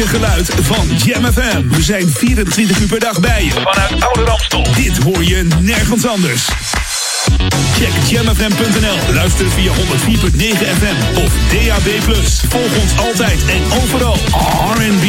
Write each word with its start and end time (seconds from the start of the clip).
unieke 0.00 0.18
geluid 0.18 0.50
van 0.62 0.88
Jam 0.96 1.32
FM. 1.32 1.68
We 1.68 1.82
zijn 1.82 2.08
24 2.08 2.80
uur 2.80 2.86
per 2.86 3.00
dag 3.00 3.20
bij 3.20 3.44
je. 3.44 3.50
Vanuit 3.50 4.04
Oude 4.04 4.24
Ramstel. 4.24 4.66
Dit 4.74 4.98
hoor 4.98 5.24
je 5.24 5.46
nergens 5.60 6.06
anders. 6.06 6.48
Check 7.74 8.08
jamfm.nl. 8.08 9.14
Luister 9.14 9.50
via 9.50 9.72
104.9 9.72 9.78
FM 10.78 11.16
of 11.16 11.32
DAB+. 11.52 12.14
Volg 12.48 12.78
ons 12.82 12.98
altijd 12.98 13.40
en 13.46 13.78
overal. 13.82 14.16
R&B, 14.74 15.04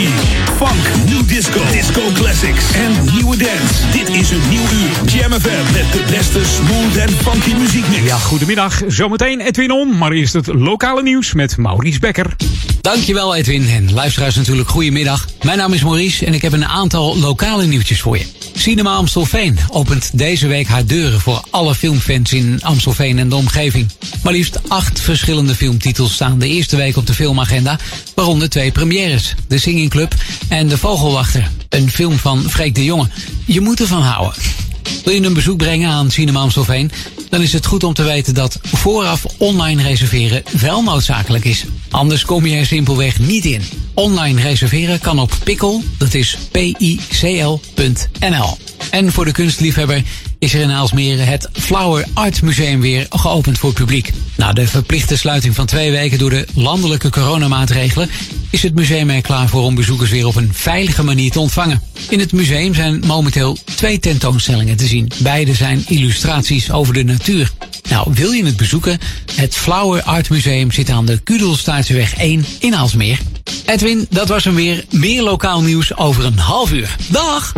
funk, 0.67 1.09
new 1.09 1.27
disco, 1.27 1.59
disco 1.71 2.01
classics 2.13 2.73
en 2.73 3.13
nieuwe 3.13 3.37
dance. 3.37 3.89
Dit 3.91 4.09
is 4.09 4.31
een 4.31 4.49
nieuw 4.49 4.61
uur. 4.61 5.11
Jam 5.13 5.31
FM 5.31 5.73
met 5.73 5.91
de 5.91 6.03
beste 6.09 6.41
smooth 6.45 6.97
en 6.97 7.09
funky 7.09 7.53
muziekmix. 7.53 8.03
Ja, 8.03 8.17
goedemiddag. 8.17 8.81
Zometeen 8.87 9.39
Edwin 9.39 9.71
On, 9.71 9.97
maar 9.97 10.11
eerst 10.11 10.33
het 10.33 10.47
lokale 10.47 11.01
nieuws 11.01 11.33
met 11.33 11.57
Maurice 11.57 11.99
Becker. 11.99 12.35
Dankjewel 12.81 13.35
Edwin 13.35 13.67
en 13.69 13.93
luisteraars 13.93 14.35
natuurlijk 14.35 14.69
goedemiddag. 14.69 15.27
Mijn 15.41 15.57
naam 15.57 15.73
is 15.73 15.83
Maurice 15.83 16.25
en 16.25 16.33
ik 16.33 16.41
heb 16.41 16.53
een 16.53 16.65
aantal 16.65 17.17
lokale 17.17 17.65
nieuwtjes 17.65 18.01
voor 18.01 18.17
je. 18.17 18.25
Cinema 18.55 18.95
Amstelveen 18.95 19.57
opent 19.69 20.09
deze 20.13 20.47
week 20.47 20.67
haar 20.67 20.85
deuren 20.85 21.19
voor 21.19 21.43
alle 21.49 21.75
filmfans 21.75 22.33
in 22.33 22.59
Amstelveen 22.61 23.19
en 23.19 23.29
de 23.29 23.35
omgeving. 23.35 23.89
Maar 24.23 24.33
liefst 24.33 24.59
acht 24.67 24.99
verschillende 24.99 25.55
filmtitels 25.55 26.13
staan 26.13 26.39
de 26.39 26.47
eerste 26.47 26.75
week 26.75 26.97
op 26.97 27.07
de 27.07 27.13
filmagenda, 27.13 27.79
waaronder 28.15 28.49
twee 28.49 28.71
premières. 28.71 29.35
De 29.47 29.59
Singing 29.59 29.89
Club 29.89 30.13
en 30.51 30.67
De 30.67 30.77
Vogelwachter, 30.77 31.51
een 31.69 31.91
film 31.91 32.17
van 32.17 32.49
Freek 32.49 32.75
de 32.75 32.83
Jonge. 32.83 33.07
Je 33.45 33.61
moet 33.61 33.79
ervan 33.79 34.01
houden. 34.01 34.41
Wil 35.03 35.13
je 35.13 35.21
een 35.21 35.33
bezoek 35.33 35.57
brengen 35.57 35.89
aan 35.89 36.11
Cinema 36.11 36.39
Amstelveen? 36.39 36.91
Dan 37.29 37.41
is 37.41 37.53
het 37.53 37.65
goed 37.65 37.83
om 37.83 37.93
te 37.93 38.03
weten 38.03 38.33
dat 38.33 38.59
vooraf 38.61 39.25
online 39.37 39.83
reserveren 39.83 40.43
wel 40.59 40.83
noodzakelijk 40.83 41.45
is. 41.45 41.65
Anders 41.89 42.25
kom 42.25 42.45
je 42.45 42.55
er 42.55 42.65
simpelweg 42.65 43.19
niet 43.19 43.45
in. 43.45 43.63
Online 43.93 44.41
reserveren 44.41 44.99
kan 44.99 45.19
op 45.19 45.37
pikkel, 45.43 45.83
dat 45.97 46.13
is 46.13 46.37
p-i-c-l.nl. 46.51 47.57
En 48.89 49.11
voor 49.11 49.25
de 49.25 49.31
kunstliefhebber 49.31 50.03
is 50.41 50.53
er 50.53 50.61
in 50.61 50.71
Aalsmere 50.71 51.21
het 51.21 51.49
Flower 51.53 52.05
Art 52.13 52.41
Museum 52.41 52.81
weer 52.81 53.05
geopend 53.09 53.57
voor 53.57 53.69
het 53.69 53.77
publiek. 53.77 54.11
Na 54.37 54.53
de 54.53 54.67
verplichte 54.67 55.17
sluiting 55.17 55.55
van 55.55 55.65
twee 55.65 55.91
weken 55.91 56.17
door 56.17 56.29
de 56.29 56.47
landelijke 56.53 57.09
coronamaatregelen 57.09 58.09
is 58.49 58.63
het 58.63 58.75
museum 58.75 59.09
er 59.09 59.21
klaar 59.21 59.49
voor 59.49 59.63
om 59.63 59.75
bezoekers 59.75 60.09
weer 60.09 60.27
op 60.27 60.35
een 60.35 60.53
veilige 60.53 61.03
manier 61.03 61.31
te 61.31 61.39
ontvangen. 61.39 61.81
In 62.09 62.19
het 62.19 62.31
museum 62.31 62.73
zijn 62.73 63.03
momenteel 63.07 63.57
twee 63.75 63.99
tentoonstellingen 63.99 64.77
te 64.77 64.87
zien. 64.87 65.11
Beide 65.17 65.53
zijn 65.53 65.83
illustraties 65.87 66.71
over 66.71 66.93
de 66.93 67.03
natuur. 67.03 67.51
Nou, 67.89 68.13
wil 68.13 68.31
je 68.31 68.45
het 68.45 68.57
bezoeken? 68.57 68.99
Het 69.35 69.55
Flower 69.55 70.03
Art 70.03 70.29
Museum 70.29 70.71
zit 70.71 70.89
aan 70.89 71.05
de 71.05 71.17
Kudelstaartseweg 71.17 72.15
1 72.15 72.45
in 72.59 72.75
Aalsmeer. 72.75 73.19
Edwin, 73.65 74.05
dat 74.09 74.27
was 74.27 74.43
hem 74.43 74.55
weer. 74.55 74.85
Meer 74.89 75.21
lokaal 75.21 75.61
nieuws 75.61 75.97
over 75.97 76.25
een 76.25 76.39
half 76.39 76.71
uur. 76.71 76.95
Dag! 77.09 77.53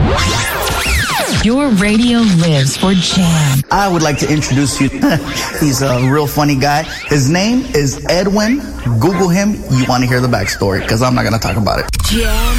Your 1.41 1.75
radio 1.75 2.19
lives 2.19 2.77
for 2.77 2.93
Jam. 2.93 3.63
I 3.71 3.87
would 3.87 4.01
like 4.01 4.25
to 4.25 4.31
introduce 4.31 4.79
you. 4.79 4.89
He's 5.59 5.81
a 5.81 5.99
real 5.99 6.27
funny 6.27 6.55
guy. 6.55 6.83
His 7.07 7.27
name 7.27 7.63
is 7.73 7.99
Edwin. 8.05 8.61
Google 8.99 9.29
him. 9.29 9.55
You 9.69 9.85
want 9.87 10.03
to 10.03 10.09
hear 10.09 10.21
the 10.21 10.27
backstory 10.27 10.79
because 10.79 11.01
I'm 11.01 11.15
not 11.15 11.23
going 11.23 11.39
to 11.39 11.47
talk 11.47 11.57
about 11.57 11.79
it. 11.79 11.85
Jam. 12.03 12.55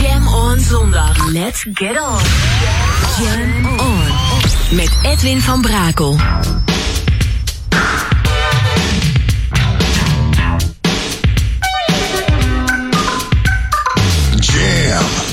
Jam 0.00 0.28
on 0.28 0.58
zondag. 0.58 1.32
Let's 1.32 1.64
get 1.64 1.96
on. 1.96 2.20
Jam 3.18 3.66
on. 3.78 4.76
Met 4.76 4.90
Edwin 5.02 5.40
van 5.40 5.60
Brakel. 5.62 6.16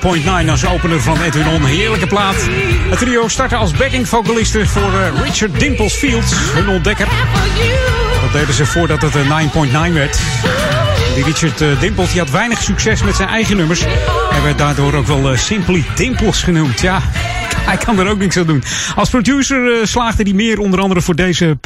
9.9 0.00 0.50
als 0.50 0.66
opener 0.66 1.00
van 1.00 1.22
Edwin. 1.22 1.64
Heerlijke 1.64 2.06
plaat. 2.06 2.48
Het 2.90 2.98
trio 2.98 3.28
startte 3.28 3.56
als 3.56 3.72
backing 3.72 4.08
vocalisten 4.08 4.68
voor 4.68 4.92
uh, 4.92 5.22
Richard 5.24 5.60
Dimples 5.60 5.94
Fields, 5.94 6.32
hun 6.34 6.68
ontdekker. 6.68 7.06
Dat 8.20 8.32
deden 8.32 8.54
ze 8.54 8.66
voordat 8.66 9.02
het 9.02 9.14
een 9.14 9.50
9.9 9.88 9.92
werd. 9.92 10.18
Die 11.14 11.24
Richard 11.24 11.60
uh, 11.60 11.80
Dimples 11.80 12.10
die 12.10 12.20
had 12.20 12.30
weinig 12.30 12.62
succes 12.62 13.02
met 13.02 13.14
zijn 13.14 13.28
eigen 13.28 13.56
nummers. 13.56 13.80
Hij 14.30 14.42
werd 14.42 14.58
daardoor 14.58 14.94
ook 14.94 15.06
wel 15.06 15.36
Simply 15.36 15.84
Dimples 15.94 16.42
genoemd. 16.42 16.80
Ja, 16.80 17.02
hij 17.70 17.76
kan 17.76 17.98
er 17.98 18.08
ook 18.08 18.18
niks 18.18 18.36
aan 18.36 18.46
doen. 18.46 18.62
Als 18.96 19.10
producer 19.10 19.78
uh, 19.78 19.84
slaagde 19.84 20.22
hij 20.22 20.32
meer, 20.32 20.58
onder 20.58 20.80
andere 20.80 21.00
voor 21.00 21.14
deze 21.14 21.56
9.9 21.56 21.64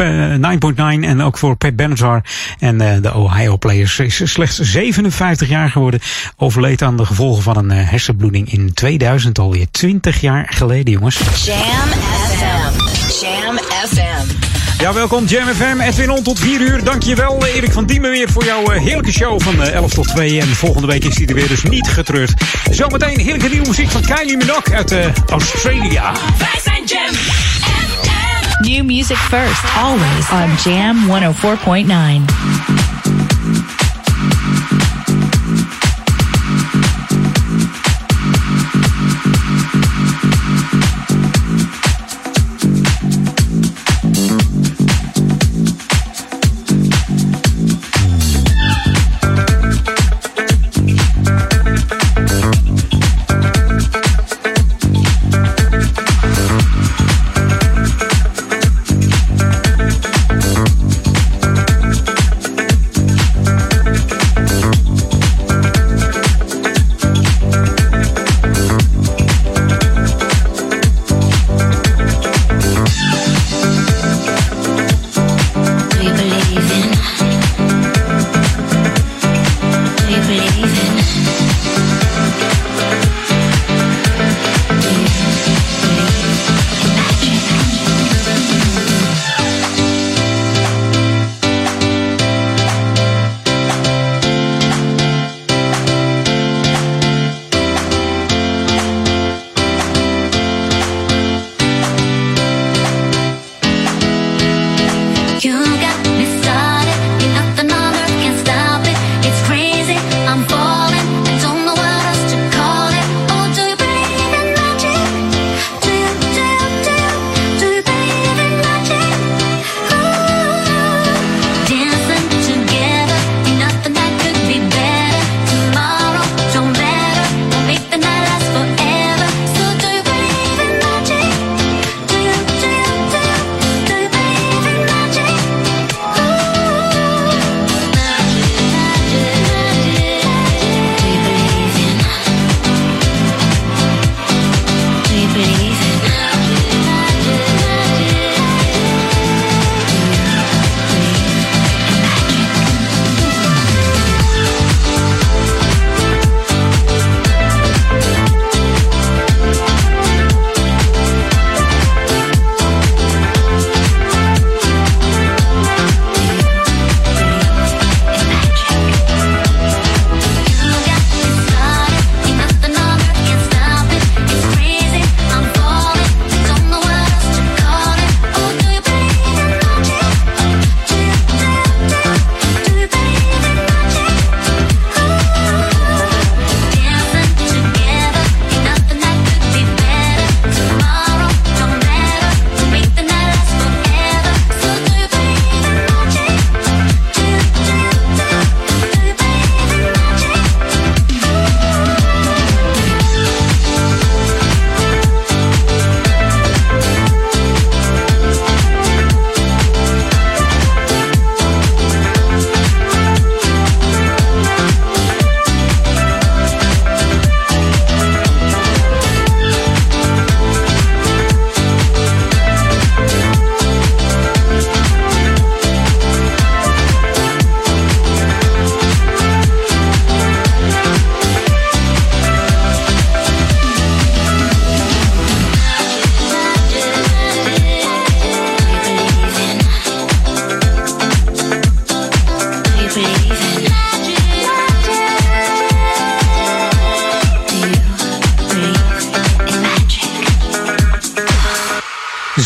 en 1.01 1.21
ook 1.23 1.39
voor 1.39 1.57
Pat 1.57 1.77
Benatar 1.77 2.23
en 2.59 2.83
uh, 2.83 2.93
de 3.03 3.15
Ohio 3.15 3.57
Players. 3.57 3.99
Is 3.99 4.33
slechts 4.33 4.59
57 4.59 5.49
jaar 5.49 5.71
geworden. 5.71 6.01
Overleed 6.37 6.83
aan 6.83 6.97
de 6.97 7.07
gevolgen 7.07 7.43
van 7.43 7.57
een 7.57 7.71
hersenbloeding 7.71 8.53
in 8.53 8.73
2000, 8.75 9.39
alweer 9.39 9.67
20 9.71 10.21
jaar 10.21 10.47
geleden, 10.51 10.93
jongens. 10.93 11.19
Jam 11.45 11.59
FM. 11.59 12.79
Jam 13.21 13.59
FM. 13.89 14.48
Ja, 14.79 14.93
welkom 14.93 15.25
Jam 15.25 15.47
FM. 15.49 15.81
Edwin 15.81 16.11
On 16.11 16.23
tot 16.23 16.39
4 16.39 16.61
uur. 16.61 16.85
Dankjewel 16.85 17.47
Erik 17.47 17.73
van 17.73 17.87
Diemen 17.87 18.11
weer 18.11 18.31
voor 18.31 18.45
jouw 18.45 18.71
heerlijke 18.71 19.13
show 19.13 19.41
van 19.41 19.63
11 19.63 19.93
tot 19.93 20.09
2. 20.09 20.41
En 20.41 20.47
volgende 20.49 20.87
week 20.87 21.05
is 21.05 21.17
hij 21.17 21.27
er 21.27 21.35
weer, 21.35 21.49
dus 21.49 21.63
niet 21.63 21.89
getreurd. 21.89 22.33
Zometeen 22.71 23.19
heerlijke 23.19 23.49
nieuwe 23.49 23.67
muziek 23.67 23.91
van 23.91 24.01
Kylie 24.01 24.37
Minogue 24.37 24.75
uit 24.75 24.93
uh, 24.93 25.07
Australia. 25.27 26.13
Wij 26.39 26.61
zijn 26.63 26.85
Jam. 26.85 27.15
New 28.61 28.85
music 28.85 29.17
first, 29.17 29.63
always 29.77 30.31
on 30.31 30.73
Jam 30.73 30.97
104.9. 32.67 32.78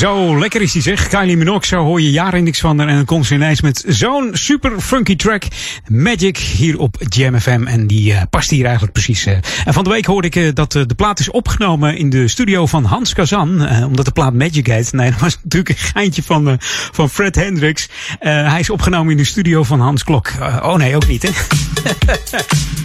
Zo 0.02 0.38
lekker 0.38 0.60
is 0.60 0.72
die 0.72 0.82
zeg. 0.82 1.08
Kylie 1.08 1.36
Minogue, 1.36 1.66
zo 1.66 1.84
hoor 1.84 2.00
je 2.00 2.10
jaren 2.10 2.44
niks 2.44 2.60
van 2.60 2.78
haar. 2.78 2.88
En 2.88 2.94
dan 2.94 3.04
komt 3.04 3.26
ze 3.26 3.34
ineens 3.34 3.60
met 3.60 3.84
zo'n 3.86 4.30
super 4.32 4.80
funky 4.80 5.16
track. 5.16 5.44
Magic 5.88 6.36
hier 6.36 6.78
op 6.78 6.96
Jam 7.08 7.40
FM. 7.40 7.64
En 7.66 7.86
die 7.86 8.12
uh, 8.12 8.22
past 8.30 8.50
hier 8.50 8.64
eigenlijk 8.64 8.92
precies. 8.92 9.26
Uh. 9.26 9.32
En 9.64 9.72
van 9.72 9.84
de 9.84 9.90
week 9.90 10.04
hoorde 10.04 10.26
ik 10.26 10.36
uh, 10.36 10.48
dat 10.54 10.72
de 10.72 10.94
plaat 10.96 11.18
is 11.18 11.30
opgenomen 11.30 11.96
in 11.96 12.10
de 12.10 12.28
studio 12.28 12.66
van 12.66 12.84
Hans 12.84 13.14
Kazan. 13.14 13.68
omdat 13.84 14.04
de 14.04 14.12
plaat 14.12 14.34
Magic 14.34 14.66
heet. 14.66 14.92
Nee, 14.92 15.10
dat 15.10 15.20
was 15.20 15.38
natuurlijk 15.42 15.78
een 15.78 15.86
geintje 15.86 16.22
van, 16.22 16.56
van 16.92 17.10
Fred 17.10 17.34
Hendricks. 17.34 17.88
hij 18.18 18.60
is 18.60 18.70
opgenomen 18.70 19.10
in 19.10 19.16
de 19.16 19.24
studio 19.24 19.62
van 19.62 19.80
Hans 19.80 20.04
Klok. 20.04 20.32
oh 20.40 20.74
nee, 20.74 20.96
ook 20.96 21.06
niet 21.06 21.22
hè. 21.22 21.30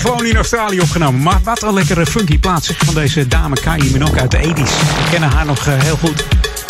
Gewoon 0.00 0.26
in 0.26 0.36
Australië 0.36 0.80
opgenomen. 0.80 1.22
Maar 1.22 1.40
wat 1.42 1.62
een 1.62 1.74
lekkere 1.74 2.06
funky 2.06 2.38
plaats 2.38 2.70
van 2.76 2.94
deze 2.94 3.28
dame 3.28 3.54
Kylie 3.54 3.90
Minogue 3.90 4.20
uit 4.20 4.30
de 4.30 4.38
80s. 4.38 4.54
We 4.54 5.10
kennen 5.10 5.30
haar 5.30 5.46
nog 5.46 5.66
eh, 5.66 5.74
heel 5.78 5.96
goed. 5.96 6.24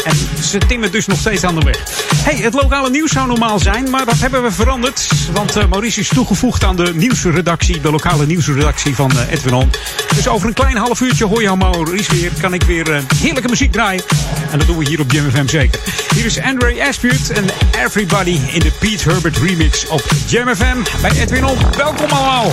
En 0.05 0.17
ze 0.43 0.59
timmert 0.59 0.93
dus 0.93 1.07
nog 1.07 1.19
steeds 1.19 1.45
aan 1.45 1.55
de 1.55 1.65
weg. 1.65 1.79
Hey, 2.17 2.37
het 2.37 2.55
lokale 2.55 2.91
nieuws 2.91 3.11
zou 3.11 3.27
normaal 3.27 3.59
zijn, 3.59 3.91
maar 3.91 4.05
dat 4.05 4.19
hebben 4.19 4.43
we 4.43 4.51
veranderd. 4.51 5.09
Want 5.33 5.57
uh, 5.57 5.67
Maurice 5.67 6.01
is 6.01 6.09
toegevoegd 6.09 6.65
aan 6.65 6.77
de 6.77 6.93
nieuwsredactie, 6.95 7.81
de 7.81 7.91
lokale 7.91 8.27
nieuwsredactie 8.27 8.95
van 8.95 9.13
uh, 9.15 9.31
Edwin. 9.31 9.71
Dus 10.15 10.29
over 10.29 10.49
een 10.49 10.55
klein 10.55 10.77
half 10.77 11.01
uurtje 11.01 11.25
hoor 11.25 11.43
je 11.43 11.57
Maurice 11.57 12.15
weer. 12.15 12.31
Kan 12.41 12.55
ik 12.55 12.63
weer 12.63 13.03
heerlijke 13.17 13.49
muziek 13.49 13.73
draaien. 13.73 14.03
En 14.51 14.59
dat 14.59 14.67
doen 14.67 14.79
we 14.79 14.89
hier 14.89 15.01
op 15.01 15.13
Jam 15.13 15.31
FM 15.31 15.47
zeker. 15.47 15.81
Hier 16.15 16.25
is 16.25 16.41
Andre 16.41 16.87
Aspute 16.89 17.35
en 17.35 17.45
Everybody 17.85 18.39
in 18.53 18.61
de 18.61 18.73
Pete 18.79 19.11
Herbert 19.11 19.37
remix 19.37 19.89
op 19.89 20.05
Jam 20.27 20.55
FM 20.55 21.01
bij 21.01 21.11
Edwin 21.11 21.45
On. 21.45 21.59
Welkom 21.77 22.11
allemaal. 22.11 22.53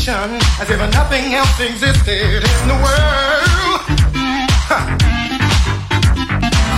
contradiction, 0.00 0.40
as 0.60 0.70
if 0.70 0.80
nothing 0.94 1.34
else 1.34 1.60
existed 1.60 2.42
in 2.42 2.68
the 2.68 2.74
world. 2.74 3.80
Huh. 4.68 4.86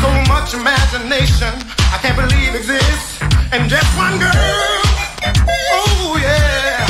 So 0.02 0.10
much 0.32 0.54
imagination, 0.54 1.52
I 1.92 1.98
can't 2.02 2.16
believe 2.16 2.54
exists, 2.54 3.22
and 3.52 3.68
just 3.68 3.86
one 3.96 4.18
girl. 4.18 4.32
Oh 5.70 6.18
yeah, 6.20 6.86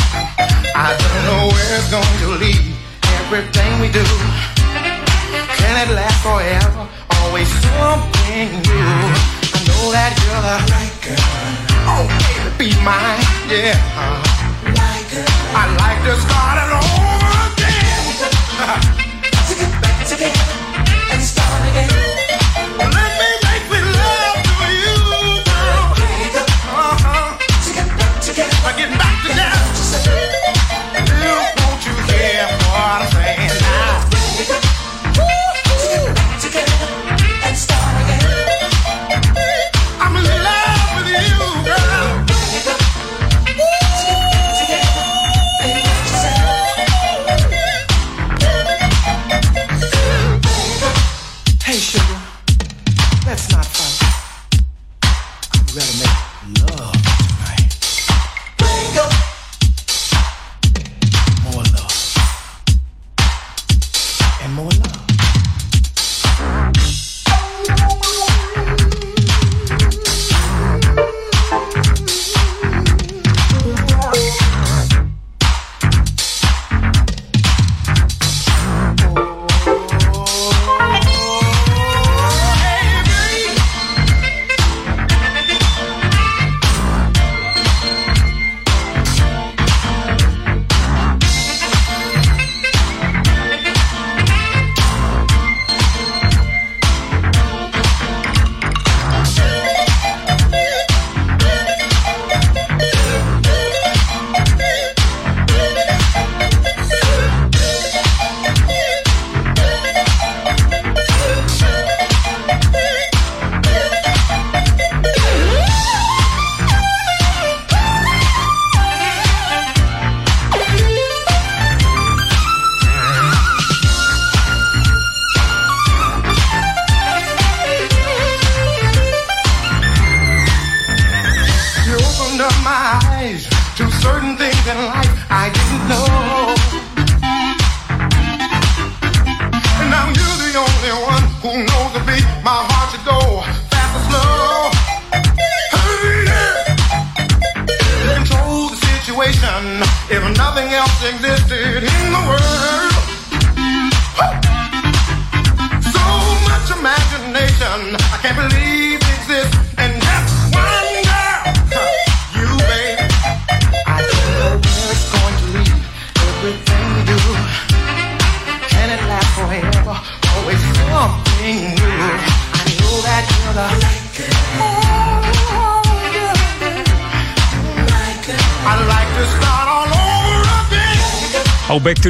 I 0.75 0.97
don't 0.97 1.23
know 1.29 1.53
where 1.53 1.77
it's 1.77 1.91
going 1.91 2.19
to 2.25 2.29
lead. 2.41 2.75
Everything 3.25 3.81
we 3.81 3.89
do, 3.93 4.05
can 5.59 5.89
it 5.89 5.95
last 5.95 6.23
forever? 6.23 6.89
Always 7.23 7.49
something 7.49 8.49
new. 8.63 8.89
I 9.43 9.61
know 9.69 9.93
that 9.93 10.13
you're 10.23 10.43
the 10.49 10.59
right 10.73 10.97
girl. 11.05 11.43
Oh, 11.85 12.07
baby, 12.57 12.71
be 12.71 12.85
mine, 12.85 13.21
yeah. 13.49 13.77
Uh. 13.97 14.42
I 15.55 15.67
like 15.77 16.01
to 16.09 16.17
start 16.19 16.57
it 16.65 16.73
over 16.73 17.31
again. 17.53 18.93
together. 20.09 20.62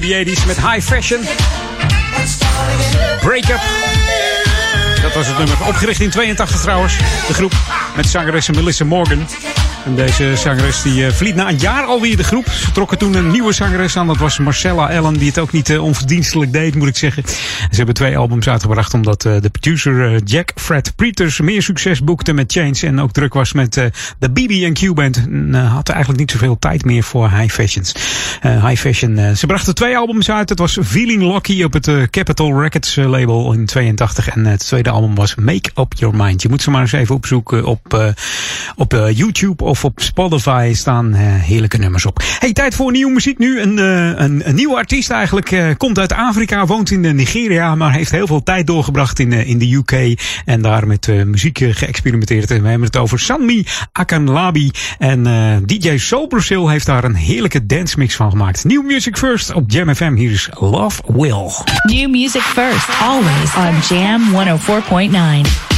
80s 0.00 0.46
met 0.46 0.56
High 0.56 0.80
Fashion. 0.80 1.20
Break 3.20 3.48
Up. 3.48 3.60
Dat 5.02 5.14
was 5.14 5.26
het 5.26 5.38
nummer. 5.38 5.56
Opgericht 5.66 6.00
in 6.00 6.10
82 6.10 6.60
trouwens. 6.60 6.96
De 7.26 7.34
groep 7.34 7.52
met 7.96 8.06
zangeres 8.06 8.50
Melissa 8.50 8.84
Morgan. 8.84 9.26
En 9.84 9.94
deze 9.94 10.36
zangeres 10.36 10.82
die 10.82 11.04
uh, 11.04 11.10
verliet 11.10 11.34
na 11.34 11.48
een 11.48 11.58
jaar 11.58 11.84
alweer 11.84 12.16
de 12.16 12.24
groep. 12.24 12.50
Ze 12.50 12.72
trokken 12.72 12.98
toen 12.98 13.14
een 13.14 13.30
nieuwe 13.30 13.52
zangeres 13.52 13.96
aan. 13.96 14.06
Dat 14.06 14.16
was 14.16 14.38
Marcella 14.38 14.86
Allen, 14.86 15.18
die 15.18 15.28
het 15.28 15.38
ook 15.38 15.52
niet 15.52 15.68
uh, 15.68 15.82
onverdienstelijk 15.82 16.52
deed, 16.52 16.74
moet 16.74 16.88
ik 16.88 16.96
zeggen. 16.96 17.24
Ze 17.72 17.78
hebben 17.78 17.94
twee 17.94 18.18
albums 18.18 18.48
uitgebracht 18.48 18.94
omdat 18.94 19.24
uh, 19.24 19.40
de 19.40 19.50
producer 19.50 20.22
Jack 20.24 20.52
Fred 20.54 20.92
Peters 20.96 21.40
meer 21.40 21.62
succes 21.62 22.04
boekte 22.04 22.32
met 22.32 22.52
Change. 22.52 22.78
En 22.80 23.00
ook 23.00 23.12
druk 23.12 23.34
was 23.34 23.52
met 23.52 23.74
de 24.18 24.30
BB&Q 24.30 24.94
Band. 24.94 25.26
Had 25.52 25.88
eigenlijk 25.88 26.20
niet 26.20 26.30
zoveel 26.30 26.58
tijd 26.58 26.84
meer 26.84 27.02
voor 27.02 27.30
high 27.30 27.54
fashions. 27.54 27.94
high 28.42 28.76
fashion. 28.76 29.36
ze 29.36 29.46
brachten 29.46 29.74
twee 29.74 29.96
albums 29.96 30.30
uit. 30.30 30.48
Het 30.48 30.58
was 30.58 30.78
Feeling 30.82 31.22
Lucky 31.22 31.62
op 31.62 31.72
het 31.72 32.10
Capitol 32.10 32.60
Records 32.60 32.96
label 32.96 33.52
in 33.52 33.66
82. 33.66 34.28
En 34.28 34.46
het 34.46 34.60
tweede 34.66 34.90
album 34.90 35.14
was 35.14 35.34
Make 35.34 35.70
Up 35.74 35.92
Your 35.96 36.16
Mind. 36.16 36.42
Je 36.42 36.48
moet 36.48 36.62
ze 36.62 36.70
maar 36.70 36.80
eens 36.80 36.92
even 36.92 37.14
opzoeken 37.14 37.64
op, 37.64 38.14
op 38.76 39.10
YouTube 39.12 39.64
of 39.64 39.84
op 39.84 40.00
Spotify 40.00 40.72
staan 40.74 41.12
heerlijke 41.14 41.78
nummers 41.78 42.06
op. 42.06 42.22
Hey, 42.38 42.52
tijd 42.52 42.74
voor 42.74 42.90
nieuwe 42.90 43.12
muziek 43.12 43.38
nu. 43.38 43.60
Een, 43.60 43.76
een, 43.78 44.48
een 44.48 44.54
nieuwe 44.54 44.76
artiest 44.76 45.10
eigenlijk. 45.10 45.74
komt 45.78 45.98
uit 45.98 46.12
Afrika, 46.12 46.66
woont 46.66 46.90
in 46.90 47.00
Nigeria, 47.16 47.61
maar 47.76 47.92
heeft 47.92 48.10
heel 48.10 48.26
veel 48.26 48.42
tijd 48.42 48.66
doorgebracht 48.66 49.18
in, 49.18 49.32
in 49.32 49.58
de 49.58 49.74
UK. 49.74 50.20
En 50.44 50.62
daar 50.62 50.86
met 50.86 51.06
muziek 51.24 51.58
geëxperimenteerd. 51.58 52.50
En 52.50 52.62
we 52.62 52.68
hebben 52.68 52.86
het 52.86 52.96
over 52.96 53.18
Sanmi 53.18 53.66
Akanlabi. 53.92 54.70
En 54.98 55.22
DJ 55.66 55.96
Soul 55.98 56.68
heeft 56.68 56.86
daar 56.86 57.04
een 57.04 57.14
heerlijke 57.14 57.66
dance 57.66 57.98
mix 57.98 58.16
van 58.16 58.30
gemaakt. 58.30 58.64
New 58.64 58.84
Music 58.84 59.16
First 59.16 59.52
op 59.52 59.70
Jam 59.70 59.94
FM. 59.94 60.14
Hier 60.14 60.30
is 60.30 60.48
Love 60.50 61.02
Will. 61.06 61.50
New 61.82 62.10
music 62.10 62.42
first, 62.42 62.88
always 63.00 63.54
on 63.56 63.96
Jam 63.96 64.22
104.9. 64.32 65.71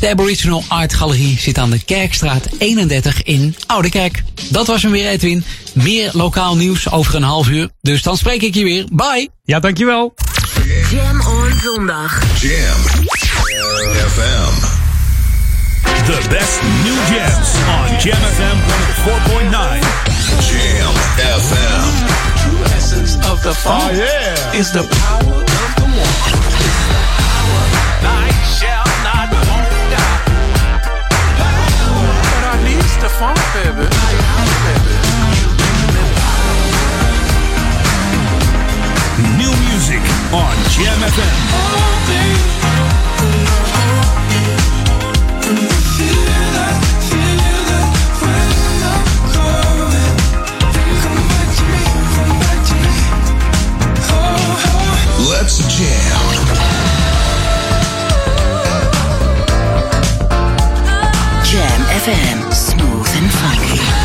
De 0.00 0.08
Aboriginal 0.08 0.64
Art 0.68 0.94
Galerie 0.94 1.38
zit 1.38 1.58
aan 1.58 1.70
de 1.70 1.84
Kerkstraat 1.84 2.48
31 2.58 3.22
in 3.22 3.56
Oudekerk. 3.66 4.22
Dat 4.48 4.66
was 4.66 4.82
hem 4.82 4.90
weer, 4.90 5.08
Edwin. 5.08 5.44
Meer 5.72 6.10
lokaal 6.12 6.56
nieuws 6.56 6.90
over 6.90 7.14
een 7.14 7.22
half 7.22 7.48
uur. 7.48 7.68
Dus 7.80 8.02
dan 8.02 8.16
spreek 8.16 8.42
ik 8.42 8.54
je 8.54 8.64
weer. 8.64 8.86
Bye. 8.92 9.28
Ja, 9.44 9.60
dankjewel. 9.60 10.14
Jam 10.90 11.20
on 11.20 11.52
zondag. 11.62 12.22
Jam 12.40 13.04
FM. 14.08 14.83
The 16.06 16.20
best 16.28 16.60
new 16.84 16.96
jams 17.08 17.50
on 17.80 17.88
Jam 17.98 18.20
FM 18.36 18.58
4.9. 19.08 19.48
Jam 20.44 20.92
FM. 21.40 21.84
True 22.42 22.62
essence 22.76 23.16
of 23.30 23.42
the 23.42 23.54
funk 23.54 23.84
Oh, 23.84 23.96
yeah. 23.96 24.52
is 24.60 24.70
the 24.72 24.82
power 24.84 25.40
of 25.40 25.72
the 25.80 25.86
one. 25.96 26.18
Night 28.04 28.36
shall 28.58 28.84
not 29.08 29.32
won't 29.32 29.72
die. 29.92 30.20
But 31.40 32.44
I 32.52 32.54
needs 32.68 32.94
the 33.00 33.08
funk, 33.08 33.40
baby. 33.56 33.88
New 39.40 39.52
music 39.68 40.02
on 40.32 40.54
Jam 40.70 40.98
FM. 41.00 42.44
Let's 55.30 55.56
jam. 55.74 56.20
Jam 61.44 61.80
FM. 62.02 62.52
Smooth 62.52 63.16
and 63.16 63.30
funky. 63.32 64.04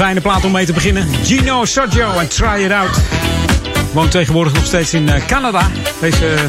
Fijne 0.00 0.20
plaat 0.20 0.44
om 0.44 0.52
mee 0.52 0.66
te 0.66 0.72
beginnen. 0.72 1.08
Gino 1.24 1.64
Sergio 1.64 2.18
en 2.18 2.28
Try 2.28 2.64
It 2.64 2.72
Out. 2.72 2.96
Woont 3.92 4.10
tegenwoordig 4.10 4.52
nog 4.52 4.66
steeds 4.66 4.94
in 4.94 5.08
eh, 5.08 5.26
Canada. 5.26 5.70
Deze 6.00 6.26
eh, 6.26 6.40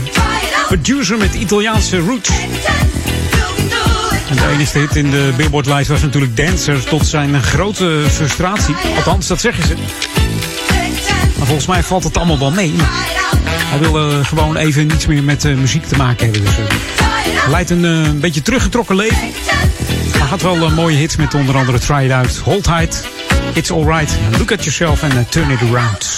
producer 0.68 1.18
met 1.18 1.34
Italiaanse 1.34 2.00
roots. 2.00 2.30
De 4.34 4.48
enige 4.54 4.80
hit 4.80 4.96
in 4.96 5.10
de 5.12 5.34
Billboard-lijst 5.38 5.90
was 5.90 6.02
natuurlijk 6.02 6.38
Dancer. 6.38 6.84
Tot 6.84 7.08
zijn 7.08 7.44
grote 7.44 8.04
frustratie. 8.12 8.76
Althans, 8.96 9.28
dat 9.28 9.42
zeggen 9.42 9.64
ze. 9.64 9.74
Maar 11.38 11.48
volgens 11.48 11.68
mij 11.68 11.84
valt 11.84 12.04
het 12.04 12.18
allemaal 12.18 12.40
wel 12.40 12.52
mee. 12.52 12.74
Hij 13.72 13.80
wil 13.80 14.10
eh, 14.10 14.26
gewoon 14.26 14.56
even 14.58 14.88
niets 14.88 15.06
meer 15.06 15.24
met 15.24 15.44
muziek 15.44 15.86
te 15.86 15.96
maken 15.96 16.24
hebben. 16.24 16.42
Dus, 16.42 16.56
hij 17.42 17.50
leidt 17.50 17.70
een 17.70 17.86
eh, 17.86 18.12
beetje 18.12 18.42
teruggetrokken 18.42 18.96
leven. 18.96 19.30
Maar 20.20 20.28
had 20.28 20.42
wel 20.42 20.70
mooie 20.70 20.98
hits 20.98 21.16
met 21.16 21.34
onder 21.34 21.58
andere 21.58 21.80
Try 21.80 22.06
It 22.06 22.12
Out, 22.12 22.38
Hold 22.38 22.64
Tight, 22.64 23.08
It's 23.54 23.72
Alright, 23.72 24.18
Look 24.38 24.52
At 24.52 24.64
Yourself 24.64 25.04
en 25.04 25.12
eh, 25.12 25.18
Turn 25.30 25.50
It 25.50 25.62
Around. 25.62 26.10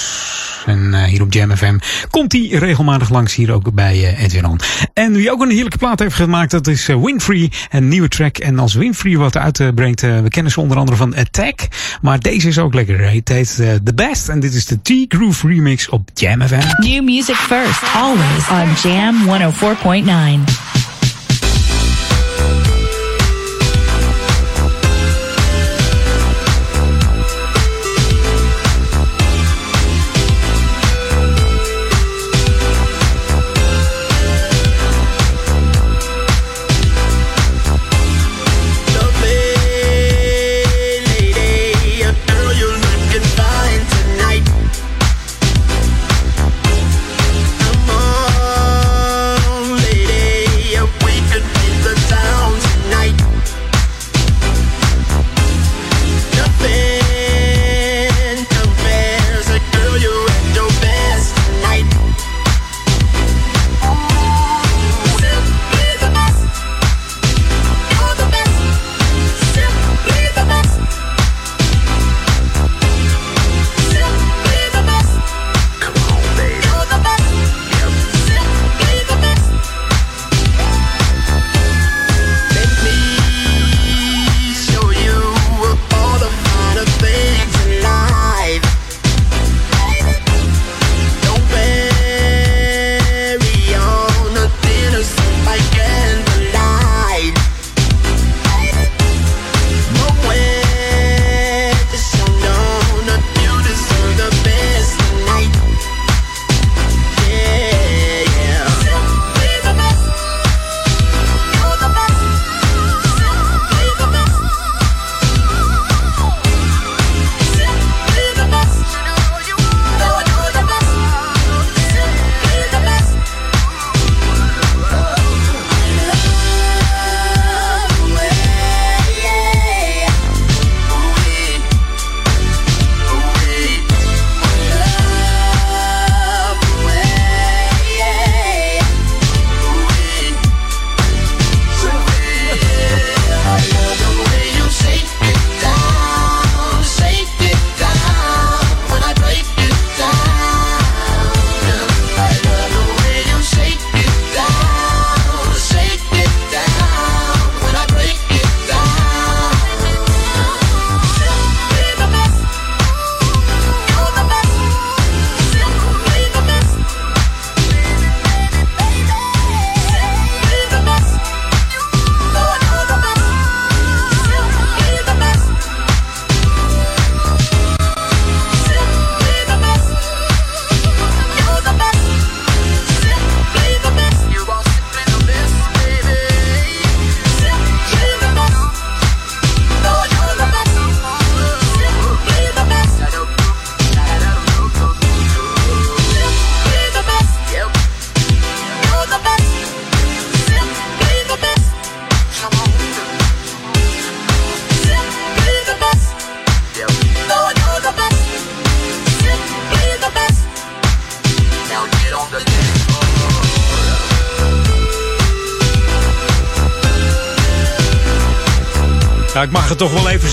En 0.65 0.93
eh, 0.93 1.03
hier 1.03 1.21
op 1.21 1.33
Jam 1.33 1.55
FM 1.57 1.77
komt 2.09 2.31
hij 2.31 2.47
regelmatig 2.47 3.09
langs 3.09 3.35
hier 3.35 3.51
ook 3.51 3.73
bij 3.73 3.93
eh, 3.93 4.23
Edwin 4.23 4.45
On. 4.45 4.59
En 4.93 5.13
wie 5.13 5.31
ook 5.31 5.41
een 5.41 5.49
heerlijke 5.49 5.77
plaat 5.77 5.99
heeft 5.99 6.15
gemaakt, 6.15 6.51
dat 6.51 6.67
is 6.67 6.89
eh, 6.89 7.01
Winfrey. 7.03 7.51
Een 7.69 7.87
nieuwe 7.87 8.07
track. 8.07 8.37
En 8.37 8.59
als 8.59 8.73
Winfrey 8.73 9.17
wat 9.17 9.37
uitbrengt, 9.37 10.03
eh, 10.03 10.19
we 10.19 10.29
kennen 10.29 10.51
ze 10.51 10.59
onder 10.59 10.77
andere 10.77 10.97
van 10.97 11.15
Attack. 11.15 11.67
Maar 12.01 12.19
deze 12.19 12.47
is 12.47 12.59
ook 12.59 12.73
lekker. 12.73 13.11
Het 13.11 13.29
heet 13.29 13.59
eh, 13.59 13.67
The 13.83 13.93
Best. 13.93 14.29
En 14.29 14.39
dit 14.39 14.53
is 14.53 14.65
de 14.65 14.81
T-Groove 14.81 15.47
remix 15.47 15.89
op 15.89 16.09
Jam 16.13 16.41
FM. 16.41 16.61
New 16.77 17.03
music 17.03 17.35
first, 17.35 17.83
always 17.95 18.49
on 18.49 18.89
Jam 18.91 19.15
104.9. 19.25 20.72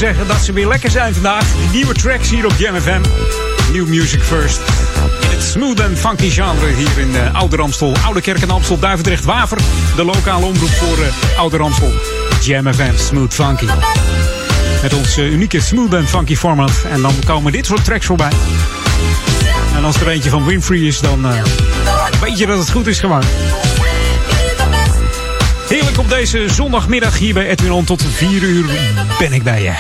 zeggen 0.01 0.27
dat 0.27 0.45
ze 0.45 0.53
weer 0.53 0.69
lekker 0.69 0.91
zijn 0.91 1.15
vandaag. 1.15 1.45
Nieuwe 1.73 1.95
tracks 1.95 2.31
hier 2.31 2.47
op 2.47 2.53
Jam 2.59 2.81
FM. 2.81 3.01
New 3.73 3.87
Music 3.87 4.23
First. 4.23 4.61
In 5.21 5.29
het 5.31 5.43
smooth 5.43 5.81
en 5.81 5.97
funky 5.97 6.31
genre 6.31 6.67
hier 6.67 6.99
in 6.99 7.11
uh, 7.11 7.35
Oude 7.35 7.57
Ramstel. 7.57 7.95
Oude 8.05 8.21
Kerk 8.21 8.43
en 8.43 8.51
Amstel, 8.51 8.79
Duivendrecht, 8.79 9.25
Waver. 9.25 9.59
De 9.97 10.05
lokale 10.05 10.45
omroep 10.45 10.69
voor 10.69 10.99
uh, 10.99 11.39
Oude 11.39 11.57
Ramstel. 11.57 11.93
Jam 12.43 12.73
FM, 12.75 12.97
smooth 12.97 13.35
funky. 13.35 13.67
Met 14.83 14.95
ons 14.95 15.19
uh, 15.19 15.33
unieke 15.33 15.61
smooth 15.61 15.95
en 15.95 16.09
funky 16.09 16.37
format. 16.37 16.73
En 16.91 17.03
dan 17.03 17.15
komen 17.27 17.53
dit 17.53 17.67
soort 17.67 17.85
tracks 17.85 18.07
voorbij. 18.07 18.33
En 19.77 19.85
als 19.85 20.01
er 20.01 20.09
eentje 20.09 20.31
van 20.31 20.45
Winfrey 20.45 20.79
is, 20.79 21.01
dan 21.01 21.27
weet 22.21 22.39
je 22.39 22.47
dat 22.47 22.59
het 22.59 22.71
goed 22.71 22.87
is 22.87 23.01
gewoon. 23.01 23.23
Deze 26.11 26.49
zondagmiddag 26.49 27.19
hier 27.19 27.35
bij 27.35 27.49
Edwin 27.49 27.73
On. 27.73 27.85
Tot 27.85 28.03
4 28.09 28.43
uur 28.43 28.65
ben 29.19 29.33
ik 29.33 29.43
bij 29.43 29.63
je. 29.63 29.73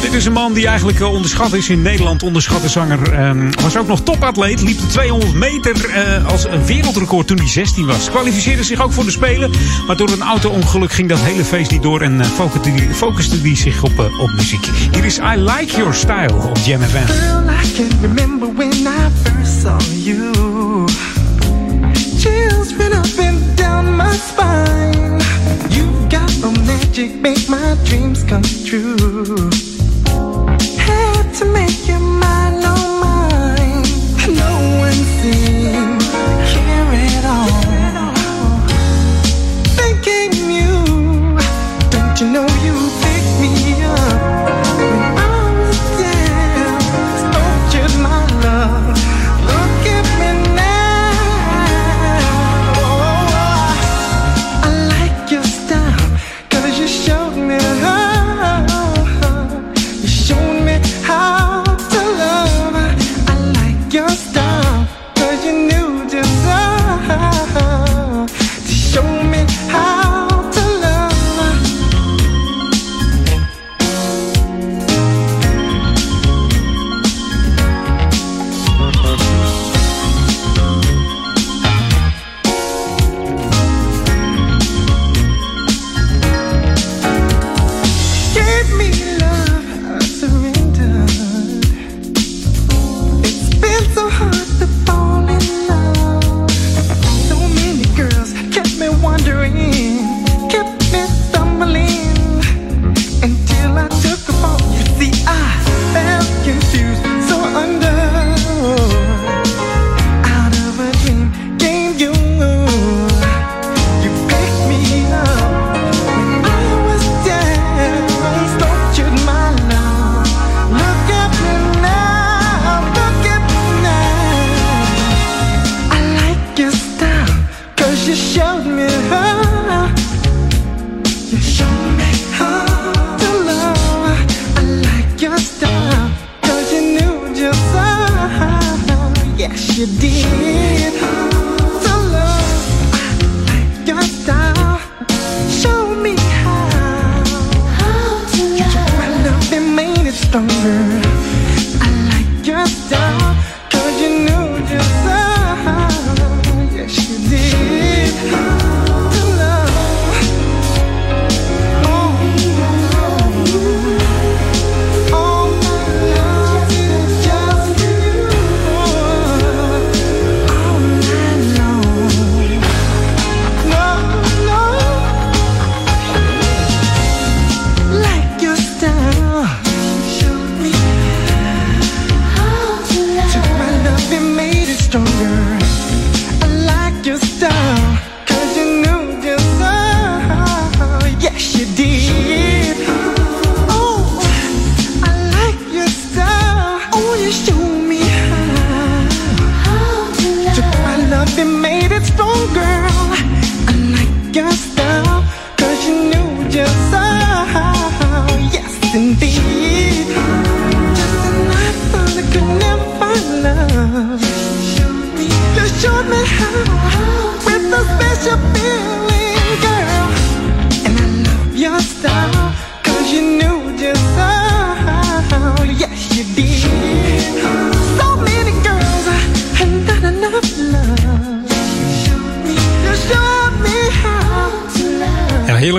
Dit 0.00 0.12
is 0.12 0.24
een 0.24 0.32
man 0.32 0.52
die 0.52 0.66
eigenlijk 0.66 1.00
eh, 1.00 1.12
onderschat 1.12 1.52
is 1.52 1.68
in 1.68 1.82
Nederland. 1.82 2.22
Onderschatte 2.22 2.68
zanger. 2.68 3.12
ehm, 3.12 3.50
was 3.62 3.76
ook 3.76 3.86
nog 3.86 4.00
topatleet. 4.00 4.62
Liep 4.62 4.80
de 4.80 4.86
200 4.86 5.34
meter 5.34 5.90
eh, 5.90 6.26
als 6.26 6.44
een 6.44 6.64
wereldrecord 6.66 7.26
toen 7.26 7.36
hij 7.36 7.48
16 7.48 7.86
was. 7.86 8.10
Kwalificeerde 8.10 8.62
zich 8.62 8.82
ook 8.82 8.92
voor 8.92 9.04
de 9.04 9.10
Spelen. 9.10 9.50
Maar 9.86 9.96
door 9.96 10.10
een 10.10 10.22
auto-ongeluk 10.22 10.92
ging 10.92 11.08
dat 11.08 11.18
hele 11.18 11.44
feest 11.44 11.70
niet 11.70 11.82
door. 11.82 12.00
En 12.00 12.20
eh, 12.20 12.26
focuste 12.26 12.70
hij 12.70 12.88
focuste 12.94 13.36
hij 13.40 13.56
zich 13.56 13.82
op, 13.82 13.98
op 14.20 14.30
muziek. 14.36 14.68
Hier 14.92 15.04
is 15.04 15.18
I 15.18 15.36
Like 15.36 15.76
Your 15.76 15.94
Style 15.94 16.34
op 16.34 16.58
Jam 16.64 16.80
FM. 16.80 16.96
I 17.64 17.72
can 17.72 17.98
remember 18.00 18.48
when 18.54 18.72
I 18.72 19.08
first 19.22 19.60
saw 19.60 19.80
you. 20.04 20.86
Chills 22.18 22.74
You 25.78 25.84
got 26.10 26.32
a 26.42 26.50
magic, 26.66 27.14
make 27.20 27.48
my 27.48 27.76
dreams 27.84 28.24
come 28.24 28.42
true. 28.42 29.48
Had 30.76 31.32
to 31.34 31.44
make 31.44 31.77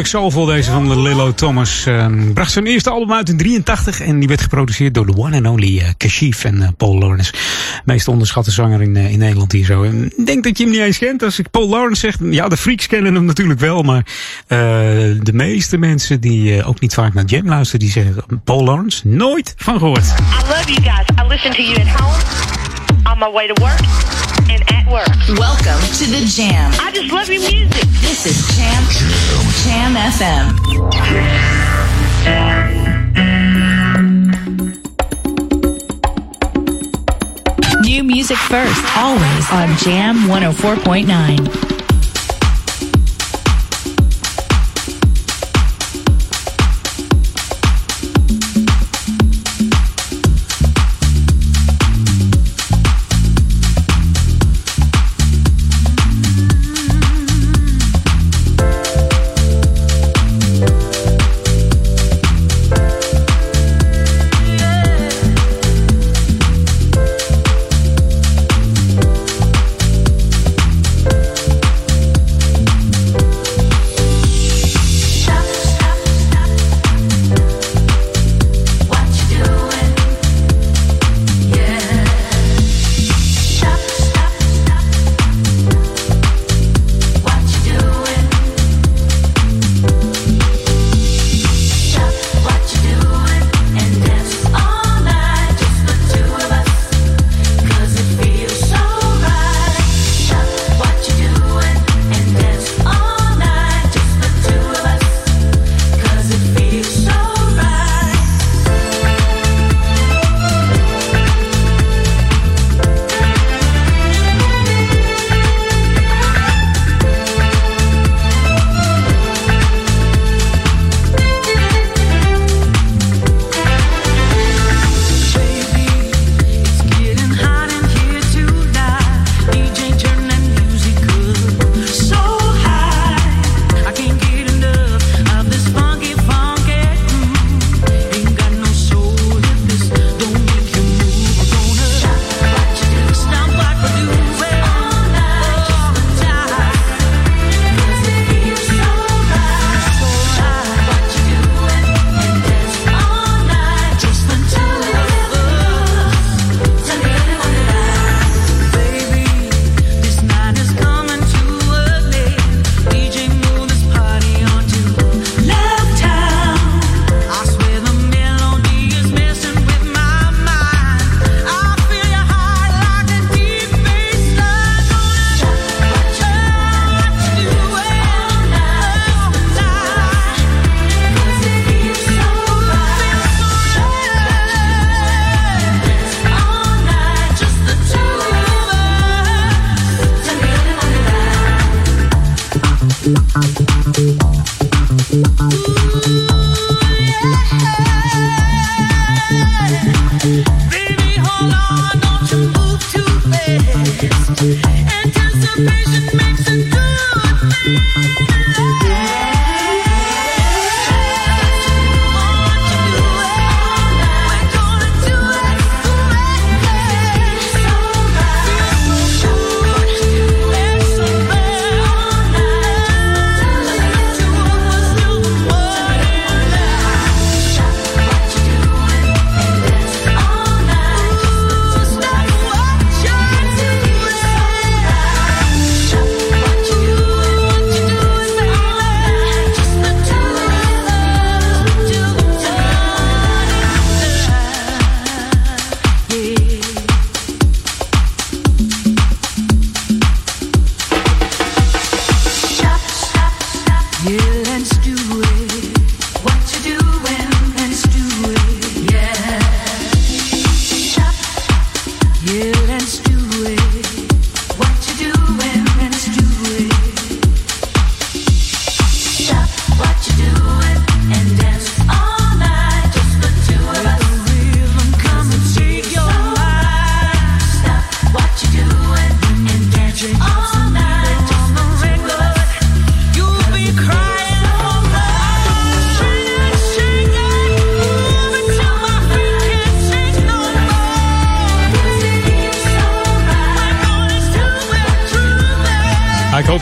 soulvol 0.10 0.46
deze 0.46 0.72
van 0.72 0.88
de 0.88 1.02
Lilo 1.02 1.34
Thomas. 1.34 1.86
Ehm, 1.86 2.34
bracht 2.34 2.52
zijn 2.52 2.66
eerste 2.66 2.90
album 2.90 3.14
uit 3.14 3.30
in 3.30 3.38
83 3.38 4.02
en 4.02 4.20
die 4.20 4.28
werd 4.28 4.42
geproduceerd 4.42 4.94
door 4.94 5.06
de 5.06 5.18
one 5.18 5.38
and 5.38 5.48
only 5.48 5.80
eh, 5.80 5.88
Kashif 5.98 6.44
en 6.44 6.62
eh, 6.62 6.68
Paul 6.78 6.98
Lawrence. 6.98 7.34
Meest 7.86 8.08
onderschatte 8.08 8.52
zanger 8.52 8.82
in, 8.82 8.96
eh, 8.96 9.12
in 9.12 9.20
Nederland 9.20 9.52
hier 9.52 9.66
zo. 9.66 9.84
Ik 9.84 10.26
denk 10.26 10.44
dat 10.44 10.58
je 10.58 10.64
hem 10.64 10.74
niet 10.74 10.82
eens 10.82 10.98
kent. 10.98 11.24
Als 11.24 11.40
ik 11.40 11.52
Paul 11.52 11.70
Lawrence 11.70 12.00
zeg, 12.00 12.16
ja 12.32 12.48
de 12.48 12.58
freaks 12.58 12.88
kennen 12.88 13.14
hem 13.14 13.26
natuurlijk 13.26 13.60
wel, 13.60 13.82
maar 13.82 14.06
de 14.48 15.34
meeste 15.34 15.78
mensen 15.78 16.22
die 16.22 16.64
ook 16.64 16.80
niet 16.80 16.94
vaak 16.94 17.14
naar 17.14 17.26
Jam 17.26 17.48
luisteren, 17.48 17.80
die 17.80 17.92
zeggen 17.92 18.16
Paul 18.44 18.64
Lawrence 18.64 19.08
nooit 19.08 19.54
van 19.58 19.78
gehoord. 19.78 20.06
I 20.06 20.48
love 20.48 20.72
you 20.72 20.82
guys. 20.82 21.06
I 21.24 21.28
listen 21.28 21.52
to 21.52 21.62
you 21.62 21.80
at 21.80 21.88
home, 21.88 22.18
on 23.12 23.18
my 23.20 23.32
way 23.32 23.48
to 23.48 23.62
work, 23.62 23.80
and 24.50 24.79
at 24.90 24.94
work. 24.94 25.38
Welcome 25.38 25.82
to 25.98 26.06
the 26.06 26.26
Jam. 26.26 26.72
I 26.80 26.92
just 26.92 27.12
love 27.12 27.30
your 27.30 27.42
music. 27.42 27.88
This 28.02 28.26
is 28.26 28.48
Jam 28.56 28.84
Jam 29.64 29.96
FM. 29.96 30.56
New 37.82 38.04
music 38.04 38.38
first, 38.38 38.98
always 38.98 39.52
on 39.52 39.76
Jam 39.78 40.28
104.9. 40.28 41.69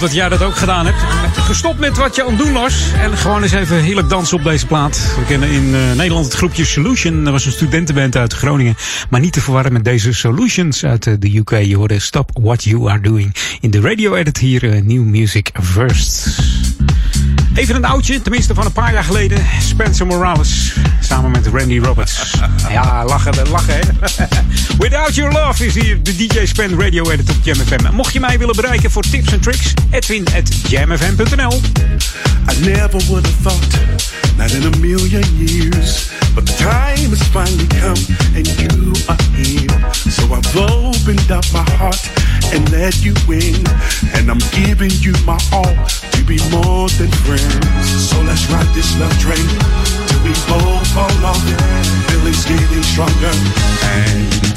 dat 0.07 0.15
jij 0.15 0.29
dat 0.29 0.43
ook 0.43 0.55
gedaan 0.55 0.85
hebt. 0.85 1.01
Gestopt 1.37 1.79
met 1.79 1.97
wat 1.97 2.15
je 2.15 2.23
aan 2.23 2.29
het 2.29 2.37
doen 2.37 2.53
was. 2.53 2.91
En 3.01 3.17
gewoon 3.17 3.43
eens 3.43 3.51
even 3.51 3.81
heerlijk 3.81 4.09
dansen 4.09 4.37
op 4.37 4.43
deze 4.43 4.65
plaat. 4.65 5.13
We 5.17 5.25
kennen 5.25 5.49
in 5.49 5.75
eh, 5.75 5.95
Nederland 5.95 6.25
het 6.25 6.33
groepje 6.33 6.65
Solution. 6.65 7.23
Dat 7.23 7.33
was 7.33 7.45
een 7.45 7.51
studentenband 7.51 8.15
uit 8.15 8.33
Groningen. 8.33 8.75
Maar 9.09 9.19
niet 9.19 9.33
te 9.33 9.41
verwarren 9.41 9.73
met 9.73 9.83
deze 9.83 10.13
Solutions 10.13 10.85
uit 10.85 11.07
eh, 11.07 11.13
de 11.19 11.37
UK. 11.37 11.49
Je 11.49 11.75
hoorde 11.75 11.99
Stop 11.99 12.31
What 12.41 12.63
You 12.63 12.89
Are 12.89 12.99
Doing. 12.99 13.35
In 13.61 13.71
de 13.71 13.79
radio 13.79 14.15
edit 14.15 14.37
hier 14.37 14.71
eh, 14.71 14.81
New 14.81 15.03
Music 15.03 15.49
First. 15.61 16.39
Even 17.53 17.75
een 17.75 17.85
oudje, 17.85 18.21
tenminste 18.21 18.53
van 18.53 18.65
een 18.65 18.71
paar 18.71 18.93
jaar 18.93 19.03
geleden. 19.03 19.45
Spencer 19.61 20.05
Morales 20.05 20.73
samen 20.99 21.31
met 21.31 21.47
Randy 21.47 21.79
Roberts. 21.79 22.21
Ja, 22.69 23.05
lachen, 23.05 23.49
lachen 23.49 23.73
hè. 23.73 23.79
Without 24.79 25.15
Your 25.15 25.31
Love 25.31 25.65
is 25.65 25.73
hier 25.73 26.03
de 26.03 26.15
DJ 26.15 26.45
Spen 26.45 26.79
Radio 26.79 27.09
Edit 27.09 27.29
op 27.29 27.35
Jam 27.43 27.55
FM. 27.55 27.95
Mocht 27.95 28.13
je 28.13 28.19
mij 28.19 28.39
willen 28.39 28.55
bereiken 28.55 28.91
voor 28.91 29.03
tips 29.03 29.31
en 29.31 29.39
tricks, 29.39 29.73
edwin 29.89 30.25
at 30.35 30.69
jamfm.nl. 30.69 31.61
I 32.51 32.59
never 32.59 33.01
would 33.07 33.25
have 33.25 33.41
thought, 33.41 33.77
not 34.37 34.51
in 34.51 34.73
a 34.73 34.77
million 34.77 35.23
years. 35.37 36.09
But 36.35 36.45
the 36.45 36.53
time 36.53 37.09
has 37.09 37.23
finally 37.33 37.67
come, 37.67 37.97
and 38.35 38.47
you 38.47 38.93
are 39.07 39.17
here. 39.33 39.89
So 40.09 40.23
I've 40.31 40.55
opened 40.55 41.31
up 41.31 41.45
my 41.51 41.65
heart 41.77 42.09
and 42.53 42.69
let 42.69 43.01
you 43.01 43.13
in. 43.27 43.65
And 44.13 44.29
I'm 44.29 44.41
giving 44.51 44.91
you 45.01 45.13
my 45.25 45.39
all 45.51 45.75
to 46.11 46.23
be 46.25 46.37
more 46.51 46.89
than 46.97 47.09
friends. 47.25 48.09
So 48.09 48.21
let's 48.21 48.45
ride 48.51 48.71
this 48.75 48.93
love 48.99 49.17
train 49.19 49.47
till 50.07 50.21
we 50.21 50.33
both 50.45 50.87
fall 50.93 51.25
off. 51.25 51.41
Feelings 52.07 52.45
getting 52.45 52.83
stronger, 52.83 53.33
and 53.81 54.56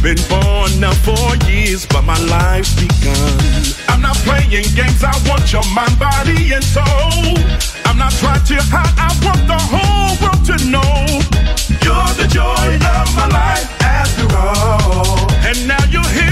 Been 0.00 0.16
born 0.28 0.70
now 0.78 0.92
for 0.92 1.34
years, 1.50 1.84
but 1.84 2.02
my 2.02 2.18
life's 2.30 2.72
begun. 2.74 3.38
I'm 3.88 4.00
not 4.00 4.14
playing 4.18 4.50
games. 4.50 5.02
I 5.02 5.10
want 5.28 5.52
your 5.52 5.64
mind, 5.74 5.98
body, 5.98 6.54
and 6.54 6.62
soul. 6.62 7.34
I'm 7.84 7.98
not 7.98 8.12
trying 8.12 8.44
to 8.44 8.56
hide. 8.70 8.94
I 8.96 9.10
want 9.26 9.42
the 9.50 9.58
whole 9.58 10.14
world 10.22 10.44
to 10.46 10.56
know 10.70 10.94
you're 11.82 12.14
the 12.14 12.28
joy 12.30 12.68
of 12.78 13.08
my 13.16 13.26
life 13.26 13.66
after 13.82 14.26
all. 14.36 15.18
And 15.42 15.66
now 15.66 15.82
you're 15.90 16.12
here 16.14 16.27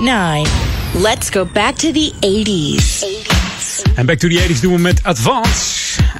104.9. 0.00 1.02
Let's 1.02 1.30
go 1.30 1.44
back 1.44 1.76
to 1.76 1.92
the 1.92 2.12
80s. 2.20 3.04
En 3.96 4.06
Back 4.06 4.18
to 4.18 4.28
the 4.28 4.38
80s 4.38 4.60
doen 4.60 4.72
we 4.72 4.78
met 4.78 5.00
Advance. 5.04 5.73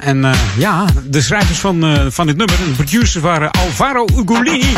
En 0.05 0.25
eh, 0.25 0.31
ja, 0.57 0.85
de 1.05 1.21
schrijvers 1.21 1.57
van, 1.57 1.83
eh, 1.83 2.05
van 2.09 2.27
dit 2.27 2.37
nummer 2.37 2.57
de 2.57 2.71
producers 2.75 3.15
waren 3.15 3.51
Alvaro 3.51 4.05
Ugolini 4.17 4.73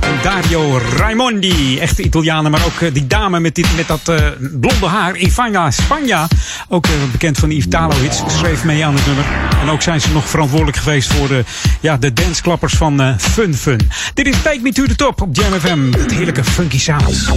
en 0.00 0.14
Dario 0.22 0.80
Raimondi. 0.96 1.78
Echte 1.78 2.02
Italianen, 2.02 2.50
maar 2.50 2.64
ook 2.64 2.80
eh, 2.80 2.94
die 2.94 3.06
dame 3.06 3.40
met, 3.40 3.54
dit, 3.54 3.66
met 3.76 3.86
dat 3.86 4.12
blonde 4.60 4.86
haar, 4.86 5.16
Ivana 5.16 5.70
Spagna. 5.70 6.28
Ook 6.68 6.86
bekend 7.12 7.38
van 7.38 7.50
Yves 7.50 7.68
Talowitz, 7.68 8.22
schreef 8.26 8.64
mee 8.64 8.84
aan 8.84 8.94
het 8.94 9.06
nummer. 9.06 9.24
En 9.62 9.68
ook 9.68 9.82
zijn 9.82 10.00
ze 10.00 10.12
nog 10.12 10.28
verantwoordelijk 10.28 10.76
geweest 10.76 11.12
voor 11.12 11.28
de, 11.28 11.44
ja, 11.80 11.96
de 11.96 12.12
danceklappers 12.12 12.74
van 12.74 13.16
Fun 13.18 13.54
Fun. 13.54 13.90
Dit 14.14 14.26
is 14.26 14.42
Take 14.42 14.60
Me 14.62 14.72
to 14.72 14.86
the 14.86 14.96
Top 14.96 15.22
op 15.22 15.36
Jam 15.36 15.60
FM. 15.60 15.92
Het 15.98 16.12
heerlijke 16.12 16.44
funky 16.44 16.78
sounds. 16.78 17.28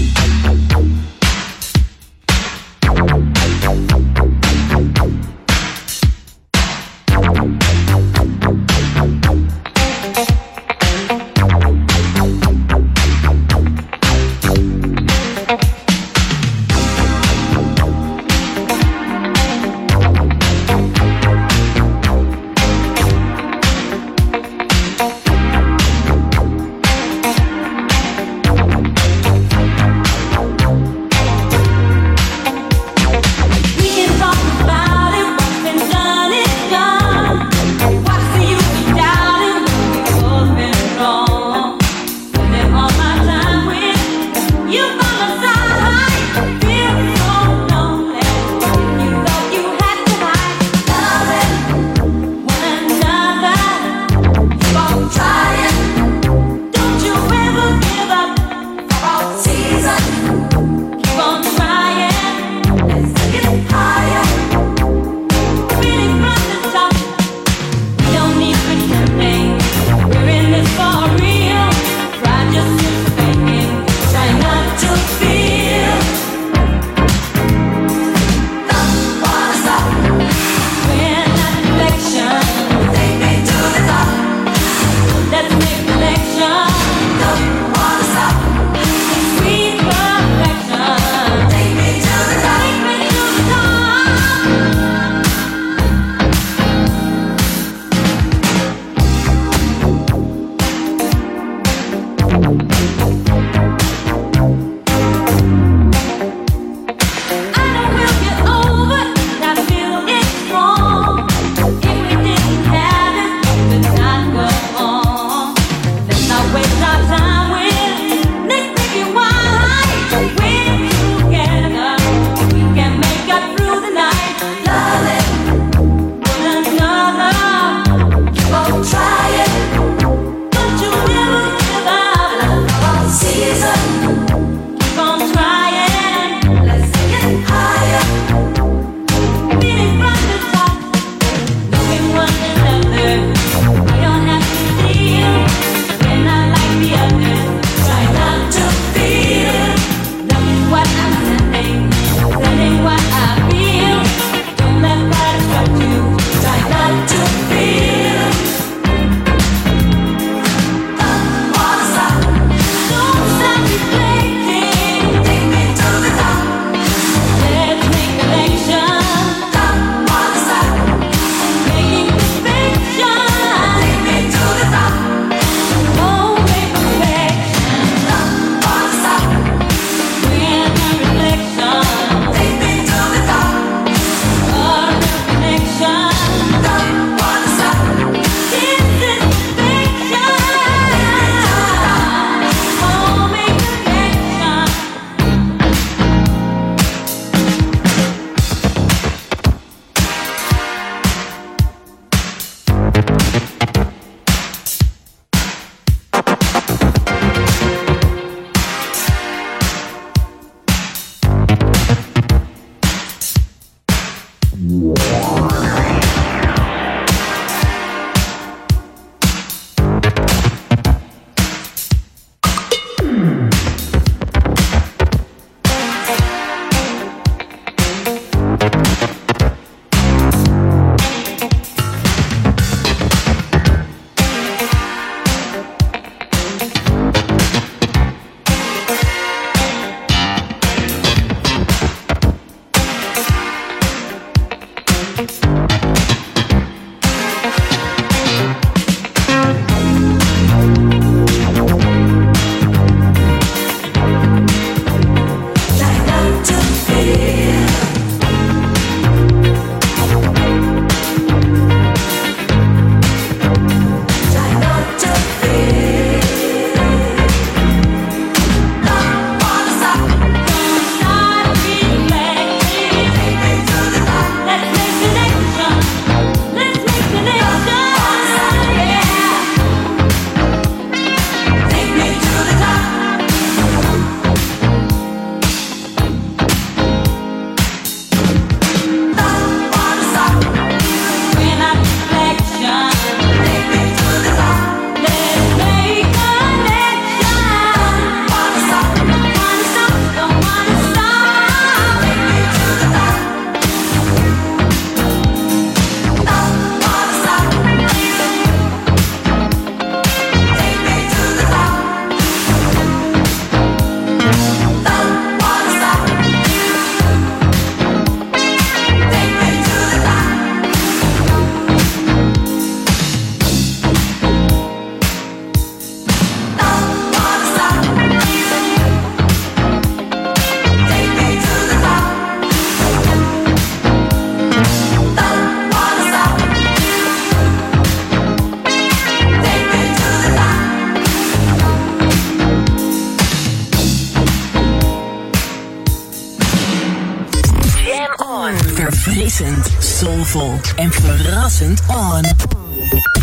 Verfrissend, 349.44 349.84
soulvol 349.84 350.60
en 350.76 350.92
verrassend 350.92 351.82
on. 351.88 352.24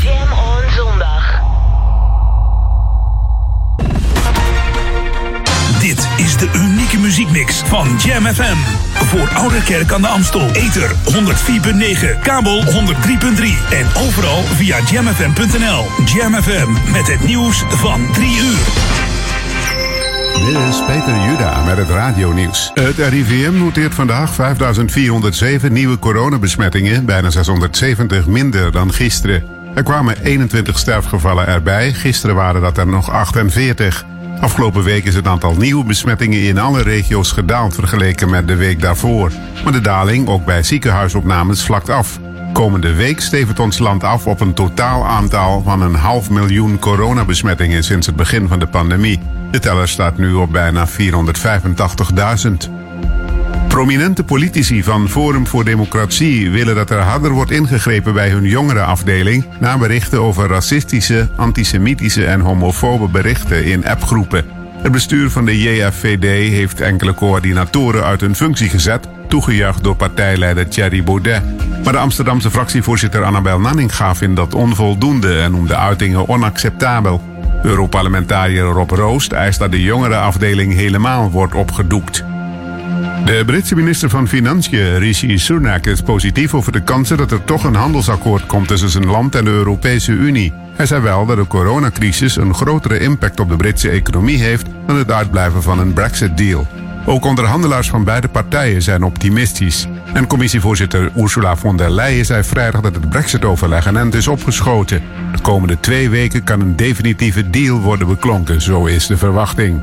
Jam 0.02 0.32
on 0.32 0.70
zondag. 0.76 1.40
Dit 5.80 6.08
is 6.16 6.36
de 6.36 6.50
unieke 6.54 6.98
muziekmix 6.98 7.62
van 7.66 7.88
Jam 8.04 8.26
FM. 8.26 8.56
Voor 8.92 9.28
Oude 9.34 9.62
Kerk 9.62 9.92
aan 9.92 10.00
de 10.00 10.08
Amstel. 10.08 10.50
Ether 10.52 10.90
104.9, 10.90 12.20
kabel 12.22 12.64
103.3 12.64 12.70
en 13.70 13.86
overal 14.06 14.42
via 14.42 14.78
jamfm.nl. 14.90 15.86
Jam 16.04 16.42
FM 16.42 16.90
met 16.92 17.06
het 17.06 17.24
nieuws 17.24 17.64
van 17.68 18.12
3 18.12 18.38
uur. 18.38 18.89
Dit 20.40 20.56
is 20.56 20.84
Peter 20.86 21.20
Juda 21.20 21.64
met 21.64 21.76
het 21.76 21.88
radionieuws. 21.88 22.70
Het 22.74 22.98
RIVM 22.98 23.58
noteert 23.58 23.94
vandaag 23.94 24.34
5407 24.34 25.72
nieuwe 25.72 25.98
coronabesmettingen, 25.98 27.04
bijna 27.04 27.30
670 27.30 28.26
minder 28.26 28.72
dan 28.72 28.92
gisteren. 28.92 29.44
Er 29.74 29.82
kwamen 29.82 30.22
21 30.22 30.78
sterfgevallen 30.78 31.46
erbij, 31.46 31.92
gisteren 31.92 32.34
waren 32.34 32.60
dat 32.60 32.78
er 32.78 32.86
nog 32.86 33.10
48. 33.10 34.04
Afgelopen 34.40 34.82
week 34.82 35.04
is 35.04 35.14
het 35.14 35.26
aantal 35.26 35.54
nieuwe 35.54 35.84
besmettingen 35.84 36.42
in 36.42 36.58
alle 36.58 36.82
regio's 36.82 37.32
gedaald 37.32 37.74
vergeleken 37.74 38.30
met 38.30 38.48
de 38.48 38.56
week 38.56 38.80
daarvoor. 38.80 39.32
Maar 39.64 39.72
de 39.72 39.80
daling, 39.80 40.28
ook 40.28 40.44
bij 40.44 40.62
ziekenhuisopnames, 40.62 41.64
vlakt 41.64 41.88
af. 41.88 42.18
Komende 42.52 42.94
week 42.94 43.20
stevigt 43.20 43.60
ons 43.60 43.78
land 43.78 44.04
af 44.04 44.26
op 44.26 44.40
een 44.40 44.54
totaal 44.54 45.06
aantal 45.06 45.62
van 45.62 45.82
een 45.82 45.94
half 45.94 46.30
miljoen 46.30 46.78
coronabesmettingen 46.78 47.84
sinds 47.84 48.06
het 48.06 48.16
begin 48.16 48.48
van 48.48 48.58
de 48.58 48.66
pandemie. 48.66 49.20
De 49.50 49.58
teller 49.58 49.88
staat 49.88 50.18
nu 50.18 50.32
op 50.32 50.52
bijna 50.52 50.88
485.000. 50.88 50.94
Prominente 53.68 54.24
politici 54.24 54.82
van 54.82 55.08
Forum 55.08 55.46
voor 55.46 55.64
Democratie 55.64 56.50
willen 56.50 56.74
dat 56.74 56.90
er 56.90 56.98
harder 56.98 57.30
wordt 57.30 57.50
ingegrepen 57.50 58.12
bij 58.12 58.30
hun 58.30 58.44
jongerenafdeling 58.44 59.46
na 59.60 59.78
berichten 59.78 60.22
over 60.22 60.48
racistische, 60.48 61.28
antisemitische 61.36 62.26
en 62.26 62.40
homofobe 62.40 63.08
berichten 63.08 63.64
in 63.64 63.86
appgroepen. 63.86 64.44
Het 64.82 64.92
bestuur 64.92 65.30
van 65.30 65.44
de 65.44 65.60
JFVD 65.60 66.52
heeft 66.52 66.80
enkele 66.80 67.14
coördinatoren 67.14 68.04
uit 68.04 68.20
hun 68.20 68.34
functie 68.36 68.68
gezet, 68.68 69.08
toegejuicht 69.28 69.84
door 69.84 69.96
partijleider 69.96 70.68
Thierry 70.68 71.04
Baudet. 71.04 71.42
Maar 71.84 71.92
de 71.92 71.98
Amsterdamse 71.98 72.50
fractievoorzitter 72.50 73.24
Annabel 73.24 73.60
Nanninga 73.60 74.14
vindt 74.14 74.36
dat 74.36 74.54
onvoldoende 74.54 75.40
en 75.40 75.50
noemt 75.50 75.68
de 75.68 75.76
uitingen 75.76 76.28
onacceptabel. 76.28 77.29
Europarlementariër 77.62 78.64
Rob 78.64 78.90
Roost 78.90 79.32
eist 79.32 79.58
dat 79.58 79.70
de 79.70 79.82
jongerenafdeling 79.82 80.74
helemaal 80.74 81.30
wordt 81.30 81.54
opgedoekt. 81.54 82.24
De 83.24 83.42
Britse 83.46 83.74
minister 83.74 84.10
van 84.10 84.28
Financiën, 84.28 84.98
Rishi 84.98 85.38
Sunak, 85.38 85.86
is 85.86 86.00
positief 86.00 86.54
over 86.54 86.72
de 86.72 86.82
kansen 86.82 87.16
dat 87.16 87.30
er 87.30 87.44
toch 87.44 87.64
een 87.64 87.74
handelsakkoord 87.74 88.46
komt 88.46 88.68
tussen 88.68 88.88
zijn 88.88 89.06
land 89.06 89.34
en 89.34 89.44
de 89.44 89.50
Europese 89.50 90.12
Unie. 90.12 90.52
Hij 90.76 90.86
zei 90.86 91.02
wel 91.02 91.26
dat 91.26 91.36
de 91.36 91.46
coronacrisis 91.46 92.36
een 92.36 92.54
grotere 92.54 92.98
impact 92.98 93.40
op 93.40 93.48
de 93.48 93.56
Britse 93.56 93.90
economie 93.90 94.42
heeft 94.42 94.66
dan 94.86 94.96
het 94.96 95.10
uitblijven 95.10 95.62
van 95.62 95.78
een 95.78 95.92
Brexit-deal. 95.92 96.66
Ook 97.10 97.24
onderhandelaars 97.24 97.88
van 97.88 98.04
beide 98.04 98.28
partijen 98.28 98.82
zijn 98.82 99.02
optimistisch. 99.02 99.86
En 100.12 100.26
commissievoorzitter 100.26 101.10
Ursula 101.16 101.56
von 101.56 101.76
der 101.76 101.90
Leyen 101.90 102.24
zei 102.24 102.44
vrijdag 102.44 102.80
dat 102.80 102.94
het 102.94 103.08
Brexit-overleg 103.08 103.86
een 103.86 103.96
end 103.96 104.14
is 104.14 104.28
opgeschoten. 104.28 105.02
De 105.32 105.40
komende 105.42 105.80
twee 105.80 106.10
weken 106.10 106.44
kan 106.44 106.60
een 106.60 106.76
definitieve 106.76 107.50
deal 107.50 107.80
worden 107.80 108.06
beklonken, 108.06 108.62
zo 108.62 108.84
is 108.84 109.06
de 109.06 109.16
verwachting. 109.16 109.80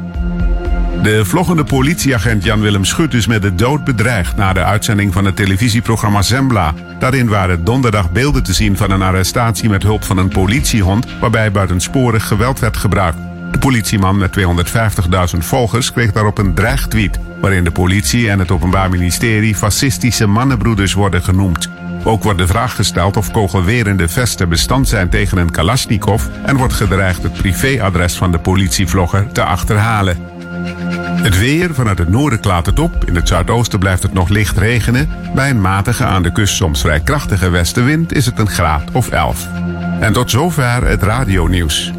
De 1.04 1.26
vloggende 1.26 1.64
politieagent 1.64 2.44
Jan-Willem 2.44 2.86
Schut 2.86 3.14
is 3.14 3.28
met 3.28 3.42
de 3.42 3.56
dood 3.56 3.84
bedreigd 3.84 4.36
na 4.36 4.54
de 4.54 4.64
uitzending 4.64 5.14
van 5.14 5.26
het 5.26 5.36
televisieprogramma 5.36 6.22
Zembla. 6.22 6.74
Daarin 7.00 7.28
waren 7.28 7.64
donderdag 7.64 8.12
beelden 8.12 8.44
te 8.44 8.54
zien 8.54 8.78
van 8.78 8.92
een 8.92 9.02
arrestatie 9.02 9.70
met 9.70 9.84
hulp 9.84 10.04
van 10.04 10.18
een 10.18 10.30
politiehond 10.30 11.06
waarbij 11.20 11.52
buitensporig 11.52 12.28
geweld 12.28 12.60
werd 12.60 12.78
gebruikt. 12.78 13.27
De 13.58 13.64
politieman 13.64 14.18
met 14.18 14.38
250.000 15.34 15.38
volgers 15.38 15.92
kreeg 15.92 16.12
daarop 16.12 16.38
een 16.38 16.54
dreigtweet 16.54 17.20
waarin 17.42 17.64
de 17.64 17.72
politie 17.72 18.30
en 18.30 18.40
het 18.40 18.52
Openbaar 18.52 18.90
Ministerie 18.90 19.56
fascistische 19.56 20.28
mannenbroeders 20.28 20.94
worden 20.94 21.22
genoemd. 21.22 21.70
Ook 22.04 22.24
wordt 22.24 22.40
de 22.40 22.48
vraag 22.48 22.76
gesteld 22.76 23.18
of 23.18 23.32
kogelwerende 23.32 24.08
vesten 24.08 24.50
bestand 24.50 24.88
zijn 24.88 25.10
tegen 25.10 25.38
een 25.38 25.52
Kalashnikov 25.52 26.24
en 26.46 26.58
wordt 26.58 26.74
gedreigd 26.74 27.24
het 27.24 27.34
privéadres 27.34 28.16
van 28.16 28.32
de 28.32 28.40
politievlogger 28.40 29.32
te 29.32 29.44
achterhalen. 29.44 30.18
Het 31.22 31.40
weer 31.40 31.74
vanuit 31.74 31.98
het 31.98 32.10
noorden 32.10 32.40
klaart 32.40 32.66
het 32.66 32.80
op. 32.80 33.06
In 33.06 33.16
het 33.16 33.28
zuidoosten 33.28 33.80
blijft 33.80 34.04
het 34.04 34.14
nog 34.14 34.30
licht 34.30 34.58
regenen. 34.58 35.10
Bij 35.36 35.50
een 35.50 35.62
matige 35.62 36.06
aan 36.06 36.24
de 36.24 36.32
kust 36.32 36.56
soms 36.56 36.82
vrij 36.82 37.00
krachtige 37.00 37.50
westenwind 37.50 38.14
is 38.14 38.26
het 38.26 38.40
een 38.40 38.50
graad 38.50 38.92
of 38.92 39.10
11. 39.10 39.48
En 40.00 40.14
tot 40.14 40.32
zover 40.32 40.88
het 40.88 41.04
radionieuws. 41.04 41.97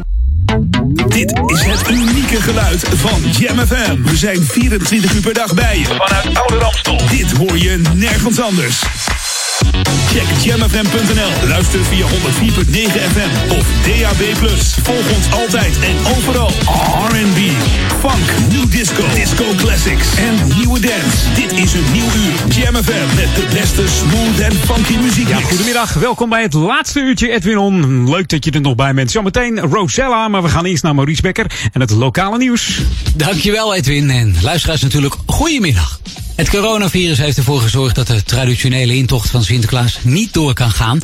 Dit 1.07 1.39
is 1.45 1.63
het 1.63 1.89
unieke 1.89 2.41
geluid 2.41 2.87
van 2.95 3.21
Jam 3.31 3.57
FM. 3.67 4.01
We 4.03 4.15
zijn 4.15 4.43
24 4.43 5.13
uur 5.13 5.21
per 5.21 5.33
dag 5.33 5.53
bij 5.53 5.77
je. 5.77 5.85
Vanuit 5.85 6.37
Oude 6.37 6.57
Ramstel. 6.57 7.01
Dit 7.09 7.31
hoor 7.31 7.57
je 7.57 7.81
nergens 7.95 8.41
anders. 8.41 8.83
Check 10.09 10.27
jamfm.nl. 10.43 11.47
Luister 11.47 11.79
via 11.85 12.05
104.9 12.05 12.11
FM 13.13 13.51
of 13.51 13.65
DAB+. 13.85 14.47
Volg 14.83 15.15
ons 15.15 15.31
altijd 15.31 15.79
en 15.79 16.15
overal. 16.17 16.51
R&B, 17.07 17.39
funk, 17.99 18.51
new 18.51 18.71
disco, 18.71 19.03
disco 19.15 19.43
classics 19.57 20.15
en 20.15 20.57
nieuwe 20.57 20.79
dance. 20.79 21.17
Dit 21.35 21.51
is 21.51 21.73
een 21.73 21.91
nieuw 21.91 22.03
uur. 22.03 22.55
Jam 22.55 22.75
FM 22.75 23.15
met 23.15 23.35
de 23.35 23.47
beste 23.53 23.87
smooth 23.87 24.39
en 24.39 24.53
funky 24.53 24.97
muziek. 24.97 25.27
Ja, 25.27 25.39
goedemiddag. 25.39 25.93
Welkom 25.93 26.29
bij 26.29 26.41
het 26.41 26.53
laatste 26.53 26.99
uurtje 26.99 27.31
Edwin 27.31 27.57
On. 27.57 28.09
Leuk 28.09 28.29
dat 28.29 28.45
je 28.45 28.51
er 28.51 28.61
nog 28.61 28.75
bij 28.75 28.93
bent. 28.93 29.11
Zometeen 29.11 29.59
Rosella, 29.59 30.27
maar 30.27 30.43
we 30.43 30.49
gaan 30.49 30.65
eerst 30.65 30.83
naar 30.83 30.95
Maurice 30.95 31.21
Becker 31.21 31.51
en 31.73 31.81
het 31.81 31.91
lokale 31.91 32.37
nieuws. 32.37 32.81
Dankjewel 33.15 33.75
Edwin 33.75 34.09
en 34.09 34.35
luisteraars 34.41 34.81
natuurlijk 34.81 35.15
goedemiddag. 35.25 35.99
Het 36.39 36.49
coronavirus 36.49 37.17
heeft 37.17 37.37
ervoor 37.37 37.61
gezorgd 37.61 37.95
dat 37.95 38.07
de 38.07 38.23
traditionele 38.23 38.95
intocht 38.95 39.29
van 39.29 39.43
Sinterklaas 39.43 39.97
niet 40.01 40.33
door 40.33 40.53
kan 40.53 40.71
gaan. 40.71 40.99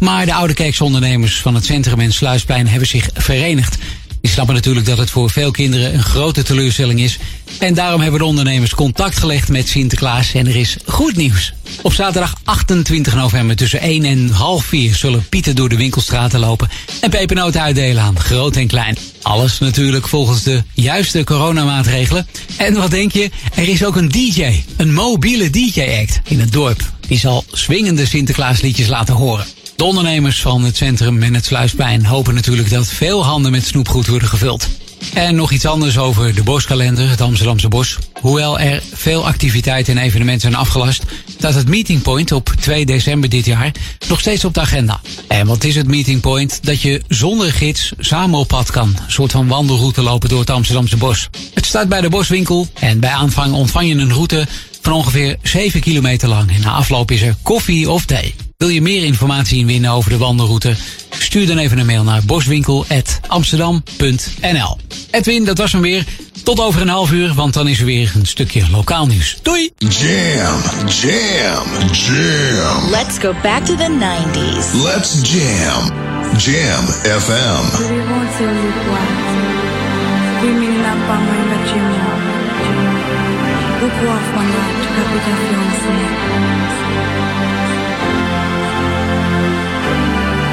Maar 0.00 0.26
de 0.26 0.34
oude 0.34 0.54
kerksondernemers 0.54 1.40
van 1.40 1.54
het 1.54 1.64
centrum 1.64 2.00
en 2.00 2.12
Sluisplein 2.12 2.68
hebben 2.68 2.88
zich 2.88 3.10
verenigd. 3.14 3.78
Die 4.20 4.30
snappen 4.30 4.54
natuurlijk 4.54 4.86
dat 4.86 4.98
het 4.98 5.10
voor 5.10 5.30
veel 5.30 5.50
kinderen 5.50 5.94
een 5.94 6.02
grote 6.02 6.42
teleurstelling 6.42 7.00
is. 7.00 7.18
En 7.58 7.74
daarom 7.74 8.00
hebben 8.00 8.20
de 8.20 8.26
ondernemers 8.26 8.74
contact 8.74 9.18
gelegd 9.18 9.48
met 9.48 9.68
Sinterklaas 9.68 10.34
en 10.34 10.46
er 10.46 10.56
is 10.56 10.76
goed 10.86 11.16
nieuws. 11.16 11.52
Op 11.82 11.92
zaterdag 11.92 12.34
28 12.44 13.14
november 13.14 13.56
tussen 13.56 13.80
1 13.80 14.04
en 14.04 14.28
half 14.30 14.64
4 14.64 14.94
zullen 14.94 15.28
Pieten 15.28 15.56
door 15.56 15.68
de 15.68 15.76
winkelstraten 15.76 16.40
lopen 16.40 16.68
en 17.00 17.10
pepernoten 17.10 17.60
uitdelen 17.60 18.02
aan 18.02 18.20
groot 18.20 18.56
en 18.56 18.66
klein. 18.66 18.98
Alles 19.22 19.58
natuurlijk 19.58 20.08
volgens 20.08 20.42
de 20.42 20.62
juiste 20.74 21.24
coronamaatregelen. 21.24 22.26
En 22.56 22.74
wat 22.74 22.90
denk 22.90 23.12
je? 23.12 23.30
Er 23.54 23.68
is 23.68 23.84
ook 23.84 23.96
een 23.96 24.08
DJ, 24.08 24.62
een 24.76 24.94
mobiele 24.94 25.50
DJ-act 25.50 26.20
in 26.24 26.40
het 26.40 26.52
dorp. 26.52 26.92
Die 27.06 27.18
zal 27.18 27.44
swingende 27.52 28.06
Sinterklaasliedjes 28.06 28.88
laten 28.88 29.14
horen. 29.14 29.46
De 29.80 29.86
ondernemers 29.86 30.40
van 30.40 30.64
het 30.64 30.76
centrum 30.76 31.22
en 31.22 31.34
het 31.34 31.44
Sluisplein 31.44 32.04
hopen 32.04 32.34
natuurlijk 32.34 32.70
dat 32.70 32.88
veel 32.88 33.24
handen 33.24 33.52
met 33.52 33.66
snoepgoed 33.66 34.06
worden 34.06 34.28
gevuld. 34.28 34.68
En 35.14 35.34
nog 35.34 35.52
iets 35.52 35.66
anders 35.66 35.98
over 35.98 36.34
de 36.34 36.42
boskalender, 36.42 37.10
het 37.10 37.20
Amsterdamse 37.20 37.68
bos. 37.68 37.98
Hoewel 38.20 38.58
er 38.58 38.82
veel 38.92 39.26
activiteiten 39.26 39.96
en 39.96 40.02
evenementen 40.02 40.40
zijn 40.40 40.54
afgelast, 40.54 41.04
staat 41.38 41.54
het 41.54 41.68
Meeting 41.68 42.02
Point 42.02 42.32
op 42.32 42.52
2 42.60 42.86
december 42.86 43.28
dit 43.28 43.44
jaar 43.44 43.72
nog 44.08 44.20
steeds 44.20 44.44
op 44.44 44.54
de 44.54 44.60
agenda. 44.60 45.00
En 45.28 45.46
wat 45.46 45.64
is 45.64 45.76
het 45.76 45.86
Meeting 45.86 46.20
Point? 46.20 46.58
Dat 46.62 46.80
je 46.80 47.02
zonder 47.08 47.52
gids 47.52 47.92
samen 47.98 48.38
op 48.38 48.48
pad 48.48 48.70
kan. 48.70 48.88
Een 48.88 49.12
soort 49.12 49.30
van 49.30 49.46
wandelroute 49.46 50.02
lopen 50.02 50.28
door 50.28 50.40
het 50.40 50.50
Amsterdamse 50.50 50.96
bos. 50.96 51.28
Het 51.54 51.66
staat 51.66 51.88
bij 51.88 52.00
de 52.00 52.08
boswinkel 52.08 52.68
en 52.80 53.00
bij 53.00 53.10
aanvang 53.10 53.54
ontvang 53.54 53.88
je 53.88 53.94
een 53.94 54.12
route 54.12 54.46
van 54.82 54.92
ongeveer 54.92 55.36
7 55.42 55.80
kilometer 55.80 56.28
lang. 56.28 56.54
En 56.54 56.60
na 56.60 56.70
afloop 56.70 57.10
is 57.10 57.22
er 57.22 57.34
koffie 57.42 57.90
of 57.90 58.04
thee. 58.04 58.34
Wil 58.60 58.68
je 58.68 58.82
meer 58.82 59.04
informatie 59.04 59.58
inwinnen 59.58 59.90
over 59.90 60.10
de 60.10 60.16
wandelroute? 60.16 60.74
Stuur 61.10 61.46
dan 61.46 61.58
even 61.58 61.78
een 61.78 61.86
mail 61.86 62.04
naar 62.04 62.24
boswinkel.amsterdam.nl 62.24 64.78
Edwin, 65.10 65.44
dat 65.44 65.58
was 65.58 65.72
hem 65.72 65.80
weer. 65.80 66.04
Tot 66.44 66.60
over 66.60 66.80
een 66.80 66.88
half 66.88 67.12
uur, 67.12 67.34
want 67.34 67.54
dan 67.54 67.68
is 67.68 67.78
er 67.78 67.84
weer 67.84 68.12
een 68.14 68.26
stukje 68.26 68.62
lokaal 68.70 69.06
nieuws. 69.06 69.38
Doei! 69.42 69.70
Jam, 69.78 70.60
jam, 70.86 71.66
jam. 71.92 72.90
Let's 72.90 73.18
go 73.18 73.34
back 73.42 73.64
to 73.64 73.74
the 73.74 73.96
90s. 74.00 74.72
Let's 74.84 75.32
jam. 75.32 75.92
Jam 76.38 76.84
FM. 77.20 77.64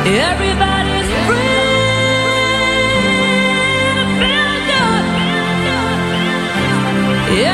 Everybody's 0.09 1.09
free. 1.27 1.37
Feel 4.21 4.55
good. 4.71 5.05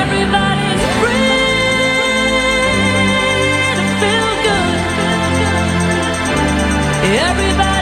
Everybody's 0.01 0.83
free 0.99 1.29
to 3.75 3.83
feel 4.01 4.31
good. 4.45 4.77
Everybody. 7.25 7.72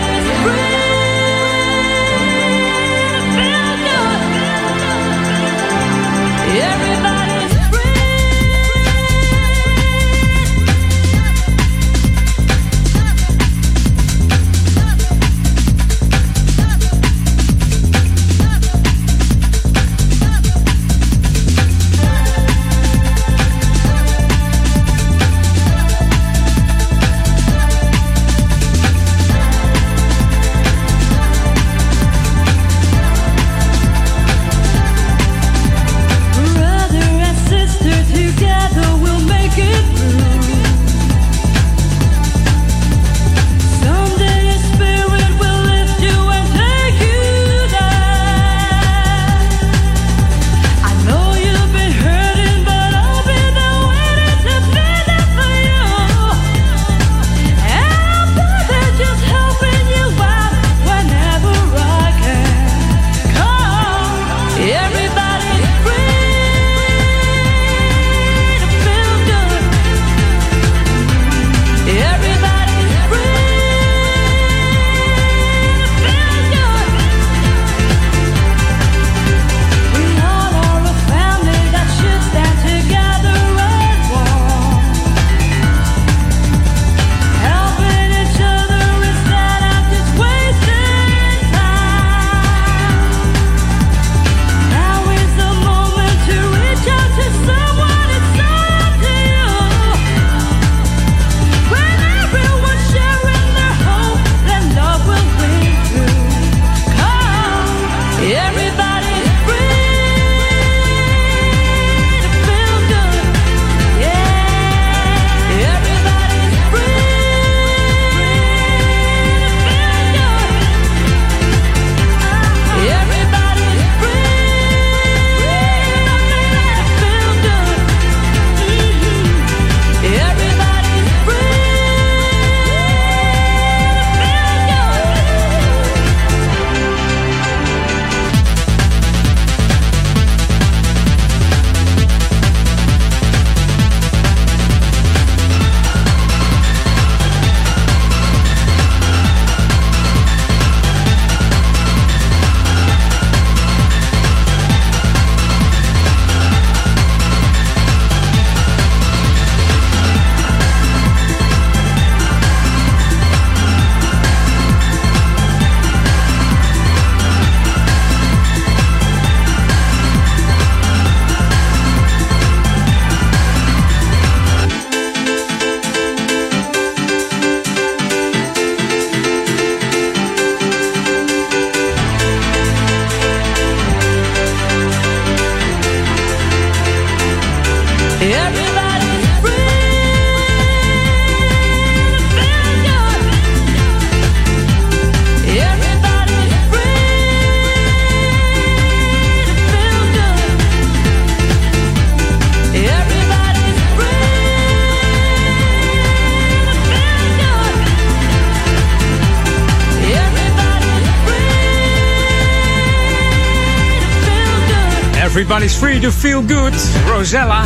Feel 216.22 216.44
good. 216.48 216.74
Rosella. 217.08 217.62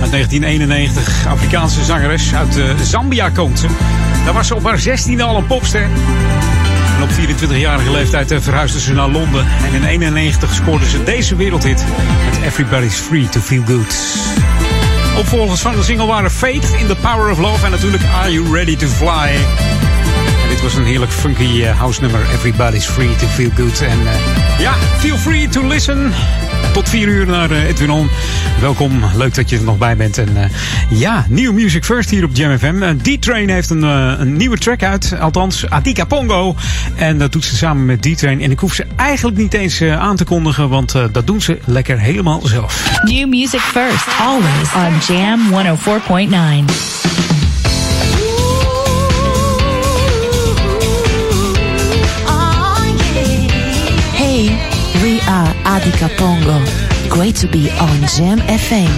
Uit 0.00 0.10
1991. 0.10 1.26
Afrikaanse 1.26 1.84
zangeres. 1.84 2.34
Uit 2.34 2.58
eh, 2.58 2.64
Zambia 2.82 3.28
komt 3.28 3.58
ze. 3.58 3.66
Daar 4.24 4.34
was 4.34 4.46
ze 4.46 4.54
op 4.54 4.64
haar 4.64 4.80
16e 4.80 5.20
al 5.20 5.36
een 5.36 5.46
popster. 5.46 5.82
En 6.96 7.02
op 7.02 7.08
24-jarige 7.10 7.90
leeftijd 7.90 8.30
eh, 8.30 8.38
verhuisde 8.40 8.80
ze 8.80 8.92
naar 8.92 9.08
Londen. 9.08 9.46
En 9.64 9.74
in 9.74 9.84
91 9.84 10.54
scoorde 10.54 10.88
ze 10.88 11.02
deze 11.02 11.36
wereldhit. 11.36 11.84
Met 12.24 12.42
Everybody's 12.44 12.94
free 12.94 13.28
to 13.28 13.40
feel 13.40 13.62
good. 13.66 13.96
Opvolgers 15.18 15.60
van 15.60 15.74
de 15.74 15.82
single 15.82 16.06
waren 16.06 16.30
Fate 16.30 16.78
in 16.78 16.86
the 16.86 16.96
Power 17.00 17.30
of 17.30 17.38
Love. 17.38 17.64
En 17.64 17.70
natuurlijk 17.70 18.02
Are 18.14 18.32
You 18.32 18.56
Ready 18.56 18.76
to 18.76 18.86
Fly. 18.86 19.30
En 20.42 20.48
dit 20.48 20.62
was 20.62 20.74
een 20.74 20.84
heerlijk 20.84 21.12
funky 21.12 21.62
eh, 21.62 21.78
house 21.78 22.00
nummer. 22.00 22.20
Everybody's 22.32 22.86
free 22.86 23.16
to 23.16 23.26
feel 23.26 23.50
good. 23.56 23.80
En 23.80 23.98
ja, 24.58 24.74
feel 24.98 25.16
free 25.16 25.48
to 25.48 25.66
listen. 25.66 26.12
Tot 26.72 26.88
4 26.88 27.08
uur 27.08 27.26
naar 27.26 27.50
eh, 27.50 27.68
Edwin 27.68 27.90
On. 27.90 28.10
Welkom, 28.60 29.04
leuk 29.16 29.34
dat 29.34 29.50
je 29.50 29.56
er 29.56 29.64
nog 29.64 29.78
bij 29.78 29.96
bent. 29.96 30.18
En 30.18 30.36
eh, 30.36 30.50
ja, 30.98 31.26
nieuw 31.28 31.52
Music 31.52 31.84
First 31.84 32.10
hier 32.10 32.24
op 32.24 32.30
Jam 32.32 32.58
FM. 32.58 32.82
Eh, 32.82 32.90
D-Train 32.90 33.48
heeft 33.48 33.70
een, 33.70 33.82
een 33.82 34.36
nieuwe 34.36 34.58
track 34.58 34.82
uit. 34.82 35.14
Althans, 35.20 35.68
Atika 35.68 36.04
Pongo. 36.04 36.54
En 36.94 37.18
dat 37.18 37.32
doet 37.32 37.44
ze 37.44 37.56
samen 37.56 37.84
met 37.84 38.02
D-Train. 38.02 38.40
En 38.40 38.50
ik 38.50 38.58
hoef 38.58 38.74
ze 38.74 38.86
eigenlijk 38.96 39.36
niet 39.36 39.54
eens 39.54 39.82
aan 39.82 40.16
te 40.16 40.24
kondigen. 40.24 40.68
Want 40.68 40.92
dat 41.12 41.26
doen 41.26 41.40
ze 41.40 41.58
lekker 41.64 41.98
helemaal 41.98 42.40
zelf. 42.44 43.00
New 43.02 43.28
music 43.28 43.60
first, 43.60 44.06
always 44.20 44.74
on 44.74 45.14
Jam 45.14 45.40
104.9. 45.50 46.91
are 55.82 55.90
Adika 55.90 56.08
Pongo. 56.16 57.10
Great 57.10 57.36
to 57.36 57.46
be 57.46 57.70
on 57.70 58.00
Jam 58.16 58.38
FM. 58.38 58.90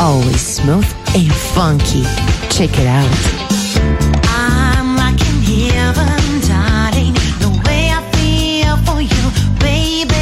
Always 0.00 0.40
smooth 0.40 0.86
and 1.14 1.32
funky. 1.54 2.02
Check 2.50 2.78
it 2.78 2.86
out. 2.86 3.08
I'm 4.28 4.96
like 4.96 5.20
in 5.20 5.42
heaven, 5.42 6.40
darling. 6.48 7.14
The 7.40 7.50
way 7.66 7.90
I 7.90 8.00
feel 8.12 8.76
for 8.86 9.00
you, 9.00 9.24
baby. 9.58 10.14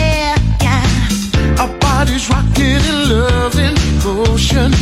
Yeah. 0.63 1.61
Our 1.61 1.79
bodies 1.79 2.29
rocking 2.29 2.83
in 2.91 3.09
love 3.09 3.57
and 3.59 3.79
motion. 4.05 4.73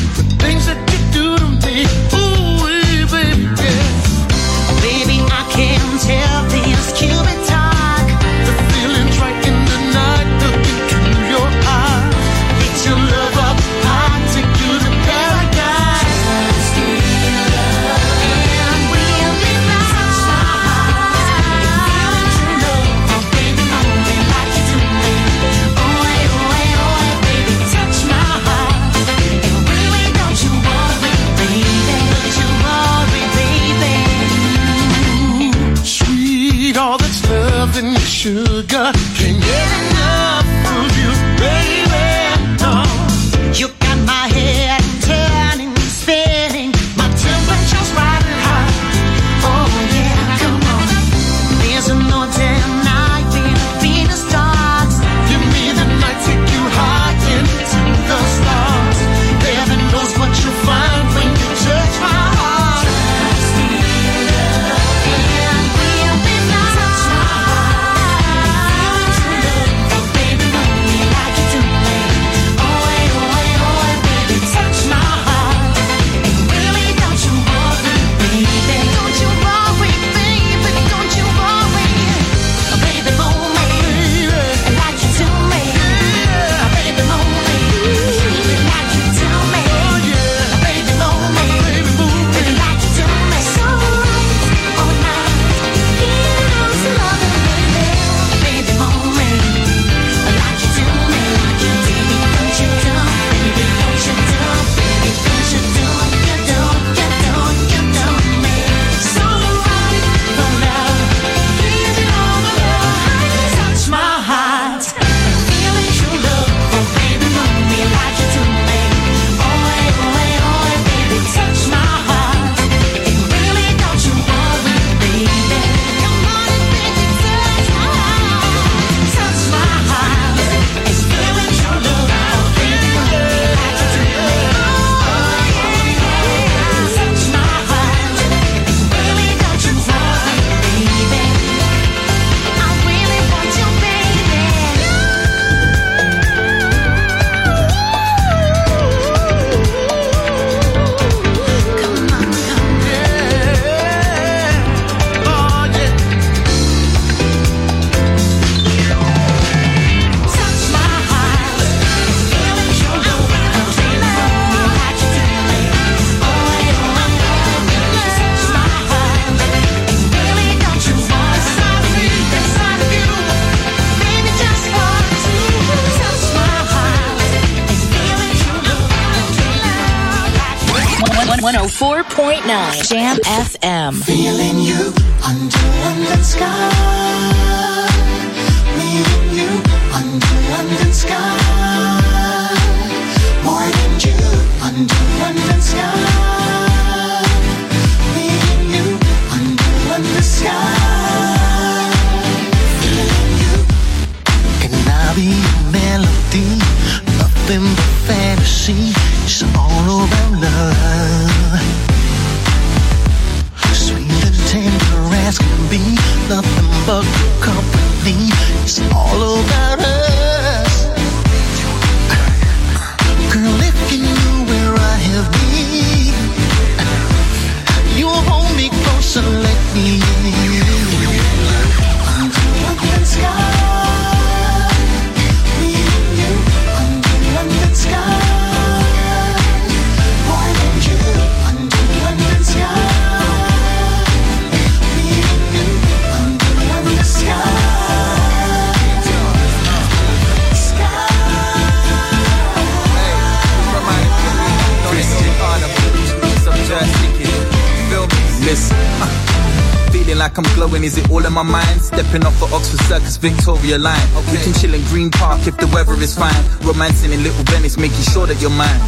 My 261.44 261.62
mind? 261.62 261.81
Stepping 261.81 262.27
off 262.27 262.35
the 262.40 262.51
Oxford 262.51 262.82
Circus 262.90 263.16
Victoria 263.16 263.78
line. 263.78 264.09
We 264.32 264.39
can 264.43 264.52
chill 264.55 264.74
in 264.74 264.82
Green 264.90 265.10
Park 265.10 265.47
if 265.47 265.56
the 265.56 265.69
weather 265.69 265.94
is 266.02 266.19
fine. 266.19 266.35
Romancing 266.66 267.12
in 267.12 267.23
Little 267.23 267.44
Venice, 267.47 267.78
making 267.78 268.02
sure 268.10 268.27
that 268.27 268.40
you're 268.43 268.51
mine. 268.51 268.81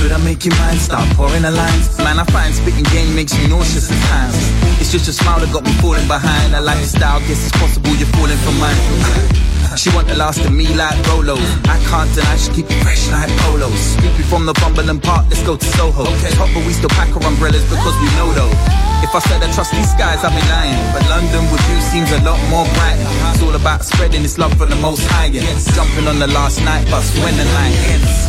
Could 0.00 0.12
I 0.12 0.18
make 0.24 0.44
you 0.44 0.52
mine? 0.56 0.78
Start 0.78 1.04
pouring 1.16 1.42
the 1.42 1.50
lines. 1.50 1.98
Man, 1.98 2.18
I 2.18 2.24
find 2.32 2.54
spitting 2.54 2.88
game 2.94 3.14
makes 3.14 3.36
you 3.36 3.48
nauseous 3.48 3.92
at 3.92 4.00
times. 4.08 4.36
It's 4.80 4.90
just 4.90 5.04
your 5.04 5.12
smile 5.20 5.40
that 5.40 5.52
got 5.52 5.64
me 5.64 5.72
falling 5.84 6.08
behind. 6.08 6.56
I 6.56 6.60
like 6.60 6.78
your 6.78 6.88
style, 6.88 7.20
guess 7.28 7.44
it's 7.44 7.56
possible 7.60 7.92
you're 8.00 8.08
falling 8.16 8.40
for 8.40 8.54
mine. 8.56 9.44
She 9.76 9.94
want 9.94 10.08
the 10.08 10.16
last 10.16 10.40
of 10.44 10.50
me 10.50 10.66
like 10.74 10.96
Rolo. 11.06 11.36
I 11.70 11.78
can't 11.86 12.10
deny 12.12 12.36
she 12.36 12.50
keep 12.50 12.66
it 12.66 12.82
fresh 12.82 13.06
like 13.12 13.30
polos. 13.46 13.78
Sleepy 13.94 14.24
from 14.24 14.44
the 14.44 14.54
Bumberland 14.54 15.04
Park, 15.04 15.26
let's 15.28 15.44
go 15.44 15.56
to 15.56 15.64
Soho. 15.76 16.02
Okay. 16.02 16.34
Hot, 16.34 16.50
but 16.52 16.66
we 16.66 16.72
still 16.72 16.88
pack 16.88 17.14
our 17.14 17.22
umbrellas 17.22 17.62
because 17.70 17.94
we 18.00 18.08
know 18.16 18.32
though. 18.32 18.87
If 19.08 19.14
I 19.14 19.20
said 19.20 19.42
I 19.42 19.50
trust 19.50 19.72
these 19.72 19.90
skies, 19.90 20.22
I'd 20.22 20.36
be 20.36 20.42
lying. 20.52 20.92
But 20.92 21.08
London 21.08 21.50
with 21.50 21.66
you 21.70 21.80
seems 21.80 22.12
a 22.12 22.20
lot 22.20 22.38
more 22.50 22.66
bright. 22.76 22.98
It's 23.32 23.42
all 23.42 23.54
about 23.54 23.82
spreading 23.82 24.22
this 24.22 24.36
love 24.36 24.52
for 24.58 24.66
the 24.66 24.76
most 24.76 25.00
high. 25.08 25.32
And 25.32 25.58
jumping 25.72 26.06
on 26.06 26.18
the 26.18 26.26
last 26.26 26.60
night 26.60 26.84
bus 26.90 27.08
when 27.24 27.34
the 27.38 27.44
night 27.56 27.72
ends. 27.88 28.28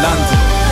London. 0.00 0.64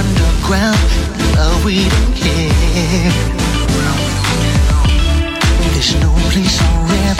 Underground. 0.00 0.78
Love, 1.36 1.64
we 1.64 1.88
don't 1.88 2.14
care. 2.14 3.12
There's 5.72 5.92
no 6.00 6.10
place 6.30 6.60
I'd 6.60 7.13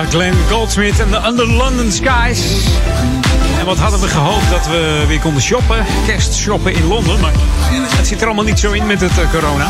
Ja, 0.00 0.06
Glenn 0.08 0.36
Goldsmith 0.50 1.00
en 1.00 1.10
de 1.10 1.20
Under 1.26 1.46
London 1.46 1.92
Skies. 1.92 2.40
En 3.58 3.66
wat 3.66 3.78
hadden 3.78 4.00
we 4.00 4.08
gehoopt 4.08 4.50
dat 4.50 4.66
we 4.66 5.04
weer 5.08 5.20
konden 5.20 5.42
shoppen. 5.42 5.86
Kerstshoppen 6.06 6.74
in 6.74 6.86
Londen. 6.86 7.20
Maar 7.20 7.32
het 7.96 8.06
zit 8.06 8.20
er 8.20 8.26
allemaal 8.26 8.44
niet 8.44 8.58
zo 8.58 8.72
in 8.72 8.86
met 8.86 9.00
het 9.00 9.18
eh, 9.18 9.30
corona. 9.30 9.66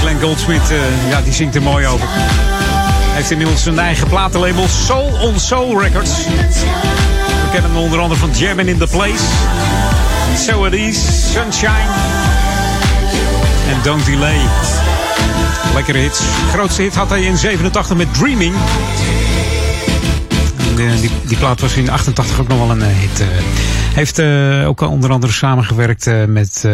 Glenn 0.00 0.20
Goldsmith, 0.20 0.70
eh, 0.70 1.10
ja, 1.10 1.20
die 1.20 1.32
zingt 1.32 1.54
er 1.54 1.62
mooi 1.62 1.86
over. 1.86 2.06
Hij 2.08 3.14
heeft 3.14 3.30
inmiddels 3.30 3.62
zijn 3.62 3.78
eigen 3.78 4.08
platenlabel 4.08 4.68
Soul 4.68 5.18
on 5.20 5.38
Soul 5.40 5.80
Records. 5.80 6.10
We 6.24 7.48
kennen 7.52 7.70
hem 7.70 7.80
onder 7.80 8.00
andere 8.00 8.20
van 8.20 8.30
Jammin' 8.30 8.68
in 8.68 8.78
the 8.78 8.86
Place. 8.86 9.24
So 10.36 10.64
It 10.64 10.72
Is, 10.72 11.32
Sunshine. 11.32 11.90
En 13.68 13.76
Don't 13.82 14.06
Delay. 14.06 14.40
Lekkere 15.74 15.98
hits. 15.98 16.20
Grootste 16.52 16.82
hit 16.82 16.94
had 16.94 17.08
hij 17.08 17.22
in 17.22 17.36
87 17.36 17.96
met 17.96 18.14
Dreaming. 18.14 18.54
Eh, 20.78 21.00
die, 21.00 21.10
die 21.26 21.36
plaat 21.36 21.60
was 21.60 21.74
in 21.76 21.90
88 21.90 22.40
ook 22.40 22.48
nog 22.48 22.58
wel 22.58 22.70
een 22.70 22.82
eh, 22.82 22.88
hit. 22.98 23.20
eh. 23.20 23.26
heeft 23.94 24.18
eh, 24.18 24.68
ook 24.68 24.80
onder 24.80 25.10
andere 25.10 25.32
samengewerkt 25.32 26.06
eh, 26.06 26.24
met 26.24 26.68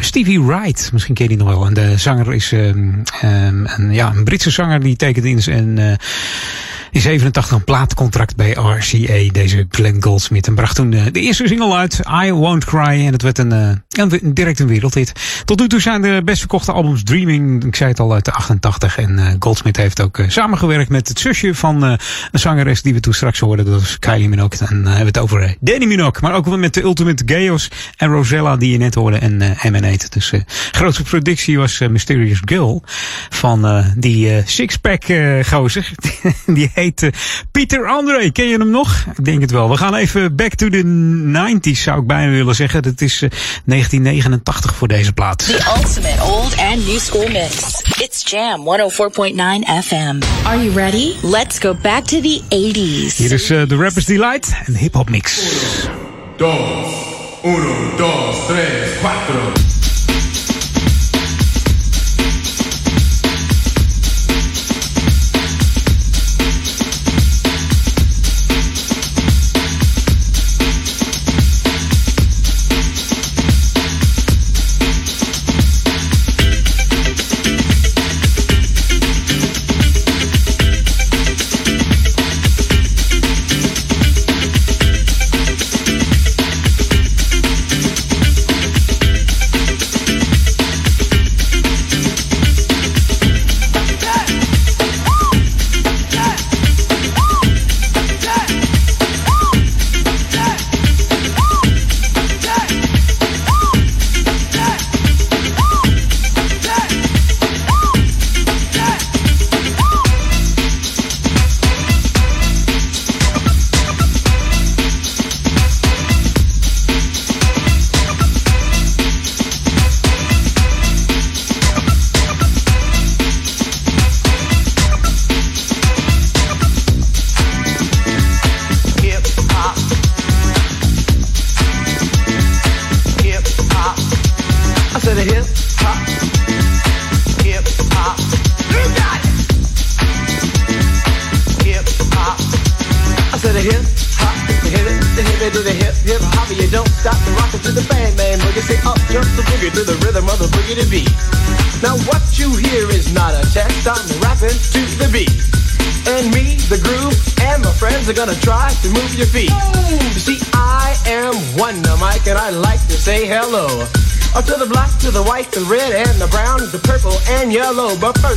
Stevie 0.00 0.42
Wright. 0.42 0.90
Misschien 0.92 1.14
ken 1.14 1.24
je 1.24 1.36
die 1.36 1.38
nog 1.44 1.48
wel. 1.48 1.66
En 1.66 1.74
de 1.74 1.96
zanger 1.98 2.34
is 2.34 2.52
ehm, 2.52 2.88
ehm, 3.20 3.64
een, 3.66 3.92
ja, 3.92 4.12
een 4.14 4.24
Britse 4.24 4.50
zanger 4.50 4.80
die 4.80 4.96
tekende 4.96 5.28
in, 5.52 5.78
eh, 5.78 5.92
in 6.90 7.00
87 7.00 7.56
een 7.56 7.64
plaatcontract 7.64 8.36
bij 8.36 8.50
RCA. 8.50 9.32
Deze 9.32 9.66
Glenn 9.70 10.02
Goldsmith. 10.02 10.46
En 10.46 10.54
bracht 10.54 10.76
toen 10.76 10.92
eh, 10.92 11.02
de 11.12 11.20
eerste 11.20 11.46
single 11.46 11.74
uit. 11.74 12.00
I 12.24 12.32
Won't 12.32 12.64
Cry. 12.64 13.06
En 13.06 13.12
het 13.12 13.22
werd 13.22 13.38
een, 13.38 13.52
eh, 13.52 13.70
een, 13.88 14.34
direct 14.34 14.58
een 14.58 14.66
wereldhit. 14.66 15.12
Tot 15.44 15.60
nu 15.60 15.68
toe 15.68 15.80
zijn 15.80 16.02
de 16.02 16.22
best 16.24 16.38
verkochte 16.38 16.72
albums 16.72 17.02
Dreaming. 17.02 17.64
Ik 17.64 17.76
zei 17.76 17.90
het 17.90 18.00
al 18.00 18.12
uit 18.12 18.24
de 18.24 18.32
88. 18.32 18.98
En 18.98 19.18
eh, 19.18 19.34
Goldsmith 19.38 19.76
heeft 19.76 20.00
ook 20.00 20.22
samengewerkt 20.26 20.90
met 20.90 21.08
het 21.08 21.18
zusje 21.18 21.54
van 21.54 21.82
een 21.82 21.98
zangeres 22.32 22.82
die 22.82 22.94
we 22.94 23.00
toen 23.00 23.14
straks 23.14 23.38
hoorden. 23.38 23.64
Dat 23.64 23.80
was 23.80 23.98
Kylie 23.98 24.28
Minogue. 24.28 24.68
En 24.68 24.76
hebben 24.76 24.98
we 24.98 25.04
het 25.04 25.18
over 25.18 25.56
Danny 25.60 25.86
Minogue. 25.86 26.20
Maar 26.22 26.34
ook 26.34 26.56
met 26.56 26.74
de 26.74 26.82
Ultimate 26.82 27.22
Chaos 27.26 27.70
en 27.96 28.08
Rosella 28.08 28.56
die 28.56 28.72
je 28.72 28.78
net 28.78 28.94
hoorde. 28.94 29.16
En 29.16 29.40
uh, 29.40 29.64
Emanate. 29.64 30.08
Dus 30.08 30.32
uh, 30.32 30.40
grootste 30.70 31.02
productie 31.02 31.58
was 31.58 31.78
Mysterious 31.90 32.40
Girl. 32.44 32.82
Van 33.28 33.84
die 33.96 34.36
uh, 34.36 34.42
sixpack 34.46 35.04
gozer. 35.46 35.90
die 36.46 36.70
uh, 36.86 37.10
Pieter 37.50 37.86
André. 37.86 38.30
Ken 38.30 38.46
je 38.46 38.58
hem 38.58 38.70
nog? 38.70 39.04
Ik 39.16 39.24
denk 39.24 39.40
het 39.40 39.50
wel. 39.50 39.70
We 39.70 39.76
gaan 39.76 39.94
even 39.94 40.36
back 40.36 40.54
to 40.54 40.68
the 40.68 40.82
90s 40.82 41.80
zou 41.80 42.00
ik 42.00 42.06
bijna 42.06 42.30
willen 42.30 42.54
zeggen. 42.54 42.82
Dat 42.82 43.00
is 43.00 43.22
uh, 43.22 43.30
1989 43.30 44.74
voor 44.74 44.88
deze 44.88 45.12
plaat. 45.12 45.38
The 45.38 45.72
ultimate 45.76 46.22
old 46.22 46.56
and 46.58 46.86
new 46.86 46.98
school 46.98 47.28
mix. 47.28 47.82
It's 47.98 48.30
Jam 48.30 48.60
104.9 48.60 49.36
FM. 49.84 50.18
Are 50.44 50.64
you 50.64 50.74
ready? 50.74 51.12
Let's 51.22 51.58
go 51.58 51.74
back 51.82 52.04
to 52.04 52.20
the 52.20 52.40
80s. 52.48 53.16
Hier 53.16 53.32
is 53.32 53.50
uh, 53.50 53.62
The 53.62 53.76
Rapper's 53.76 54.04
Delight 54.04 54.52
en 54.66 54.74
Hip 54.74 54.94
Hop 54.94 55.10
Mix. 55.10 55.38
Dos, 56.36 56.56
uno, 57.44 57.96
dos, 57.96 58.46
tres, 58.46 58.98
cuatro. 59.00 59.52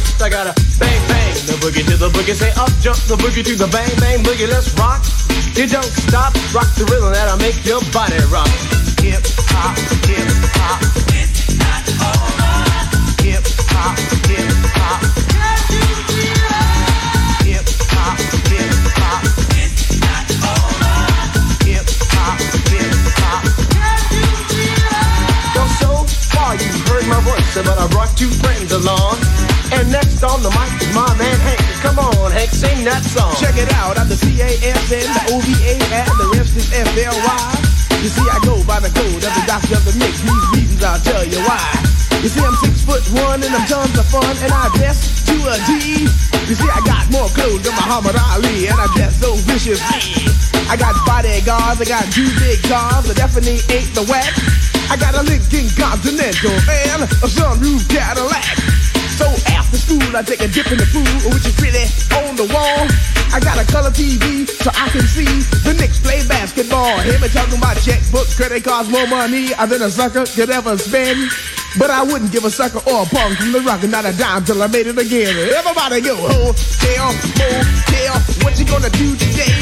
First, 0.03 0.21
I 0.21 0.29
gotta 0.29 0.53
bang 0.79 1.07
bang 1.07 1.33
the 1.45 1.53
boogie 1.59 1.85
to 1.87 1.97
the 1.97 2.09
boogie. 2.09 2.35
Say 2.35 2.51
up, 2.51 2.71
jump 2.79 2.97
the 3.07 3.15
boogie 3.15 3.43
to 3.43 3.55
the 3.55 3.67
bang 3.67 3.89
bang 3.99 4.19
boogie. 4.23 4.47
Let's 4.47 4.73
rock. 4.79 5.03
You 5.55 5.67
don't 5.67 5.83
stop, 5.83 6.33
rock 6.53 6.69
the 6.75 6.85
rhythm 6.85 7.13
that'll 7.13 7.37
make 7.37 7.63
your 7.65 7.81
body 7.91 8.17
rock. 8.31 8.49
You 42.23 42.31
see, 42.31 42.39
I'm 42.39 42.55
six 42.55 42.87
foot 42.87 43.03
one 43.19 43.43
and 43.43 43.51
I'm 43.51 43.67
tons 43.67 43.99
of 43.99 44.07
fun 44.07 44.23
and 44.23 44.47
I 44.47 44.71
dress 44.79 45.27
to 45.27 45.35
a 45.43 45.59
G. 45.67 46.07
You 46.47 46.55
see, 46.55 46.71
I 46.71 46.79
got 46.87 47.03
more 47.11 47.27
clothes 47.35 47.67
than 47.67 47.75
Muhammad 47.75 48.15
Ali 48.15 48.71
and 48.71 48.79
I 48.79 48.87
dress 48.95 49.19
so 49.19 49.35
viciously. 49.43 50.31
I 50.71 50.79
got 50.79 50.95
bodyguards, 51.03 51.83
I 51.83 51.85
got 51.85 52.07
two 52.15 52.23
big 52.39 52.63
cars, 52.63 53.11
I 53.11 53.13
definitely 53.13 53.59
ain't 53.67 53.91
the 53.91 54.07
whack. 54.07 54.31
I 54.87 54.95
got 54.95 55.19
a 55.19 55.23
Lincoln 55.27 55.67
Continental 55.75 56.55
and 56.87 57.03
a 57.03 57.27
sunroof 57.27 57.83
Cadillac. 57.91 58.55
So 59.19 59.27
after 59.51 59.75
school, 59.75 60.15
I 60.15 60.23
take 60.23 60.39
a 60.39 60.47
dip 60.47 60.71
in 60.71 60.79
the 60.79 60.87
pool, 60.95 61.27
which 61.27 61.43
is 61.43 61.51
pretty 61.59 61.83
on 62.23 62.39
the 62.39 62.47
wall. 62.55 62.87
I 63.35 63.43
got 63.43 63.59
a 63.59 63.67
color 63.67 63.91
TV 63.91 64.47
so 64.47 64.71
I 64.71 64.87
can 64.95 65.03
see 65.03 65.27
the 65.67 65.75
Knicks 65.75 65.99
play 65.99 66.23
basketball. 66.31 67.03
Hear 67.03 67.19
me 67.19 67.27
talking 67.27 67.59
about 67.59 67.75
checkbooks, 67.83 68.39
credit 68.39 68.63
cards, 68.63 68.87
more 68.87 69.07
money 69.11 69.51
than 69.51 69.81
a 69.83 69.91
sucker 69.91 70.23
could 70.23 70.49
ever 70.49 70.77
spend. 70.77 71.27
But 71.77 71.89
I 71.89 72.03
wouldn't 72.03 72.31
give 72.31 72.45
a 72.45 72.51
sucker 72.51 72.77
or 72.85 73.01
a 73.01 73.05
punk 73.09 73.41
from 73.41 73.51
the 73.51 73.61
rock, 73.65 73.81
not 73.89 74.05
a 74.05 74.13
dime 74.13 74.45
till 74.45 74.61
I 74.61 74.67
made 74.67 74.85
it 74.85 74.97
again. 74.97 75.33
Everybody 75.57 76.05
go, 76.05 76.13
hotel, 76.13 77.09
motel, 77.33 78.15
what 78.45 78.53
you 78.61 78.65
gonna 78.69 78.93
do 78.93 79.17
today? 79.17 79.57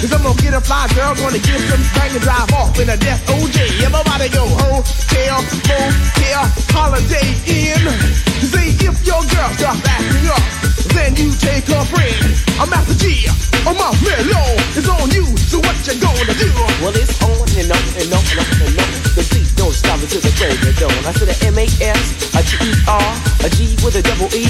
Cause 0.00 0.08
I'm 0.16 0.24
gonna 0.24 0.40
get 0.40 0.56
a 0.56 0.60
fly 0.64 0.88
girl, 0.96 1.12
gonna 1.20 1.36
get 1.36 1.60
some 1.68 1.84
bang 1.92 2.16
and 2.16 2.24
drive 2.24 2.48
off 2.56 2.72
in 2.80 2.88
a 2.88 2.96
death 2.96 3.20
OJ. 3.28 3.60
Everybody 3.84 4.32
go, 4.32 4.48
hotel, 4.48 5.36
motel, 5.68 6.44
holiday 6.72 7.28
in. 7.44 7.84
See, 8.40 8.80
if 8.80 8.96
your 9.04 9.20
girl 9.28 9.52
starts 9.60 9.84
acting 9.84 10.32
up, 10.32 10.44
then 10.96 11.12
you 11.20 11.28
take 11.44 11.68
her 11.68 11.84
friend. 11.92 12.24
I'm 12.56 12.72
Master 12.72 12.96
G, 12.96 13.28
I'm 13.68 13.76
off 13.76 14.00
Mellow. 14.00 14.48
It's 14.80 14.88
on 14.88 15.12
you, 15.12 15.28
so 15.44 15.60
what 15.60 15.76
you 15.84 15.92
gonna 16.00 16.34
do? 16.40 16.48
Well, 16.80 16.96
it's 16.96 17.20
on 17.20 17.44
and 17.60 17.68
on 17.68 17.84
and 18.00 18.08
on 18.16 18.24
and 18.32 18.40
on 18.40 18.64
and 18.64 18.80
on. 18.80 18.99
The 20.58 20.72
dawn. 20.78 20.94
I 21.06 21.12
said 21.12 21.28
a 21.30 21.36
M-A-S, 21.46 22.34
a 22.34 22.42
G-E-R, 22.42 23.10
a 23.44 23.48
G 23.50 23.76
with 23.84 23.96
a 23.96 24.02
double 24.02 24.30
E. 24.34 24.46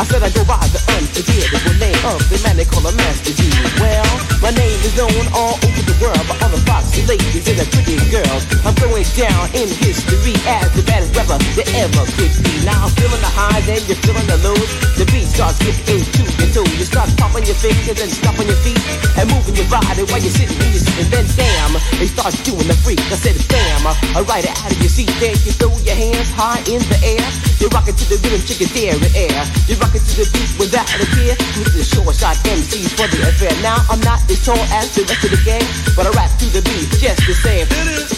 I 0.00 0.04
said 0.04 0.22
I 0.22 0.30
go 0.30 0.44
by 0.44 0.58
the 0.74 0.82
unforgettable 0.98 1.76
name 1.78 2.00
of 2.04 2.18
the 2.28 2.40
man 2.42 2.56
they 2.56 2.64
call 2.64 2.84
a 2.86 2.92
Master 2.92 3.32
G. 3.32 3.48
Well, 3.78 4.10
my 4.42 4.50
name 4.50 4.78
is 4.82 4.96
known 4.96 5.24
all 5.32 5.54
over 5.54 5.83
world 6.00 6.24
by 6.26 6.36
all 6.42 6.50
the 6.50 6.62
foxy 6.64 7.02
ladies 7.06 7.44
and 7.46 7.58
the 7.58 7.66
pretty 7.70 7.98
girls. 8.10 8.42
I'm 8.64 8.74
going 8.80 9.06
down 9.14 9.50
in 9.54 9.68
history 9.68 10.34
as 10.46 10.70
the 10.74 10.82
baddest 10.82 11.14
rapper 11.14 11.38
that 11.38 11.68
ever 11.76 12.04
could 12.16 12.32
be. 12.42 12.54
Now 12.64 12.88
I'm 12.88 12.92
feeling 12.96 13.20
the 13.20 13.32
highs 13.32 13.66
and 13.68 13.82
you're 13.86 14.00
feeling 14.00 14.26
the 14.26 14.38
lows. 14.42 14.70
The 14.98 15.06
beat 15.10 15.28
starts 15.28 15.58
getting 15.60 16.00
into 16.00 16.22
your 16.40 16.50
toe. 16.50 16.68
You 16.78 16.86
start 16.86 17.10
popping 17.18 17.44
your 17.46 17.58
fingers 17.58 18.00
and 18.00 18.10
stomping 18.10 18.48
your 18.48 18.58
feet 18.64 18.80
and 19.18 19.28
moving 19.30 19.54
your 19.54 19.68
body 19.68 20.02
while 20.08 20.22
you're 20.22 20.34
sitting 20.34 20.56
in 20.58 20.70
your 20.72 20.82
seat. 20.82 20.98
And 21.04 21.08
then 21.12 21.26
damn, 21.36 21.74
they 21.98 22.08
start 22.08 22.34
doing 22.42 22.66
the 22.66 22.76
freak. 22.80 23.02
I 23.12 23.18
said 23.18 23.36
bam, 23.50 23.84
I 23.86 24.20
ride 24.24 24.48
it 24.48 24.54
out 24.64 24.72
of 24.72 24.78
your 24.80 24.90
seat. 24.90 25.10
Then 25.20 25.36
you 25.44 25.52
throw 25.54 25.74
your 25.84 25.98
hands 25.98 26.30
high 26.34 26.62
in 26.66 26.80
the 26.88 26.98
air. 27.04 27.26
You're 27.60 27.70
rocking 27.70 27.96
to 27.96 28.04
the 28.08 28.18
rhythm, 28.20 28.42
chicken 28.44 28.68
in 28.72 29.00
air. 29.16 29.42
You're 29.70 29.80
rocking 29.80 30.02
to 30.02 30.14
the 30.20 30.26
beat 30.32 30.52
without 30.58 30.88
a 30.90 31.06
care. 31.16 31.36
With 31.60 31.72
the 31.72 31.84
short 31.84 32.14
shot 32.16 32.36
MCs 32.44 32.92
for 32.96 33.08
the 33.08 33.24
affair. 33.28 33.54
Now 33.62 33.80
I'm 33.88 34.00
not 34.00 34.20
as 34.28 34.44
tall 34.44 34.58
as 34.74 34.92
the 34.94 35.02
rest 35.08 35.24
of 35.24 35.30
the 35.30 35.40
gang, 35.44 35.64
but 35.96 36.06
I 36.06 36.10
rap 36.10 36.30
to 36.38 36.46
the 36.46 36.62
beat 36.62 36.88
just 37.00 37.26
the 37.26 37.34
same. 37.34 38.13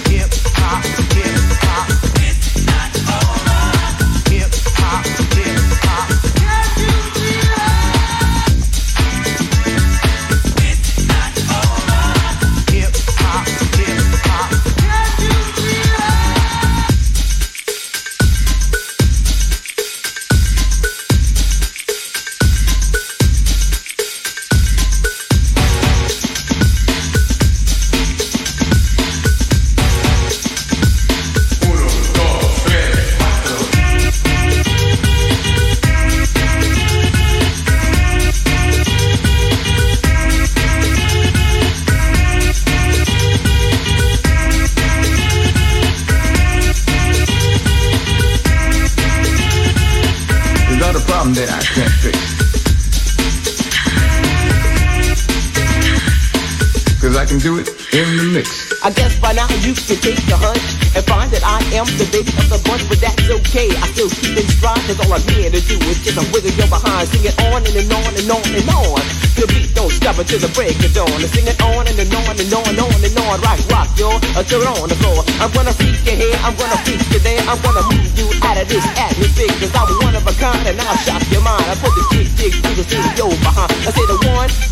On. 73.36 73.42
Rock, 73.42 73.60
rock, 73.70 73.88
yo, 73.98 74.08
uh, 74.08 74.40
until 74.40 74.62
it 74.62 74.68
on 74.68 74.88
the 74.88 74.96
floor. 74.96 75.24
I'm 75.40 75.50
gonna 75.52 75.72
freak 75.72 76.00
you 76.04 76.16
here, 76.16 76.36
I'm 76.42 76.56
gonna 76.56 76.76
freak 76.84 77.02
you 77.12 77.18
there. 77.20 77.40
I'm 77.48 77.60
gonna 77.62 77.82
move 77.82 78.18
you 78.18 78.28
out 78.42 78.56
of 78.56 78.68
this 78.68 78.84
atmosphere, 78.96 79.48
cause 79.60 79.74
I'm 79.74 79.88
one 80.04 80.14
of 80.14 80.26
a 80.26 80.32
kind 80.40 80.66
and 80.66 80.80
I'll 80.80 80.96
shock 80.96 81.22
your 81.30 81.42
mind. 81.42 81.64
I 81.64 81.74
put 81.76 81.94
the 81.94 82.04
jig, 82.12 82.28
jig, 82.36 82.52
through 82.62 82.74
the 82.74 82.84
studio 82.84 83.28
behind. 83.28 83.72
I 83.86 83.90
say 83.92 84.06
the 84.06 84.25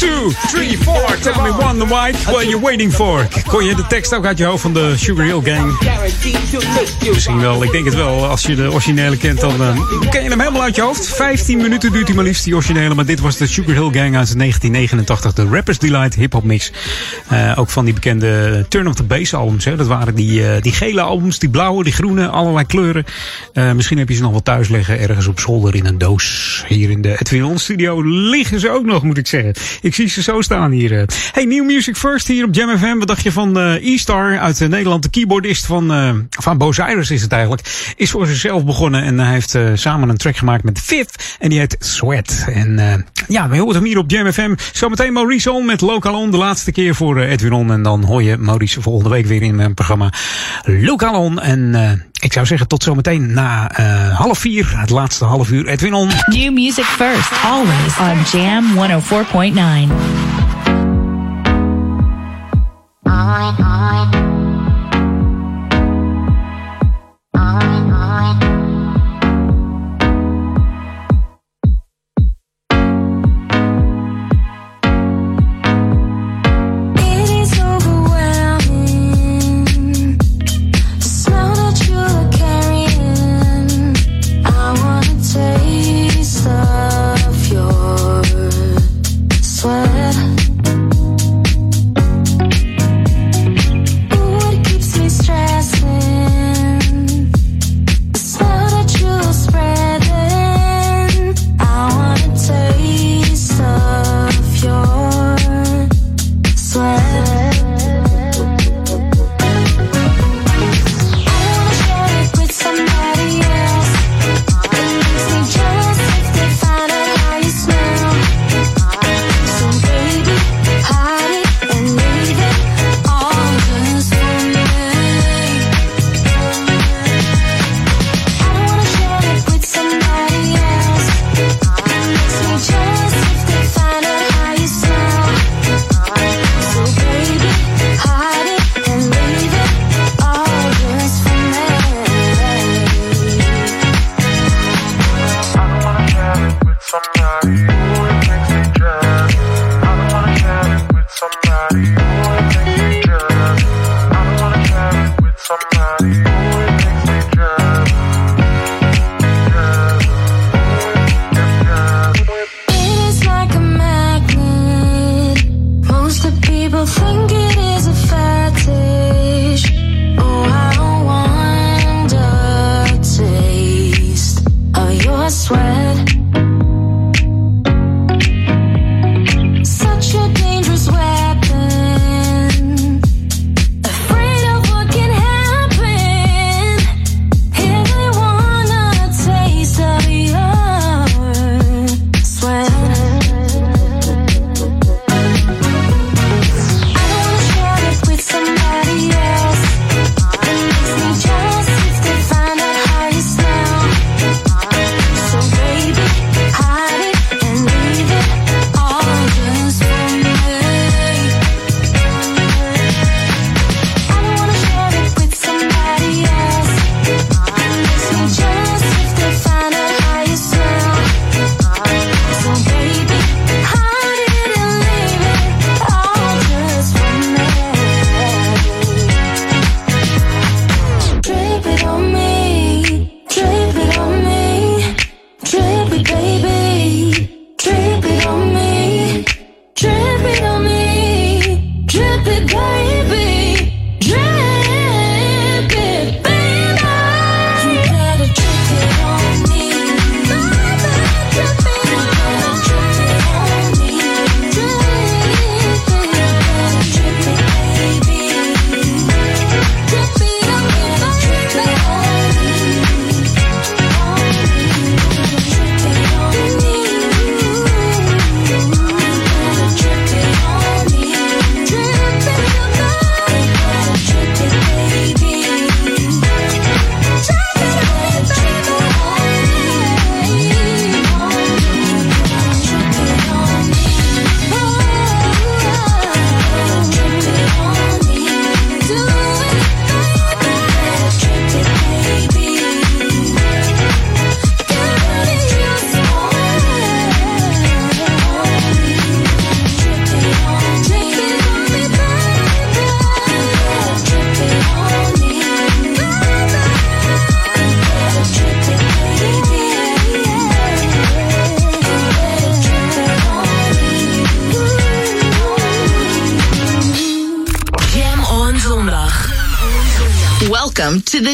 two, 0.05 0.31
three, 0.49 0.77
four. 0.77 1.07
Tell 1.21 1.43
me 1.43 1.51
one, 1.51 1.79
the 1.79 1.87
white, 1.87 2.17
what 2.27 2.47
you 2.47 2.61
waiting 2.61 2.93
for? 2.93 3.29
Kon 3.47 3.65
je 3.65 3.75
de 3.75 3.87
tekst 3.87 4.15
ook 4.15 4.27
uit 4.27 4.39
je 4.39 4.45
hoofd 4.45 4.63
van 4.63 4.75
de 4.75 4.97
Sugar 4.97 5.25
Hill 5.25 5.41
Gang? 5.43 5.79
Misschien 7.13 7.41
wel, 7.41 7.63
ik 7.63 7.71
denk 7.71 7.85
het 7.85 7.95
wel. 7.95 8.27
Als 8.27 8.43
je 8.43 8.55
de 8.55 8.73
originele 8.73 9.17
kent, 9.17 9.41
dan 9.41 9.63
eh, 9.63 9.79
ken 10.11 10.23
je 10.23 10.29
hem 10.29 10.41
helemaal 10.41 10.63
uit 10.63 10.77
je 10.77 10.83
hoofd. 10.83 11.09
15 11.09 11.59
minuten 11.59 11.93
duurt 11.93 12.07
hij 12.07 12.17
maar 12.17 12.25
liefst, 12.25 12.45
die 12.45 12.55
originele. 12.55 12.95
Maar 12.95 13.05
dit 13.05 13.21
was 13.21 13.37
de 13.37 13.47
Sugar 13.47 13.75
Hill 13.75 13.91
Gang 13.93 14.17
uit 14.17 14.39
1989. 14.39 15.33
De 15.33 15.45
Rappers 15.45 15.79
Delight 15.79 16.15
Hip 16.15 16.33
Hop 16.33 16.45
Mix. 16.45 16.73
Eh, 17.29 17.53
ook 17.57 17.71
van 17.71 17.85
die 17.85 17.95
bekende 17.95 18.65
Turn 18.69 18.87
of 18.87 18.95
the 18.95 19.03
Bass 19.03 19.35
albums. 19.35 19.65
Hè. 19.65 19.77
Dat 19.77 19.87
waren 19.87 20.15
die, 20.15 20.49
eh, 20.49 20.63
die 20.63 20.73
gele 20.73 21.01
albums, 21.01 21.39
die 21.39 21.49
blauwe, 21.49 21.85
die 21.85 21.93
groene, 21.93 22.29
allerlei 22.29 22.67
kleuren. 22.67 23.05
misschien 23.75 23.99
heb 23.99 24.09
je 24.09 24.15
ze 24.15 24.23
nog 24.23 24.31
wel 24.31 24.43
thuis 24.43 24.69
liggen, 24.69 25.01
ergens 25.01 25.27
op 25.27 25.41
zolder 25.41 25.75
in 25.75 25.87
een 25.87 25.99
doos. 25.99 26.65
Hier 26.69 26.91
in 26.91 27.03
de 27.03 27.17
Edwin 27.19 27.59
Studio 27.59 28.03
liggen 28.05 28.61
ze 28.61 28.71
ook 28.71 28.85
nog, 28.85 29.03
moet 29.03 29.19
ik 29.19 29.27
zeggen. 29.27 29.55
Ik 29.99 30.11
ze 30.11 30.23
zo 30.23 30.41
staan 30.41 30.71
hier. 30.71 30.99
Eh. 30.99 31.05
Hey, 31.33 31.45
New 31.45 31.65
Music 31.65 31.97
First 31.97 32.27
hier 32.27 32.45
op 32.45 32.55
Jam 32.55 32.79
FM. 32.79 32.99
Wat 32.99 33.09
dacht 33.09 33.23
je 33.23 33.33
van 33.33 33.59
eh, 33.59 33.93
E-Star 33.93 34.39
uit 34.39 34.61
eh, 34.61 34.69
Nederland? 34.69 35.03
De 35.03 35.09
keyboardist 35.09 35.67
van, 35.67 35.93
uh, 35.93 36.15
van 36.31 36.59
Bozairus 36.59 37.11
is 37.11 37.23
het 37.23 37.33
eigenlijk. 37.33 37.93
Is 37.97 38.11
voor 38.11 38.27
zichzelf 38.27 38.65
begonnen 38.65 39.03
en 39.03 39.19
hij 39.19 39.33
heeft 39.33 39.59
samen 39.75 40.09
een 40.09 40.17
track 40.17 40.37
gemaakt 40.37 40.65
met 40.65 40.81
Fifth. 40.81 41.37
En 41.39 41.49
die 41.49 41.59
heet 41.59 41.77
Sweat. 41.79 42.45
En 42.47 43.07
ja, 43.29 43.49
we 43.49 43.57
horen 43.57 43.75
hem 43.75 43.85
hier 43.85 43.99
op 43.99 44.11
Jam 44.11 44.33
FM. 44.33 44.55
Zometeen 44.73 45.13
Maurice 45.13 45.51
On 45.51 45.67
met 45.67 45.81
Local 45.81 46.15
On. 46.15 46.31
De 46.31 46.37
laatste 46.37 46.73
keer 46.73 46.95
voor 46.95 47.21
Edwin 47.21 47.53
On. 47.53 47.73
En 47.73 47.83
dan 47.83 48.05
hoor 48.05 48.23
je 48.23 48.37
Maurice 48.37 48.83
volgende 48.83 49.11
week 49.11 49.27
weer 49.27 49.43
in 49.43 49.57
mijn 49.57 49.75
programma 49.75 50.13
Local 50.65 51.15
On. 51.15 51.41
En 51.41 51.73
ik 52.25 52.33
zou 52.33 52.47
zeggen 52.47 52.69
tot 52.69 52.83
zometeen 52.83 53.33
na 53.33 53.79
uh, 53.81 54.19
half 54.19 54.39
vier, 54.39 54.79
het 54.79 54.91
laatste 54.91 55.25
half 55.25 55.51
uur. 55.51 55.67
Edwin 55.67 55.95
On. 55.95 56.11
New 56.27 56.53
music 56.53 56.85
first, 56.85 57.31
always 57.45 57.99
on 57.99 58.41
Jam 58.41 58.65
104.9. 58.77 60.25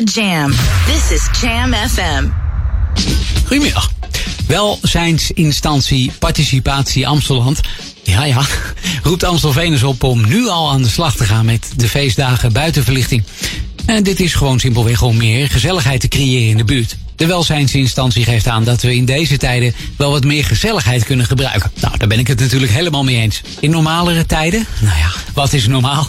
Jam. 0.05 0.51
dit 0.87 1.19
is 1.19 1.41
Jam 1.41 1.75
FM. 1.75 2.27
Goedemiddag. 3.47 3.91
Welzijnsinstantie 4.47 6.13
Participatie 6.19 7.07
Amsteland. 7.07 7.61
Ja, 8.03 8.25
ja. 8.25 8.43
Roept 9.03 9.25
Amstelvenus 9.25 9.83
op 9.83 10.03
om 10.03 10.29
nu 10.29 10.49
al 10.49 10.71
aan 10.71 10.83
de 10.83 10.89
slag 10.89 11.17
te 11.17 11.25
gaan 11.25 11.45
met 11.45 11.73
de 11.77 11.89
feestdagen 11.89 12.53
buitenverlichting. 12.53 13.25
En 13.87 14.03
dit 14.03 14.21
is 14.21 14.35
gewoon 14.35 14.61
simpelweg 14.61 15.03
om 15.03 15.17
meer 15.17 15.49
gezelligheid 15.49 16.01
te 16.01 16.09
creëren 16.09 16.49
in 16.49 16.57
de 16.57 16.65
buurt. 16.65 16.97
De 17.17 17.27
welzijnsinstantie 17.27 18.25
geeft 18.25 18.47
aan 18.47 18.65
dat 18.65 18.83
we 18.83 18.95
in 18.95 19.05
deze 19.05 19.37
tijden 19.37 19.75
wel 19.97 20.11
wat 20.11 20.25
meer 20.25 20.45
gezelligheid 20.45 21.05
kunnen 21.05 21.27
gebruiken. 21.27 21.71
Nou, 21.81 21.99
daar 21.99 22.09
ben 22.09 22.19
ik 22.19 22.27
het 22.27 22.41
natuurlijk 22.41 22.73
helemaal 22.73 23.05
mee 23.05 23.17
eens. 23.17 23.41
In 23.61 23.71
normalere 23.71 24.27
tijden, 24.27 24.67
nou 24.81 24.99
ja, 24.99 25.11
wat 25.35 25.53
is 25.53 25.67
normaal? 25.67 26.09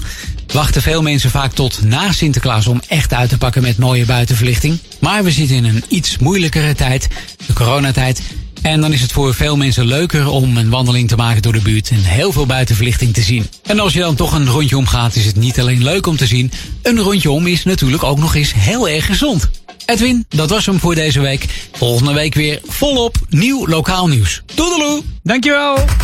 Wachten 0.52 0.82
veel 0.82 1.02
mensen 1.02 1.32
vaak 1.32 1.54
tot 1.54 1.84
na 1.84 2.12
Sinterklaas 2.12 2.68
om 2.68 2.82
echt 2.88 3.14
uit 3.14 3.30
te 3.30 3.38
pakken 3.38 3.62
met 3.62 3.78
mooie 3.78 4.06
buitenverlichting. 4.06 4.80
Maar 5.00 5.24
we 5.24 5.32
zitten 5.32 5.56
in 5.56 5.66
een 5.66 5.84
iets 5.88 6.18
moeilijkere 6.18 6.76
tijd, 6.76 7.08
de 7.46 7.54
coronatijd. 7.54 8.22
En 8.62 8.82
dan 8.82 8.94
is 8.94 9.02
het 9.02 9.12
voor 9.12 9.34
veel 9.34 9.58
mensen 9.58 9.86
leuker 9.86 10.28
om 10.28 10.58
een 10.58 10.70
wandeling 10.70 11.08
te 11.08 11.16
maken 11.16 11.42
door 11.42 11.54
de 11.54 11.62
buurt 11.62 11.90
en 11.90 12.04
heel 12.04 12.32
veel 12.32 12.46
buitenverlichting 12.46 13.14
te 13.14 13.22
zien. 13.22 13.48
En 13.66 13.80
als 13.80 13.94
je 13.94 14.00
dan 14.00 14.16
toch 14.16 14.34
een 14.34 14.48
rondje 14.48 14.78
omgaat, 14.78 15.16
is 15.16 15.26
het 15.26 15.36
niet 15.36 15.60
alleen 15.60 15.84
leuk 15.84 16.08
om 16.08 16.18
te 16.18 16.28
zien. 16.28 16.52
Een 16.82 17.00
rondje 17.00 17.32
om 17.32 17.48
is 17.48 17.64
natuurlijk 17.64 18.04
ook 18.04 18.20
nog 18.20 18.36
eens 18.36 18.54
heel 18.54 18.90
erg 18.90 19.06
gezond. 19.06 19.50
Edwin, 19.86 20.26
dat 20.30 20.50
was 20.50 20.66
hem 20.66 20.80
voor 20.80 20.96
deze 20.96 21.20
week. 21.20 21.46
Volgende 21.72 22.14
week 22.14 22.34
weer 22.34 22.60
volop 22.68 23.16
nieuw 23.30 23.68
lokaal 23.68 24.08
nieuws. 24.08 24.42
Doedeloe! 24.56 25.04
Dankjewel! 25.24 26.01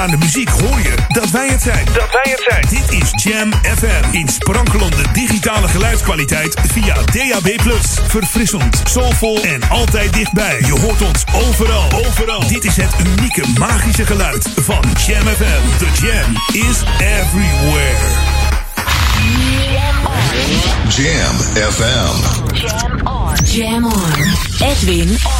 Aan 0.00 0.10
de 0.10 0.16
muziek 0.16 0.48
hoor 0.48 0.80
je 0.80 0.94
dat 1.08 1.30
wij 1.30 1.48
het 1.48 1.62
zijn. 1.62 1.84
Dat 1.84 2.08
wij 2.22 2.32
het 2.32 2.46
zijn. 2.48 2.64
Dit 2.68 3.02
is 3.02 3.22
Jam 3.22 3.52
FM. 3.52 4.16
In 4.16 4.28
sprankelende 4.28 5.02
digitale 5.12 5.68
geluidskwaliteit 5.68 6.60
via 6.72 6.94
DAB+. 6.94 7.60
Verfrissend, 8.08 8.82
soulvol 8.84 9.42
en 9.42 9.68
altijd 9.68 10.12
dichtbij. 10.12 10.60
Je 10.60 10.80
hoort 10.80 11.02
ons 11.02 11.24
overal. 11.34 11.92
Overal. 12.06 12.48
Dit 12.48 12.64
is 12.64 12.76
het 12.76 12.94
unieke 13.06 13.42
magische 13.58 14.06
geluid 14.06 14.48
van 14.56 14.82
Jam 15.06 15.26
FM. 15.26 15.78
The 15.78 16.06
Jam 16.06 16.36
is 16.68 16.82
everywhere. 16.98 18.38
Jam 20.88 21.36
FM. 21.72 22.54
Jam 22.54 23.06
on. 23.06 23.34
Jam 23.44 23.84
on. 23.84 24.68
Edwin 24.68 25.08
on. 25.10 25.39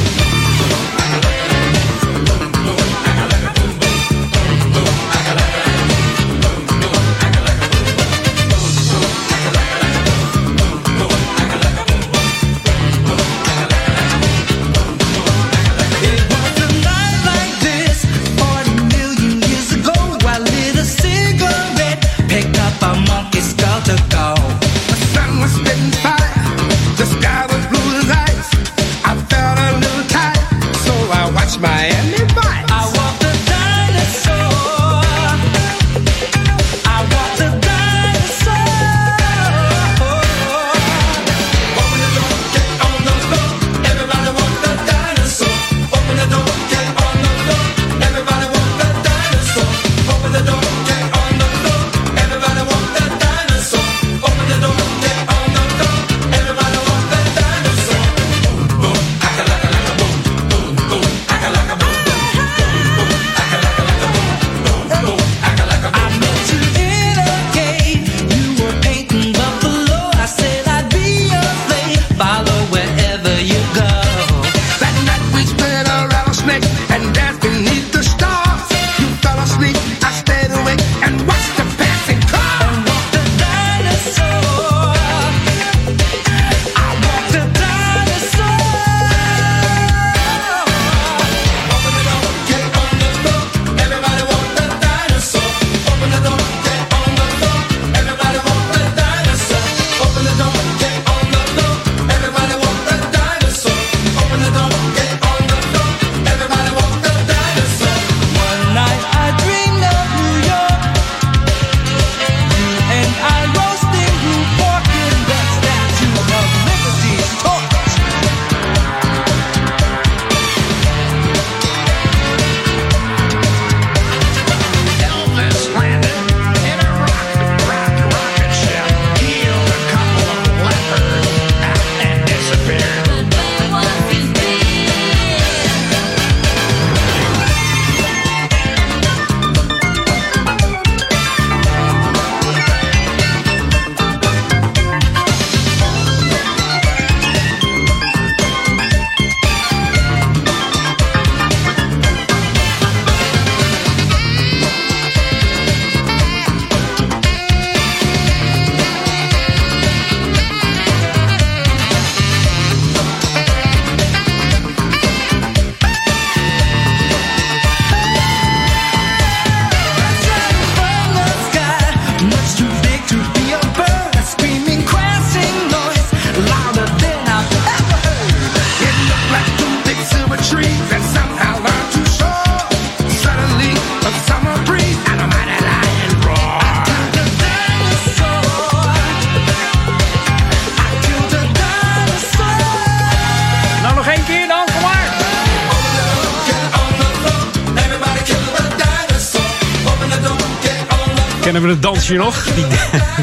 Kennen 201.51 201.69
we 201.69 201.75
het 201.75 201.83
dansje 201.83 202.15
nog? 202.15 202.45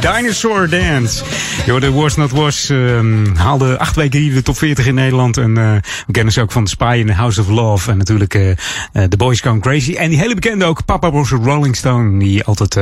Dinosaur 0.01 0.69
Dance. 0.69 1.25
Yo, 1.67 1.81
de 1.81 1.93
Was 1.93 2.17
Not 2.17 2.31
Was 2.31 2.71
ehm, 2.71 3.35
haalde 3.35 3.79
acht 3.79 3.97
weken 3.97 4.21
hier 4.21 4.35
de 4.35 4.43
top 4.43 4.59
40 4.59 4.87
in 4.87 4.95
Nederland. 4.95 5.37
En 5.37 5.59
eh, 5.59 5.73
we 6.07 6.13
kennen 6.13 6.33
ze 6.33 6.41
ook 6.41 6.53
van 6.53 6.67
Spy 6.67 6.97
in 7.01 7.07
the 7.07 7.13
House 7.13 7.41
of 7.41 7.49
Love. 7.49 7.91
En 7.91 7.97
natuurlijk 7.97 8.35
eh, 8.35 8.53
The 8.93 9.17
Boys 9.17 9.41
Gone 9.41 9.61
Crazy. 9.61 9.95
En 9.95 10.11
die 10.11 10.19
hele 10.19 10.35
bekende 10.35 10.65
ook, 10.65 10.85
Papa 10.85 11.11
was 11.11 11.31
Rolling 11.31 11.77
Stone. 11.77 12.19
Die 12.19 12.45
altijd 12.45 12.75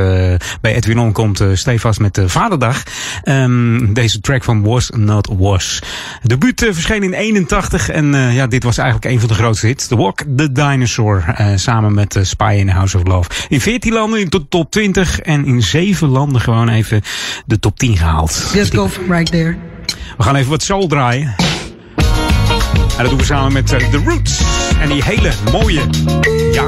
bij 0.61 0.75
Edwin 0.75 0.99
On 0.99 1.13
komt 1.13 1.45
stevast 1.53 2.01
met 2.01 2.15
de 2.15 2.29
Vaderdag. 2.29 2.83
Ehm, 3.23 3.93
deze 3.93 4.21
track 4.21 4.45
van 4.45 4.63
Was 4.63 4.91
Not 4.91 5.29
Was. 5.39 5.79
De 6.23 6.29
debuut 6.29 6.67
verscheen 6.71 7.03
in 7.03 7.13
81. 7.13 7.89
En 7.89 8.13
ja, 8.33 8.47
dit 8.47 8.63
was 8.63 8.79
eigenlijk 8.79 9.13
een 9.13 9.21
van 9.21 9.29
de 9.29 9.35
grootste 9.35 9.67
hits. 9.67 9.87
The 9.87 9.97
Walk 9.97 10.23
the 10.37 10.53
Dinosaur. 10.53 11.35
samen 11.55 11.95
met 11.95 12.19
Spy 12.23 12.57
in 12.59 12.67
the 12.67 12.73
House 12.73 12.97
of 12.97 13.07
Love. 13.07 13.31
In 13.49 13.61
14 13.61 13.93
landen 13.93 14.21
in 14.21 14.29
de 14.29 14.49
top 14.49 14.71
20. 14.71 15.21
En 15.21 15.45
in 15.45 15.63
7 15.63 16.09
landen 16.09 16.41
gewoon 16.41 16.69
even 16.69 17.03
de 17.47 17.59
top 17.59 17.79
10 17.79 17.97
gehaald. 17.97 18.51
Just 18.55 18.75
go 18.75 18.89
right 19.09 19.31
there. 19.31 19.57
We 20.17 20.23
gaan 20.23 20.37
even 20.37 20.51
wat 20.51 20.63
soul 20.63 20.87
draaien. 20.87 21.35
En 22.97 23.03
dat 23.03 23.09
doen 23.09 23.19
we 23.19 23.25
samen 23.25 23.53
met 23.53 23.73
eh, 23.73 23.91
The 23.91 24.03
Roots. 24.05 24.41
En 24.81 24.89
die 24.89 25.03
hele 25.05 25.31
mooie, 25.53 25.81
ja, 26.53 26.67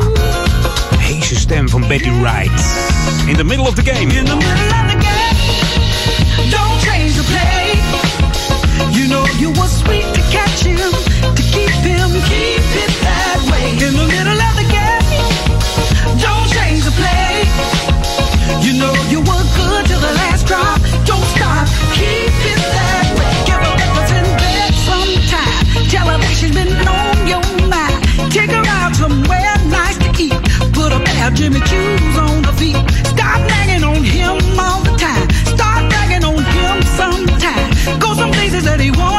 heese 0.98 1.36
stem 1.36 1.68
van 1.68 1.86
Betty 1.86 2.10
Wright. 2.10 2.64
In 3.26 3.36
the 3.36 3.44
middle 3.44 3.66
of 3.66 3.74
the 3.74 3.82
game. 3.92 4.00
In 4.00 4.24
the 4.24 4.36
middle 4.36 4.62
of 4.62 4.90
the 4.90 4.98
game, 5.00 5.30
don't 6.50 6.80
change 6.82 7.12
the 7.12 7.22
play. 7.22 7.80
You 8.98 9.08
know 9.08 9.26
you 9.38 9.50
were 9.52 9.68
sweet 9.68 10.14
to 10.14 10.20
catch 10.30 10.62
him, 10.62 10.90
to 11.34 11.42
keep 11.42 11.70
him, 11.70 12.10
keep 12.28 12.64
it 12.84 12.92
that 13.00 13.38
way. 13.50 13.86
In 13.86 13.96
the 13.96 14.17
Of 31.28 31.34
Jimmy 31.34 31.60
Choo's 31.60 32.16
on 32.16 32.42
her 32.44 32.52
feet. 32.52 32.76
Stop 33.04 33.40
nagging 33.50 33.84
on 33.84 34.02
him 34.02 34.58
all 34.58 34.80
the 34.80 34.96
time. 34.96 35.28
Start 35.44 35.90
bragging 35.90 36.24
on 36.24 36.42
him 36.42 36.82
sometime. 36.96 37.98
Go 37.98 38.14
some 38.14 38.30
places 38.30 38.64
that 38.64 38.80
he 38.80 38.90
wants 38.90 39.17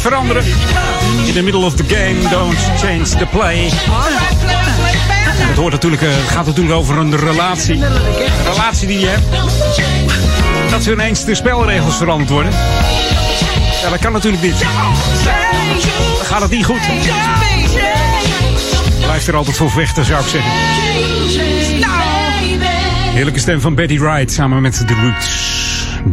veranderen. 0.00 0.44
In 1.26 1.32
the 1.32 1.42
middle 1.42 1.64
of 1.64 1.74
the 1.74 1.84
game, 1.84 2.28
don't 2.28 2.58
change 2.78 3.04
the 3.04 3.26
play. 3.26 3.70
Het 5.48 5.56
hoort 5.56 5.72
natuurlijk, 5.72 6.02
eh, 6.02 6.08
gaat 6.26 6.46
natuurlijk 6.46 6.74
over 6.76 6.98
een 6.98 7.16
relatie. 7.16 7.74
Een 7.74 8.52
relatie 8.52 8.86
die 8.86 8.98
je 8.98 9.06
hebt. 9.06 9.26
Dat 10.70 10.82
ze 10.82 10.92
ineens 10.92 11.24
de 11.24 11.34
spelregels 11.34 11.96
veranderd 11.96 12.30
worden. 12.30 12.52
Ja, 13.82 13.90
dat 13.90 13.98
kan 13.98 14.12
natuurlijk 14.12 14.42
niet. 14.42 14.58
Dan 14.58 16.26
gaat 16.26 16.42
het 16.42 16.50
niet 16.50 16.64
goed. 16.64 16.80
Blijf 19.00 19.26
er 19.26 19.36
altijd 19.36 19.56
voor 19.56 19.70
vechten, 19.70 20.04
zou 20.04 20.20
ik 20.20 20.28
zeggen. 20.28 20.50
Heerlijke 23.14 23.40
stem 23.40 23.60
van 23.60 23.74
Betty 23.74 23.98
Wright 23.98 24.32
samen 24.32 24.62
met 24.62 24.86
The 24.86 24.94
Roots. 24.94 25.59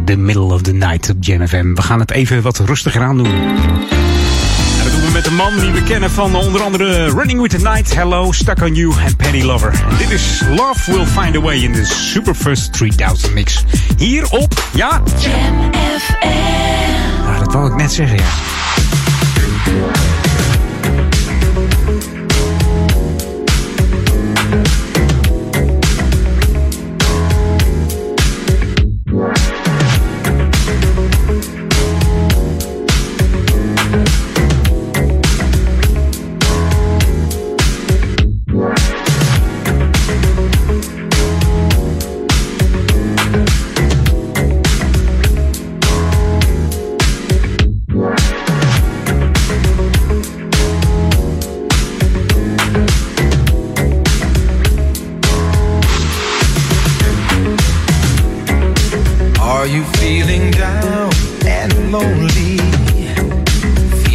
The 0.04 0.16
Middle 0.16 0.52
of 0.52 0.62
the 0.62 0.72
Night 0.72 1.10
op 1.10 1.16
Jam 1.20 1.46
FM. 1.46 1.74
We 1.74 1.82
gaan 1.82 2.00
het 2.00 2.10
even 2.10 2.42
wat 2.42 2.58
rustiger 2.58 3.02
aan 3.02 3.16
doen. 3.16 3.26
En 3.26 4.84
dat 4.84 4.92
doen 4.92 5.04
we 5.04 5.10
met 5.12 5.26
een 5.26 5.34
man 5.34 5.58
die 5.60 5.70
we 5.70 5.82
kennen 5.82 6.10
van 6.10 6.34
onder 6.34 6.62
andere 6.62 7.10
Running 7.10 7.40
with 7.40 7.50
the 7.50 7.58
Night, 7.58 7.94
Hello, 7.94 8.32
Stuck 8.32 8.62
on 8.62 8.74
You 8.74 8.94
en 9.04 9.16
Penny 9.16 9.42
Lover. 9.42 9.72
En 9.90 9.96
dit 9.96 10.10
is 10.10 10.42
Love 10.56 10.92
Will 10.92 11.06
Find 11.06 11.36
a 11.36 11.40
Way 11.40 11.56
in 11.56 11.72
de 11.72 11.84
Superfirst 11.84 12.72
3000 12.72 13.34
mix. 13.34 13.64
Hier 13.96 14.30
op, 14.30 14.64
ja? 14.74 15.02
Jam 15.20 15.72
FM. 15.98 17.24
Nou, 17.24 17.38
dat 17.38 17.52
wou 17.52 17.70
ik 17.70 17.76
net 17.76 17.92
zeggen, 17.92 18.16
ja. 18.16 18.67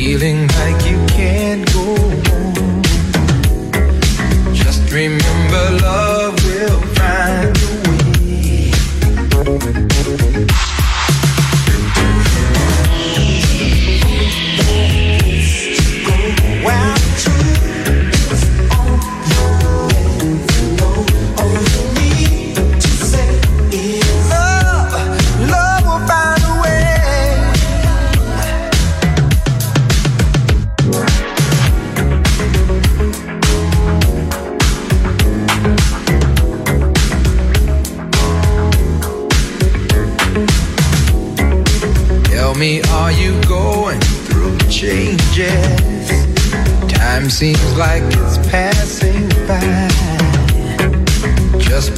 Feeling 0.05 0.49
like 0.59 0.85
you 0.85 0.99
can't 1.07 1.65
go 1.71 1.95
on. 1.95 2.83
Just 4.53 4.91
remember 4.91 5.77
love. 5.81 6.02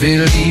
believe 0.06 0.45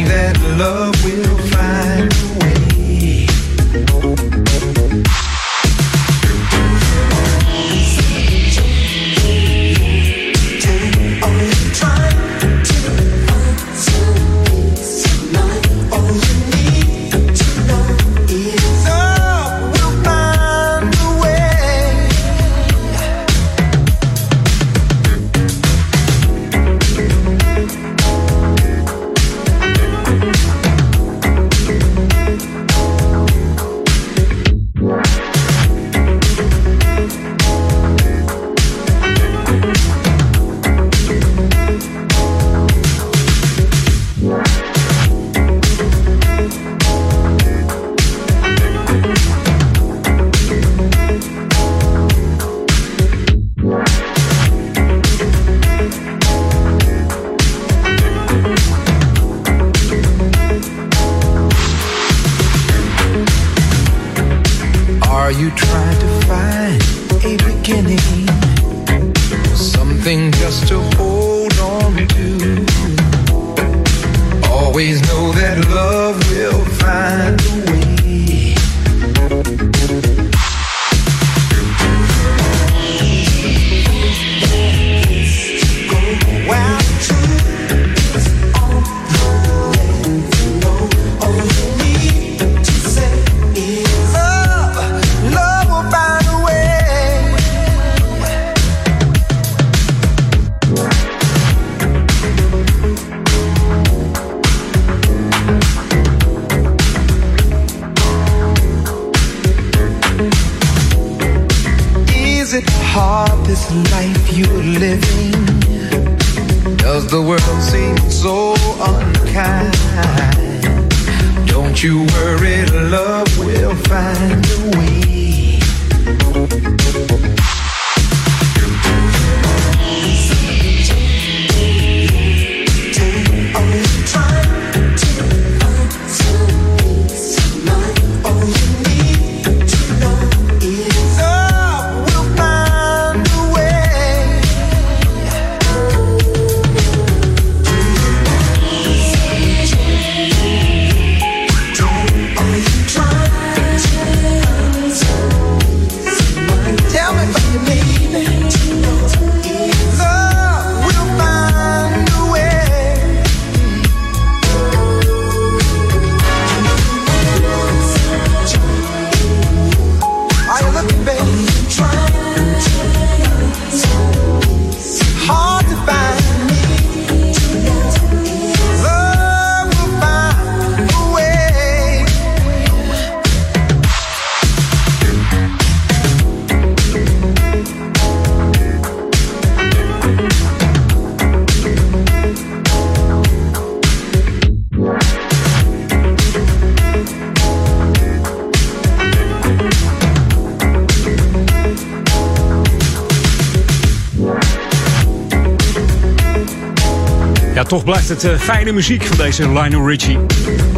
toch 207.68 207.84
blijft 207.84 208.08
het 208.08 208.24
uh, 208.24 208.38
fijne 208.38 208.72
muziek 208.72 209.04
van 209.04 209.16
deze 209.16 209.48
Lionel 209.48 209.88
Richie. 209.88 210.18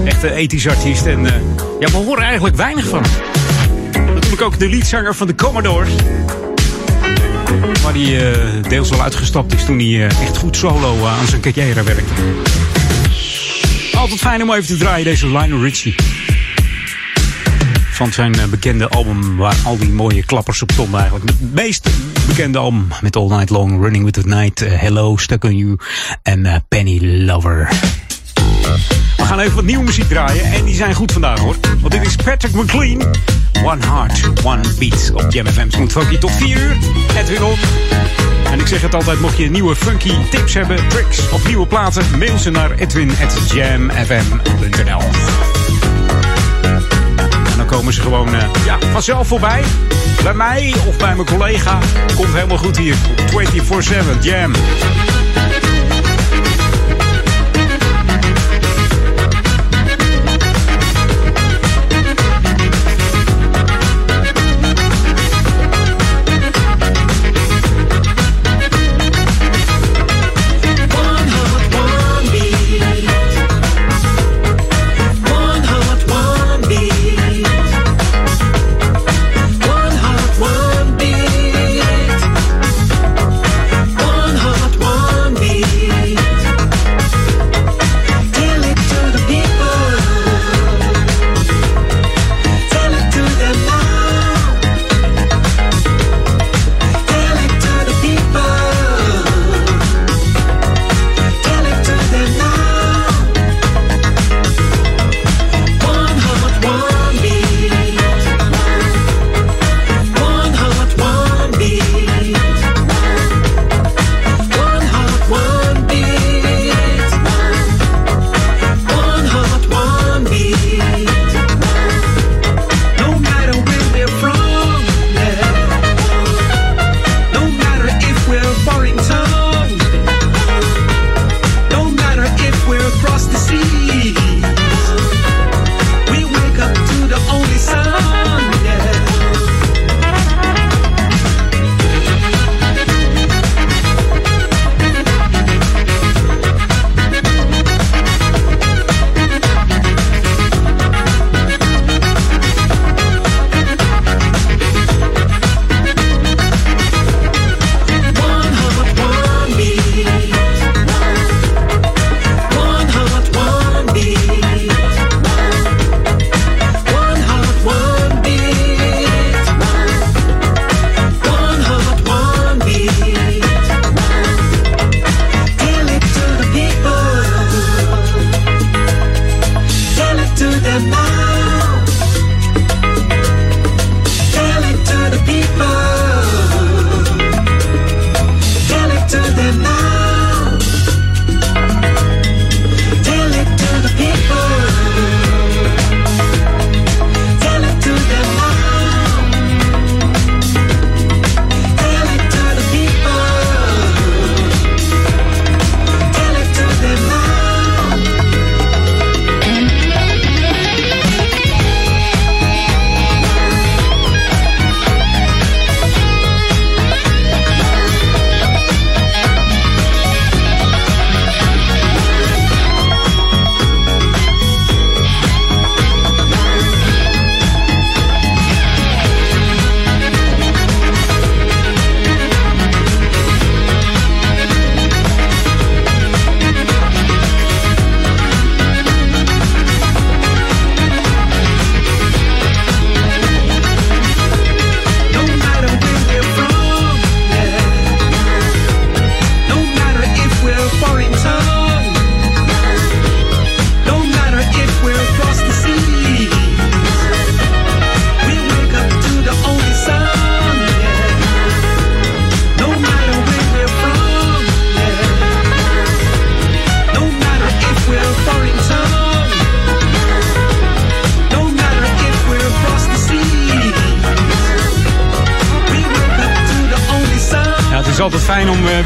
Echte 0.04 0.32
ethisch 0.32 0.68
artiest. 0.68 1.06
En 1.06 1.26
eh, 1.26 1.32
ja, 1.80 1.90
we 1.90 1.96
horen 1.96 2.24
eigenlijk 2.24 2.56
weinig 2.56 2.88
van 2.88 3.02
Natuurlijk 3.92 4.42
ook 4.42 4.58
de 4.58 4.68
liedzanger 4.68 5.14
van 5.14 5.26
de 5.26 5.34
Commodores. 5.34 5.90
Waar 7.82 7.92
die 7.92 8.30
eh, 8.30 8.38
deels 8.68 8.92
al 8.92 9.02
uitgestapt 9.02 9.54
is 9.54 9.64
toen 9.64 9.78
hij 9.78 10.04
echt 10.04 10.36
goed 10.36 10.56
solo 10.56 11.04
aan 11.06 11.26
zijn 11.26 11.40
carrière 11.40 11.82
werkte. 11.82 12.12
Altijd 13.92 14.20
fijn 14.20 14.42
om 14.42 14.52
even 14.52 14.66
te 14.66 14.76
draaien, 14.76 15.04
deze 15.04 15.26
Lionel 15.26 15.62
Richie 15.62 15.94
van 17.96 18.12
zijn 18.12 18.34
eh, 18.34 18.44
bekende 18.44 18.88
album 18.88 19.36
waar 19.36 19.56
al 19.64 19.78
die 19.78 19.88
mooie 19.88 20.24
klappers 20.24 20.62
op 20.62 20.72
stonden 20.72 21.00
eigenlijk. 21.00 21.30
Het 21.30 21.54
meest 21.54 21.90
bekende 22.26 22.58
album 22.58 22.88
met 23.00 23.16
All 23.16 23.28
Night 23.28 23.50
Long, 23.50 23.82
Running 23.82 24.04
With 24.04 24.12
The 24.12 24.22
Night, 24.24 24.62
eh, 24.62 24.72
Hello, 24.72 25.16
Stuck 25.16 25.44
On 25.44 25.56
You 25.56 25.76
en 26.22 26.46
eh, 26.46 26.56
Penny 26.68 27.24
Lover. 27.24 27.68
We 29.16 29.24
gaan 29.24 29.38
even 29.38 29.54
wat 29.54 29.64
nieuwe 29.64 29.84
muziek 29.84 30.08
draaien 30.08 30.44
en 30.44 30.64
die 30.64 30.74
zijn 30.74 30.94
goed 30.94 31.12
vandaag 31.12 31.38
hoor. 31.38 31.56
Want 31.80 31.92
dit 31.92 32.06
is 32.06 32.16
Patrick 32.16 32.54
McLean, 32.54 33.02
One 33.64 33.86
Heart, 33.86 34.44
One 34.44 34.62
Beat 34.78 35.10
op 35.14 35.26
JamFM. 35.28 35.60
Het 35.60 35.78
moet 35.78 35.92
funky 35.92 36.18
tot 36.18 36.30
4 36.30 36.56
uur, 36.56 36.76
Edwin 37.16 37.42
op. 37.42 37.58
En 38.50 38.60
ik 38.60 38.66
zeg 38.66 38.82
het 38.82 38.94
altijd, 38.94 39.20
mocht 39.20 39.36
je 39.36 39.50
nieuwe 39.50 39.76
funky 39.76 40.12
tips 40.30 40.54
hebben, 40.54 40.88
tricks 40.88 41.30
of 41.30 41.46
nieuwe 41.46 41.66
platen, 41.66 42.18
mail 42.18 42.38
ze 42.38 42.50
naar 42.50 42.70
edwin.jamfm.nl 42.70 45.00
dan 47.66 47.76
komen 47.76 47.92
ze 47.92 48.00
gewoon 48.00 48.34
eh, 48.34 48.48
ja, 48.64 48.78
vanzelf 48.92 49.26
voorbij. 49.26 49.62
Bij 50.22 50.34
mij 50.34 50.74
of 50.86 50.96
bij 50.96 51.14
mijn 51.14 51.26
collega. 51.26 51.78
Komt 52.14 52.32
helemaal 52.34 52.58
goed 52.58 52.76
hier. 52.76 52.94
24-7 52.94 54.18
Jam. 54.20 54.52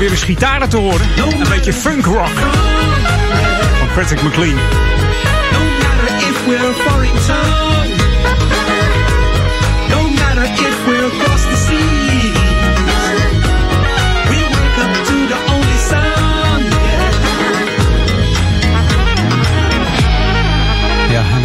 Weer 0.00 0.10
eens 0.10 0.22
gitaren 0.22 0.68
te 0.68 0.76
horen. 0.76 1.06
Een 1.40 1.48
beetje 1.48 1.72
funk 1.72 2.04
rock. 2.04 2.30
Van 3.78 3.88
Patrick 3.94 4.22
McLean. 4.22 4.58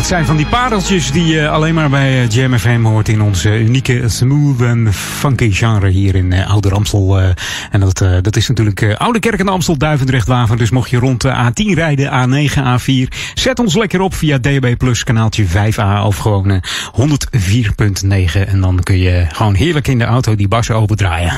Het 0.05 0.13
zijn 0.13 0.25
van 0.25 0.37
die 0.37 0.45
pareltjes 0.45 1.11
die 1.11 1.47
alleen 1.47 1.73
maar 1.73 1.89
bij 1.89 2.23
eh, 2.23 2.29
Jam 2.29 2.57
FM 2.57 2.83
hoort 2.83 3.09
in 3.09 3.21
onze 3.21 3.59
unieke 3.59 4.09
smooth 4.09 4.61
en 4.61 4.93
funky 4.93 5.51
genre 5.51 5.89
hier 5.89 6.15
in 6.15 6.31
uh, 6.31 6.49
Oude 6.51 6.71
Amstel. 6.71 7.19
eh. 7.19 7.29
en 7.71 7.79
dat, 7.79 8.01
eh, 8.01 8.17
dat 8.21 8.35
is 8.35 8.47
natuurlijk 8.47 8.81
eh, 8.81 8.95
Oude 8.97 9.19
Kerk 9.19 9.39
en 9.39 9.47
Amstel, 9.47 9.77
Duivendrecht, 9.77 10.27
Waver. 10.27 10.57
Dus 10.57 10.69
mocht 10.69 10.89
je 10.89 10.97
rond 10.97 11.21
de 11.21 11.33
A10 11.33 11.73
rijden, 11.73 12.09
A9, 12.09 12.53
A4, 12.53 13.07
zet 13.33 13.59
ons 13.59 13.75
lekker 13.75 14.01
op 14.01 14.13
via 14.15 14.37
DAB 14.37 14.77
Plus 14.77 15.03
kanaaltje 15.03 15.45
5A 15.45 16.03
of 16.05 16.17
gewoon 16.17 16.51
eh, 16.51 16.61
104.9. 16.91 18.47
En 18.47 18.61
dan 18.61 18.79
kun 18.83 18.97
je 18.97 19.25
gewoon 19.31 19.53
heerlijk 19.53 19.87
in 19.87 19.97
de 19.97 20.05
auto 20.05 20.35
die 20.35 20.47
bassen 20.47 20.75
overdraaien. 20.75 21.33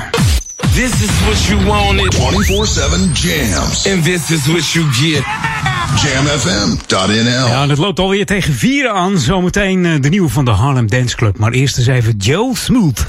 This 0.77 1.01
is 1.01 1.09
what 1.25 1.47
you 1.47 1.57
wanted. 1.65 2.13
24-7 2.13 3.11
jams. 3.13 3.87
And 3.87 4.03
this 4.03 4.29
is 4.29 4.47
what 4.47 4.73
you 4.73 4.85
get. 4.91 5.23
jamfm.nl. 6.01 7.47
Ja, 7.47 7.63
en 7.63 7.69
het 7.69 7.77
loopt 7.77 7.99
alweer 7.99 8.25
tegen 8.25 8.53
vieren 8.53 8.93
aan. 8.93 9.17
Zometeen 9.17 9.85
eh, 9.85 10.01
de 10.01 10.09
nieuwe 10.09 10.29
van 10.29 10.45
de 10.45 10.51
Harlem 10.51 10.87
Dance 10.87 11.15
Club. 11.15 11.37
Maar 11.37 11.51
eerst 11.51 11.77
eens 11.77 11.87
even 11.87 12.17
Joe 12.17 12.55
Smooth. 12.55 13.05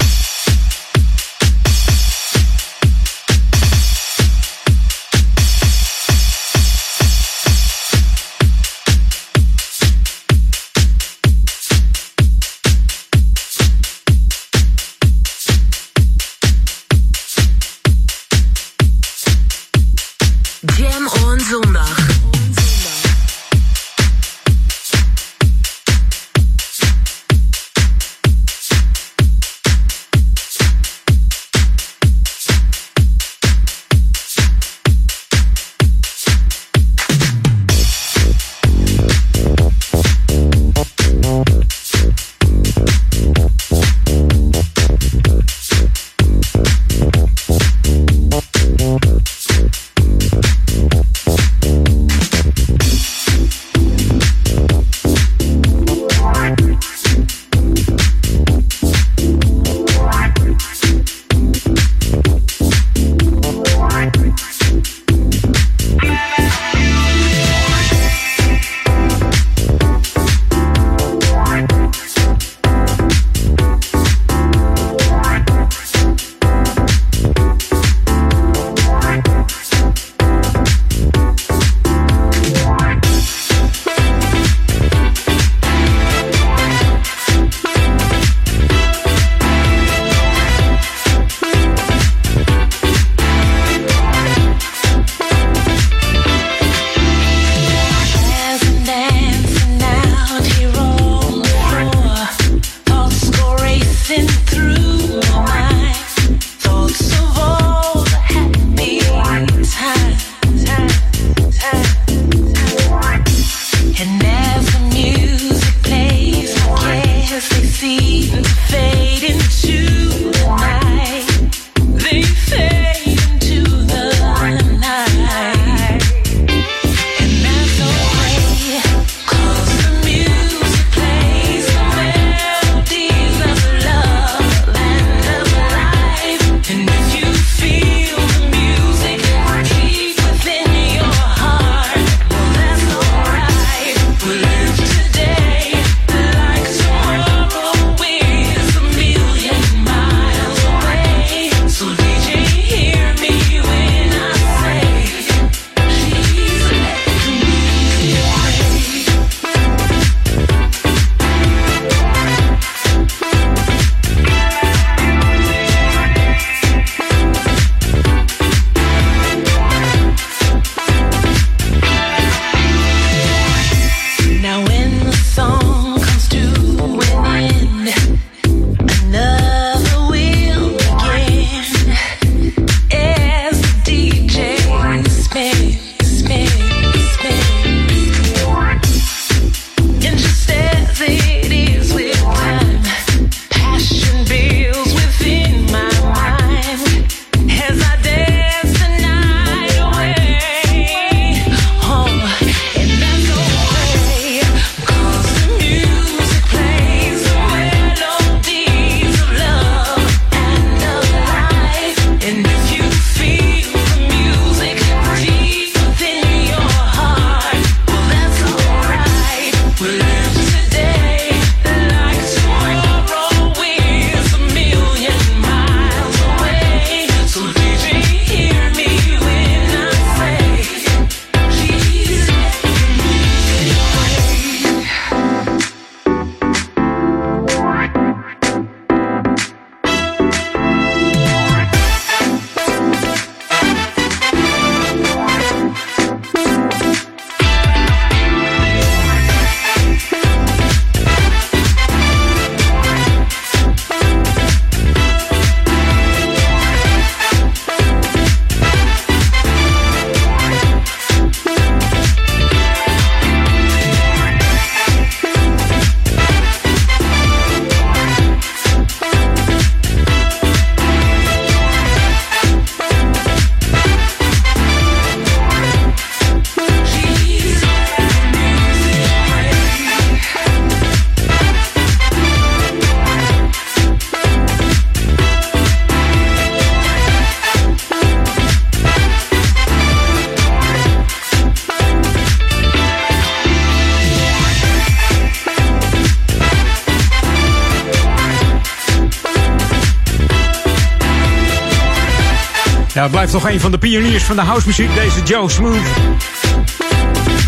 Blijft 303.29 303.55
een 303.55 303.59
van 303.59 303.71
de 303.71 303.77
pioniers 303.77 304.23
van 304.23 304.35
de 304.35 304.41
housemuziek, 304.41 304.93
deze 304.95 305.23
Joe 305.23 305.49
Smooth. 305.49 305.87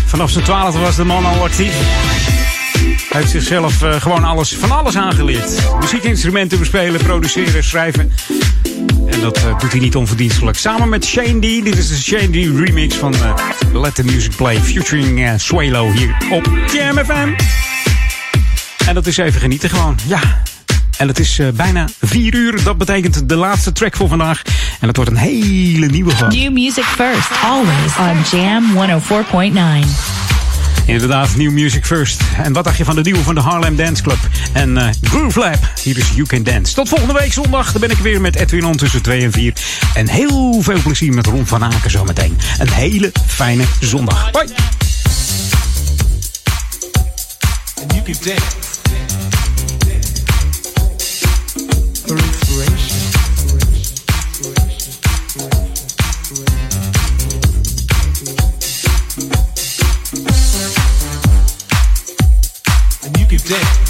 Vanaf 0.06 0.30
zijn 0.30 0.44
twaalfde 0.44 0.80
was 0.80 0.96
de 0.96 1.04
man 1.04 1.24
al 1.24 1.44
actief. 1.44 1.74
Hij 3.08 3.20
heeft 3.20 3.30
zichzelf 3.30 3.82
eh, 3.82 4.00
gewoon 4.00 4.24
alles, 4.24 4.54
van 4.54 4.70
alles 4.70 4.96
aangeleerd. 4.96 5.76
Muziekinstrumenten 5.80 6.58
bespelen, 6.58 7.02
produceren, 7.02 7.64
schrijven. 7.64 8.12
En 9.06 9.20
dat 9.20 9.36
eh, 9.36 9.58
doet 9.58 9.70
hij 9.70 9.80
niet 9.80 9.96
onverdienstelijk. 9.96 10.58
Samen 10.58 10.88
met 10.88 11.04
Shane 11.04 11.38
D. 11.38 11.64
Dit 11.64 11.76
is 11.76 11.88
de 11.88 11.96
Shane 11.96 12.28
D 12.28 12.34
remix 12.34 12.94
van 12.94 13.14
eh, 13.14 13.34
Let 13.72 13.94
the 13.94 14.04
Music 14.04 14.36
Play. 14.36 14.60
Featuring 14.60 15.40
Swalo 15.40 15.90
hier 15.90 16.16
op 16.30 16.50
Jam. 16.72 16.98
En 18.86 18.94
dat 18.94 19.06
is 19.06 19.16
even 19.16 19.40
genieten 19.40 19.70
gewoon. 19.70 19.98
Ja. 20.06 20.42
En 20.98 21.08
het 21.08 21.18
is 21.18 21.40
bijna 21.54 21.88
vier 22.00 22.34
uur. 22.34 22.62
Dat 22.62 22.78
betekent 22.78 23.28
de 23.28 23.36
laatste 23.36 23.72
track 23.72 23.96
voor 23.96 24.08
vandaag. 24.08 24.42
En 24.82 24.88
het 24.88 24.96
wordt 24.96 25.10
een 25.10 25.16
hele 25.16 25.86
nieuwe 25.86 26.10
gast. 26.10 26.36
New 26.36 26.52
music 26.52 26.84
first, 26.84 27.30
always 27.42 27.96
on 27.98 28.38
Jam 28.38 28.64
104.9. 29.82 29.88
Inderdaad, 30.86 31.36
New 31.36 31.50
Music 31.50 31.86
First. 31.86 32.20
En 32.42 32.52
wat 32.52 32.64
dacht 32.64 32.76
je 32.76 32.84
van 32.84 32.94
de 32.94 33.02
nieuwe 33.02 33.22
van 33.22 33.34
de 33.34 33.40
Harlem 33.40 33.76
Dance 33.76 34.02
Club? 34.02 34.18
En 34.52 34.78
eh 34.78 34.88
Groove 35.02 35.38
Lab, 35.38 35.58
hier 35.82 35.98
is 35.98 36.10
You 36.14 36.26
Can 36.26 36.42
Dance. 36.42 36.74
Tot 36.74 36.88
volgende 36.88 37.12
week 37.12 37.32
zondag, 37.32 37.72
dan 37.72 37.80
ben 37.80 37.90
ik 37.90 37.96
weer 37.96 38.20
met 38.20 38.36
Edwin 38.36 38.64
On 38.64 38.76
tussen 38.76 39.02
2 39.02 39.22
en 39.22 39.32
4. 39.32 39.52
En 39.94 40.08
heel 40.08 40.62
veel 40.62 40.80
plezier 40.82 41.12
met 41.12 41.26
Ron 41.26 41.46
van 41.46 41.64
Aken 41.64 41.90
zometeen. 41.90 42.38
Een 42.58 42.70
hele 42.70 43.12
fijne 43.26 43.64
zondag. 43.80 44.30
Bye! 44.30 44.46
And 63.54 63.81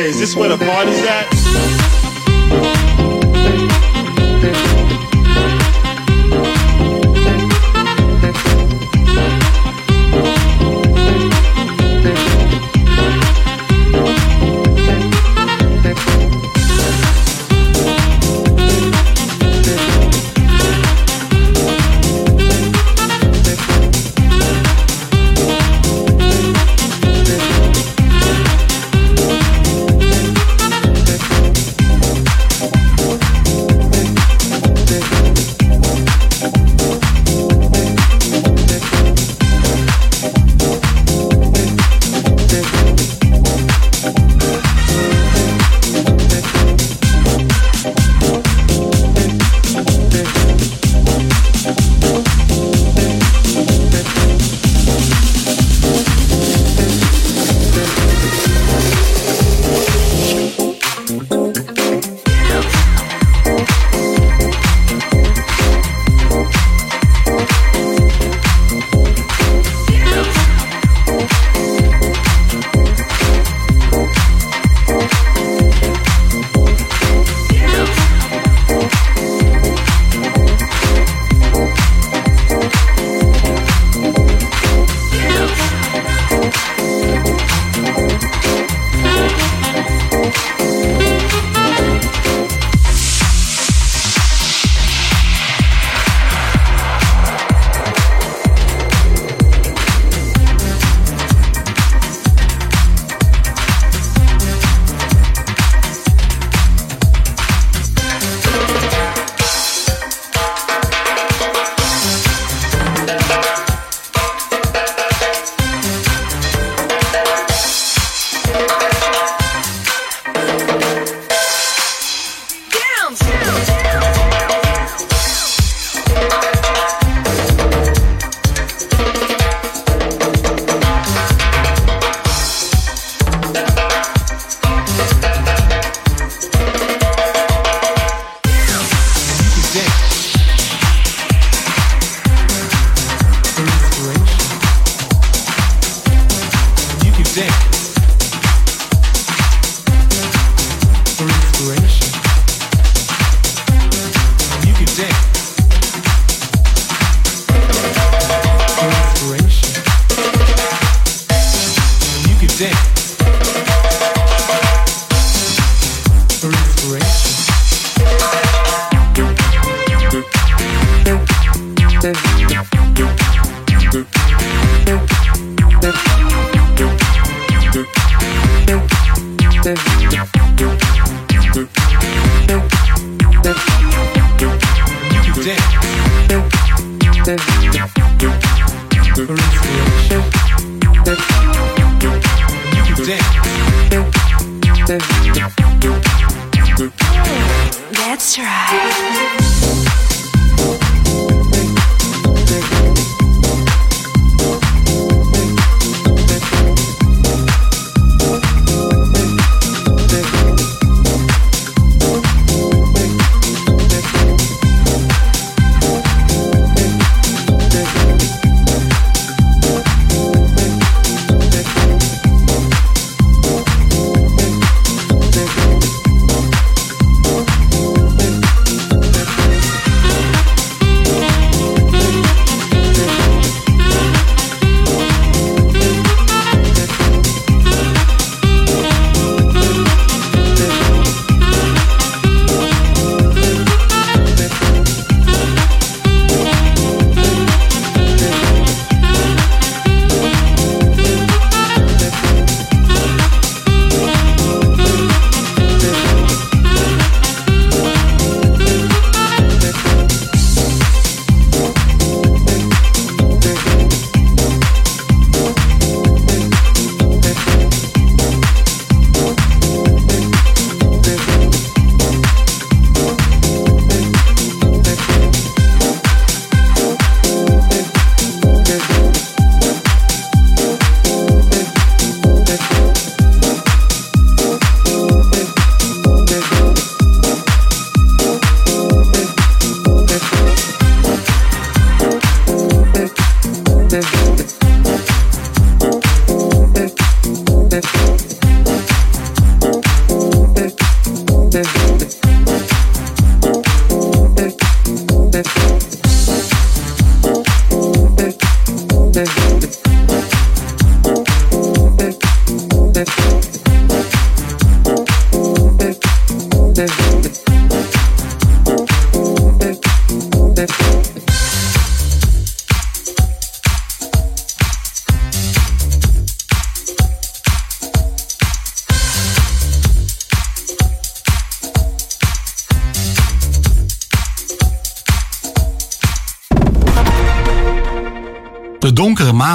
Hey, 0.00 0.08
is 0.08 0.18
this 0.18 0.34
where 0.34 0.48
the 0.48 0.56
party's 0.56 0.98
at? 1.02 2.09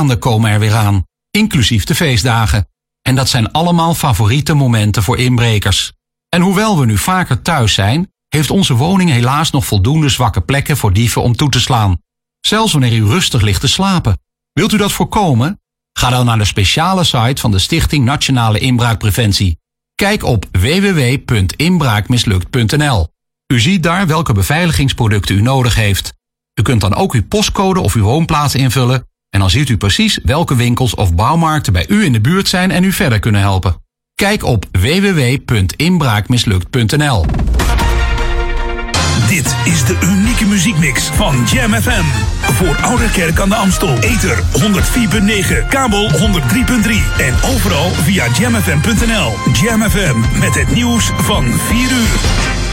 Maanden 0.06 0.32
komen 0.32 0.52
er 0.52 0.60
weer 0.60 0.76
aan, 0.76 1.03
inclusief 1.32 1.84
de 1.84 1.95
feestdagen. 1.95 2.68
En 3.02 3.15
dat 3.15 3.30
zijn 3.30 3.52
allemaal 3.52 3.94
favoriete 3.94 4.53
momenten 4.53 5.03
voor 5.03 5.18
inbrekers. 5.18 5.94
En 6.30 6.41
hoewel 6.41 6.80
we 6.80 6.86
nu 6.86 6.98
vaker 6.98 7.41
thuis 7.41 7.73
zijn, 7.73 8.11
heeft 8.27 8.52
onze 8.52 8.73
woning 8.73 9.10
helaas 9.10 9.52
nog 9.52 9.65
voldoende 9.65 10.10
zwakke 10.10 10.41
plekken 10.41 10.77
voor 10.77 10.94
dieven 10.94 11.22
om 11.22 11.36
toe 11.36 11.49
te 11.49 11.60
slaan. 11.60 11.98
Zelfs 12.40 12.72
wanneer 12.72 12.94
u 12.94 13.06
rustig 13.06 13.41
ligt 13.41 13.61
te 13.61 13.68
slapen. 13.68 14.19
Wilt 14.53 14.72
u 14.72 14.77
dat 14.77 14.91
voorkomen? 14.91 15.60
Ga 15.94 16.10
dan 16.10 16.26
naar 16.26 16.38
de 16.38 16.45
speciale 16.45 17.03
site 17.03 17.41
van 17.41 17.52
de 17.52 17.60
Stichting 17.60 18.06
Nationale 18.06 18.60
Inbraakpreventie. 18.60 19.60
Kijk 19.95 20.23
op 20.23 20.45
www.inbraakmislukt.nl. 20.52 23.07
U 23.53 23.60
ziet 23.60 23.84
daar 23.84 24.07
welke 24.07 24.34
beveiligingsproducten 24.34 25.36
u 25.36 25.41
nodig 25.41 25.76
heeft. 25.76 26.14
U 26.60 26.61
kunt 26.61 26.82
dan 26.82 26.95
ook 26.95 27.14
uw 27.14 27.27
postcode 27.27 27.80
of 27.80 27.94
uw 27.94 28.03
woonplaats 28.03 28.56
invullen 28.56 29.07
en 29.36 29.41
dan 29.41 29.49
ziet 29.49 29.70
u 29.70 29.78
precies 29.78 30.20
welke 30.24 30.56
winkels 30.56 30.95
of 30.95 31.16
bouwmarkten 31.16 31.74
bij 31.74 31.86
u 31.88 32.03
in 32.03 32.14
de 32.14 32.22
buurt 32.22 32.48
zijn 32.48 32.72
en 32.72 32.84
u 32.84 32.91
verder 32.91 33.20
kunnen 33.20 33.41
helpen. 33.41 33.76
Kijk 34.14 34.44
op 34.44 34.66
www.inbraakmislukt.nl. 34.72 37.26
Dit 39.28 39.56
is 39.66 39.86
de 39.86 39.98
unieke 40.03 40.45
muziekmix 40.45 41.03
van 41.03 41.45
Jam 41.52 41.74
FM. 41.74 42.03
Voor 42.41 42.76
Oude 42.82 43.12
Kerk 43.12 43.40
aan 43.40 43.49
de 43.49 43.56
Amstel. 43.56 43.98
Ether 43.99 44.44
104.9, 45.64 45.68
kabel 45.70 46.10
103.3 46.10 46.16
en 47.18 47.34
overal 47.56 47.90
via 47.90 48.28
jamfm.nl. 48.40 49.34
Jam 49.53 49.90
FM 49.90 50.40
met 50.40 50.56
het 50.56 50.74
nieuws 50.74 51.12
van 51.16 51.53
4 51.53 51.91
uur. 51.91 52.64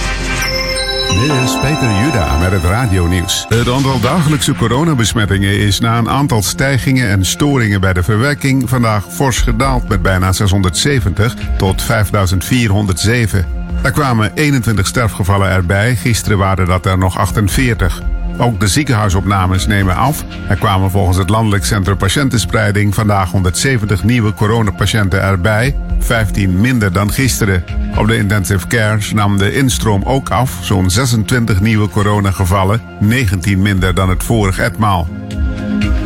Dit 1.21 1.31
is 1.31 1.59
Peter 1.61 2.01
Juda 2.05 2.39
met 2.39 2.53
het 2.53 2.65
radionieuws. 2.65 3.47
Het 3.49 3.69
aantal 3.69 4.01
dagelijkse 4.01 4.55
coronabesmettingen 4.55 5.59
is 5.59 5.81
na 5.81 5.99
een 5.99 6.09
aantal 6.09 6.43
stijgingen 6.43 7.09
en 7.09 7.25
storingen 7.25 7.81
bij 7.81 7.93
de 7.93 8.03
verwerking 8.03 8.69
vandaag 8.69 9.05
fors 9.13 9.39
gedaald 9.39 9.89
met 9.89 10.03
bijna 10.03 10.33
670 10.33 11.35
tot 11.59 11.83
5407. 11.83 13.47
Er 13.83 13.91
kwamen 13.91 14.33
21 14.35 14.87
sterfgevallen 14.87 15.49
erbij, 15.49 15.97
gisteren 15.97 16.39
waren 16.39 16.67
dat 16.67 16.87
er 16.87 16.99
nog 16.99 17.19
48. 17.19 18.03
Ook 18.39 18.61
de 18.61 18.69
ziekenhuisopnames 18.69 19.67
nemen 19.67 19.97
af. 19.97 20.25
Er 20.49 20.57
kwamen 20.57 20.91
volgens 20.91 21.17
het 21.17 21.31
Landelijk 21.31 21.65
Centrum 21.65 21.97
Patiëntenspreiding 21.97 22.95
vandaag 22.95 23.31
170 23.31 24.05
nieuwe 24.05 24.35
coronapatiënten 24.35 25.23
erbij, 25.23 25.77
15 25.99 26.61
minder 26.61 26.93
dan 26.93 27.13
gisteren. 27.13 27.65
Op 27.99 28.07
de 28.07 28.17
intensive 28.17 28.67
care 28.67 28.99
nam 29.15 29.39
de 29.39 29.55
instroom 29.55 30.03
ook 30.03 30.31
af, 30.31 30.59
zo'n 30.63 30.91
26 30.91 31.61
nieuwe 31.61 31.89
coronagevallen, 31.89 32.81
19 33.01 33.63
minder 33.63 33.95
dan 33.95 34.09
het 34.09 34.23
vorige 34.23 34.63
etmaal. 34.63 35.09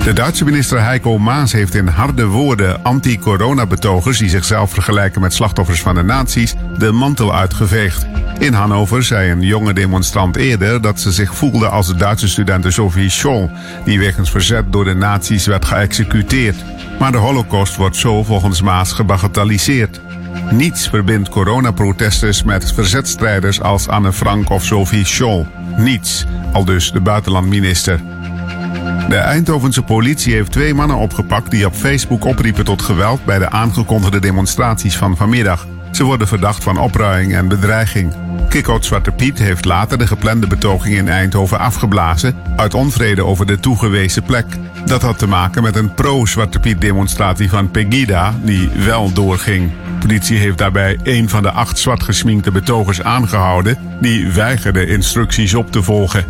De 0.06 0.12
Duitse 0.12 0.44
minister 0.44 0.82
Heiko 0.82 1.18
Maas 1.18 1.52
heeft 1.52 1.74
in 1.74 1.86
harde 1.86 2.26
woorden 2.26 2.84
anti-coronabetogers 2.84 4.18
die 4.18 4.28
zichzelf 4.28 4.70
vergelijken 4.70 5.20
met 5.20 5.34
slachtoffers 5.34 5.82
van 5.82 5.94
de 5.94 6.02
nazi's 6.02 6.54
de 6.78 6.92
mantel 6.92 7.34
uitgeveegd. 7.34 8.06
In 8.38 8.52
Hannover 8.52 9.02
zei 9.02 9.30
een 9.30 9.42
jonge 9.42 9.72
demonstrant 9.72 10.36
eerder 10.36 10.80
dat 10.80 11.00
ze 11.00 11.12
zich 11.12 11.34
voelde 11.34 11.68
als 11.68 11.86
de 11.86 11.94
Duitse 11.94 12.28
studente 12.28 12.70
Sophie 12.70 13.08
Scholl, 13.08 13.50
die 13.84 13.98
wegens 13.98 14.30
verzet 14.30 14.72
door 14.72 14.84
de 14.84 14.94
nazi's 14.94 15.46
werd 15.46 15.64
geëxecuteerd. 15.64 16.56
Maar 16.98 17.12
de 17.12 17.18
holocaust 17.18 17.76
wordt 17.76 17.96
zo 17.96 18.22
volgens 18.22 18.62
Maas 18.62 18.92
gebagatelliseerd. 18.92 19.85
Niets 20.50 20.88
verbindt 20.88 21.28
coronaprotesters 21.28 22.42
met 22.42 22.72
verzetstrijders 22.72 23.60
als 23.60 23.88
Anne 23.88 24.12
Frank 24.12 24.50
of 24.50 24.64
Sophie 24.64 25.06
Scholl. 25.06 25.46
Niets, 25.76 26.26
aldus 26.52 26.92
de 26.92 27.00
buitenlandminister. 27.00 28.00
De 29.08 29.16
Eindhovense 29.16 29.82
politie 29.82 30.34
heeft 30.34 30.52
twee 30.52 30.74
mannen 30.74 30.96
opgepakt 30.96 31.50
die 31.50 31.66
op 31.66 31.74
Facebook 31.74 32.24
opriepen 32.24 32.64
tot 32.64 32.82
geweld 32.82 33.24
bij 33.24 33.38
de 33.38 33.50
aangekondigde 33.50 34.20
demonstraties 34.20 34.96
van 34.96 35.16
vanmiddag. 35.16 35.66
Ze 35.96 36.04
worden 36.04 36.28
verdacht 36.28 36.62
van 36.62 36.78
opruiing 36.78 37.34
en 37.34 37.48
bedreiging. 37.48 38.12
Kikkoot 38.48 38.84
Zwarte 38.84 39.10
Piet 39.10 39.38
heeft 39.38 39.64
later 39.64 39.98
de 39.98 40.06
geplande 40.06 40.46
betoging 40.46 40.96
in 40.96 41.08
Eindhoven 41.08 41.58
afgeblazen 41.58 42.34
uit 42.56 42.74
onvrede 42.74 43.24
over 43.24 43.46
de 43.46 43.60
toegewezen 43.60 44.22
plek. 44.22 44.46
Dat 44.84 45.02
had 45.02 45.18
te 45.18 45.26
maken 45.26 45.62
met 45.62 45.76
een 45.76 45.94
pro-Zwarte 45.94 46.60
Piet 46.60 46.80
demonstratie 46.80 47.50
van 47.50 47.70
Pegida 47.70 48.34
die 48.42 48.70
wel 48.84 49.12
doorging. 49.12 49.70
Politie 50.00 50.38
heeft 50.38 50.58
daarbij 50.58 50.98
een 51.02 51.28
van 51.28 51.42
de 51.42 51.50
acht 51.50 51.78
zwart 51.78 52.02
gesminkte 52.02 52.50
betogers 52.50 53.02
aangehouden 53.02 53.78
die 54.00 54.32
weigerde 54.32 54.86
instructies 54.86 55.54
op 55.54 55.72
te 55.72 55.82
volgen. 55.82 56.24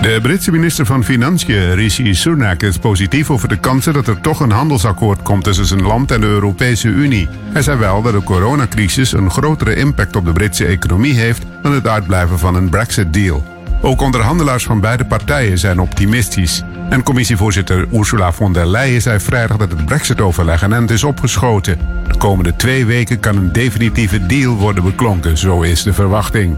De 0.00 0.18
Britse 0.22 0.50
minister 0.50 0.86
van 0.86 1.04
Financiën, 1.04 1.74
Rishi 1.74 2.14
Sunak, 2.14 2.62
is 2.62 2.78
positief 2.78 3.30
over 3.30 3.48
de 3.48 3.56
kansen 3.56 3.92
dat 3.92 4.06
er 4.06 4.20
toch 4.20 4.40
een 4.40 4.50
handelsakkoord 4.50 5.22
komt 5.22 5.44
tussen 5.44 5.66
zijn 5.66 5.82
land 5.82 6.10
en 6.10 6.20
de 6.20 6.26
Europese 6.26 6.88
Unie. 6.88 7.28
Hij 7.52 7.62
zei 7.62 7.78
wel 7.78 8.02
dat 8.02 8.12
de 8.12 8.22
coronacrisis 8.22 9.12
een 9.12 9.30
grotere 9.30 9.74
impact 9.74 10.16
op 10.16 10.24
de 10.24 10.32
Britse 10.32 10.64
economie 10.64 11.14
heeft 11.14 11.42
dan 11.62 11.72
het 11.72 11.86
uitblijven 11.86 12.38
van 12.38 12.54
een 12.54 12.68
Brexit-deal. 12.68 13.44
Ook 13.82 14.00
onderhandelaars 14.00 14.64
van 14.64 14.80
beide 14.80 15.04
partijen 15.04 15.58
zijn 15.58 15.80
optimistisch. 15.80 16.62
En 16.90 17.02
commissievoorzitter 17.02 17.86
Ursula 17.92 18.32
von 18.32 18.52
der 18.52 18.66
Leyen 18.66 19.02
zei 19.02 19.20
vrijdag 19.20 19.56
dat 19.56 19.70
het 19.70 19.84
Brexit-overleg 19.84 20.62
aan 20.62 20.74
end 20.74 20.90
is 20.90 21.04
opgeschoten. 21.04 21.78
De 22.08 22.18
komende 22.18 22.56
twee 22.56 22.86
weken 22.86 23.20
kan 23.20 23.36
een 23.36 23.52
definitieve 23.52 24.26
deal 24.26 24.56
worden 24.56 24.84
beklonken, 24.84 25.38
zo 25.38 25.62
is 25.62 25.82
de 25.82 25.92
verwachting. 25.92 26.56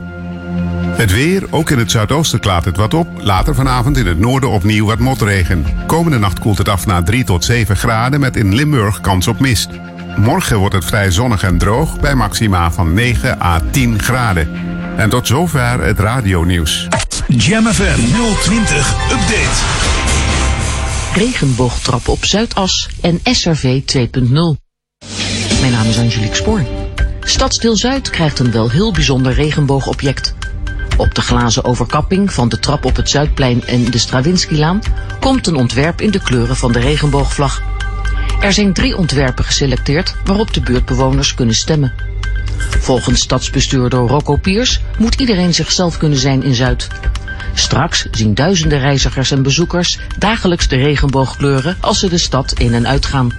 Het 0.92 1.12
weer, 1.12 1.46
ook 1.50 1.70
in 1.70 1.78
het 1.78 1.90
zuidoosten 1.90 2.40
klaart 2.40 2.64
het 2.64 2.76
wat 2.76 2.94
op. 2.94 3.08
Later 3.18 3.54
vanavond 3.54 3.96
in 3.96 4.06
het 4.06 4.18
noorden 4.18 4.50
opnieuw 4.50 4.86
wat 4.86 4.98
motregen. 4.98 5.66
Komende 5.86 6.18
nacht 6.18 6.38
koelt 6.38 6.58
het 6.58 6.68
af 6.68 6.86
naar 6.86 7.04
3 7.04 7.24
tot 7.24 7.44
7 7.44 7.76
graden 7.76 8.20
met 8.20 8.36
in 8.36 8.54
Limburg 8.54 9.00
kans 9.00 9.28
op 9.28 9.40
mist. 9.40 9.68
Morgen 10.16 10.58
wordt 10.58 10.74
het 10.74 10.84
vrij 10.84 11.10
zonnig 11.10 11.42
en 11.42 11.58
droog 11.58 12.00
bij 12.00 12.14
maxima 12.14 12.72
van 12.72 12.94
9 12.94 13.40
à 13.42 13.60
10 13.70 14.02
graden. 14.02 14.48
En 14.96 15.10
tot 15.10 15.26
zover 15.26 15.82
het 15.82 15.98
radionieuws. 15.98 16.88
Jam 17.28 17.66
FM 17.66 18.00
020 18.42 18.94
Update. 19.12 19.60
Regenboogtrap 21.14 22.08
op 22.08 22.24
Zuidas 22.24 22.88
en 23.00 23.20
SRV 23.22 23.80
2.0. 23.96 24.00
Mijn 25.60 25.72
naam 25.72 25.86
is 25.86 25.98
Angelique 25.98 26.36
Spoor. 26.36 26.66
Stadsdeel 27.20 27.76
Zuid 27.76 28.10
krijgt 28.10 28.38
een 28.38 28.52
wel 28.52 28.70
heel 28.70 28.92
bijzonder 28.92 29.32
regenboogobject. 29.32 30.34
Op 30.96 31.14
de 31.14 31.20
glazen 31.20 31.64
overkapping 31.64 32.32
van 32.32 32.48
de 32.48 32.58
trap 32.58 32.84
op 32.84 32.96
het 32.96 33.10
Zuidplein 33.10 33.66
en 33.66 33.90
de 33.90 33.98
Stravinskylaan 33.98 34.80
komt 35.20 35.46
een 35.46 35.56
ontwerp 35.56 36.00
in 36.00 36.10
de 36.10 36.22
kleuren 36.22 36.56
van 36.56 36.72
de 36.72 36.78
regenboogvlag. 36.78 37.62
Er 38.40 38.52
zijn 38.52 38.72
drie 38.72 38.96
ontwerpen 38.96 39.44
geselecteerd 39.44 40.14
waarop 40.24 40.54
de 40.54 40.60
buurtbewoners 40.60 41.34
kunnen 41.34 41.54
stemmen. 41.54 41.92
Volgens 42.78 43.20
stadsbestuurder 43.20 43.98
Rocco 43.98 44.36
Piers 44.36 44.80
moet 44.98 45.14
iedereen 45.14 45.54
zichzelf 45.54 45.98
kunnen 45.98 46.18
zijn 46.18 46.42
in 46.42 46.54
Zuid. 46.54 46.88
Straks 47.54 48.06
zien 48.10 48.34
duizenden 48.34 48.78
reizigers 48.78 49.30
en 49.30 49.42
bezoekers 49.42 49.98
dagelijks 50.18 50.68
de 50.68 50.76
regenboogkleuren 50.76 51.76
als 51.80 51.98
ze 51.98 52.08
de 52.08 52.18
stad 52.18 52.52
in 52.52 52.74
en 52.74 52.86
uitgaan. 52.86 53.32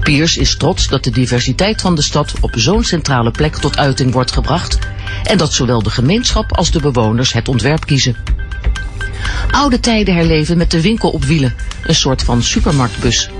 Piers 0.00 0.36
is 0.36 0.56
trots 0.56 0.88
dat 0.88 1.04
de 1.04 1.10
diversiteit 1.10 1.80
van 1.80 1.94
de 1.94 2.02
stad 2.02 2.32
op 2.40 2.52
zo'n 2.54 2.84
centrale 2.84 3.30
plek 3.30 3.56
tot 3.56 3.78
uiting 3.78 4.12
wordt 4.12 4.32
gebracht 4.32 4.78
en 5.24 5.38
dat 5.38 5.52
zowel 5.52 5.82
de 5.82 5.90
gemeenschap 5.90 6.56
als 6.56 6.70
de 6.70 6.80
bewoners 6.80 7.32
het 7.32 7.48
ontwerp 7.48 7.86
kiezen. 7.86 8.16
Oude 9.50 9.80
tijden 9.80 10.14
herleven 10.14 10.56
met 10.56 10.70
de 10.70 10.80
winkel 10.80 11.10
op 11.10 11.24
wielen, 11.24 11.54
een 11.82 11.94
soort 11.94 12.22
van 12.22 12.42
supermarktbus. 12.42 13.30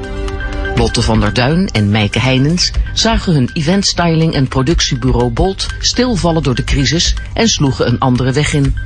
Lotte 0.74 1.02
van 1.02 1.20
der 1.20 1.32
Duin 1.32 1.68
en 1.68 1.90
Meike 1.90 2.18
Heinens 2.18 2.70
zagen 2.92 3.32
hun 3.32 3.50
eventstyling 3.52 4.34
en 4.34 4.48
productiebureau 4.48 5.30
Bolt 5.30 5.66
stilvallen 5.78 6.42
door 6.42 6.54
de 6.54 6.64
crisis 6.64 7.14
en 7.34 7.48
sloegen 7.48 7.88
een 7.88 7.98
andere 7.98 8.32
weg 8.32 8.52
in. 8.52 8.76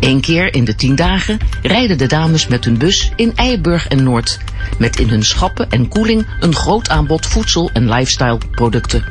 Eén 0.00 0.20
keer 0.20 0.54
in 0.54 0.64
de 0.64 0.74
tien 0.74 0.94
dagen 0.94 1.38
rijden 1.62 1.98
de 1.98 2.06
dames 2.06 2.46
met 2.46 2.64
hun 2.64 2.78
bus 2.78 3.12
in 3.16 3.32
Eiburg 3.34 3.88
en 3.88 4.02
Noord, 4.02 4.38
met 4.78 4.98
in 4.98 5.08
hun 5.08 5.24
schappen 5.24 5.70
en 5.70 5.88
koeling 5.88 6.26
een 6.40 6.54
groot 6.54 6.88
aanbod 6.88 7.26
voedsel- 7.26 7.70
en 7.72 7.88
lifestyle 7.88 8.38
producten. 8.50 9.04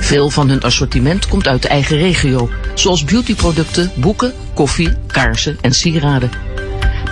Veel 0.00 0.30
van 0.30 0.48
hun 0.48 0.62
assortiment 0.62 1.28
komt 1.28 1.48
uit 1.48 1.62
de 1.62 1.68
eigen 1.68 1.96
regio, 1.96 2.50
zoals 2.74 3.04
beautyproducten, 3.04 3.90
boeken, 3.96 4.32
koffie, 4.54 4.92
kaarsen 5.06 5.58
en 5.60 5.72
sieraden. 5.72 6.30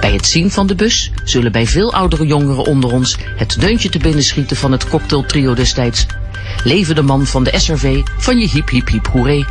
Bij 0.00 0.12
het 0.12 0.26
zien 0.26 0.50
van 0.50 0.66
de 0.66 0.74
bus 0.74 1.10
zullen 1.24 1.52
bij 1.52 1.66
veel 1.66 1.92
oudere 1.92 2.26
jongeren 2.26 2.64
onder 2.64 2.92
ons 2.92 3.16
het 3.36 3.60
deuntje 3.60 3.88
te 3.88 3.98
binnen 3.98 4.24
schieten 4.24 4.56
van 4.56 4.72
het 4.72 4.88
cocktailtrio 4.88 5.54
destijds. 5.54 6.06
Leven 6.64 6.94
de 6.94 7.02
man 7.02 7.26
van 7.26 7.44
de 7.44 7.52
SRV 7.56 8.00
van 8.18 8.38
je 8.38 8.48
hiep 8.48 8.68
hiep 8.68 8.88
hiep 8.88 9.06
hoeré. 9.06 9.44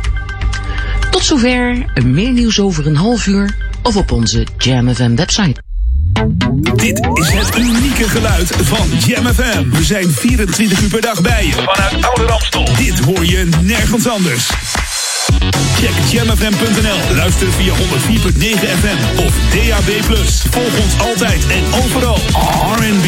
Tot 1.12 1.24
zover, 1.24 1.84
meer 2.04 2.32
nieuws 2.32 2.60
over 2.60 2.86
een 2.86 2.96
half 2.96 3.26
uur 3.26 3.56
of 3.82 3.96
op 3.96 4.12
onze 4.12 4.46
Jam 4.58 4.94
FM 4.94 5.14
website. 5.14 5.62
Dit 6.74 7.08
is 7.14 7.32
het 7.32 7.58
unieke 7.58 8.08
geluid 8.08 8.52
van 8.62 8.88
Jam 9.06 9.26
FM. 9.26 9.68
We 9.70 9.84
zijn 9.84 10.10
24 10.10 10.80
uur 10.80 10.88
per 10.88 11.00
dag 11.00 11.20
bij 11.20 11.46
je. 11.46 11.52
Vanuit 11.52 12.04
Oude 12.04 12.24
Ramstel. 12.24 12.64
Dit 12.76 12.98
hoor 12.98 13.24
je 13.24 13.48
nergens 13.62 14.08
anders. 14.08 14.50
Check 15.80 15.94
jamfm.nl. 16.10 17.16
Luister 17.16 17.52
via 17.52 17.72
104.9 17.72 17.78
FM 18.80 19.18
of 19.18 19.34
DAB+. 19.50 19.90
Volg 20.50 20.78
ons 20.84 20.98
altijd 20.98 21.46
en 21.46 21.64
overal. 21.84 22.18
R&B, 22.76 23.06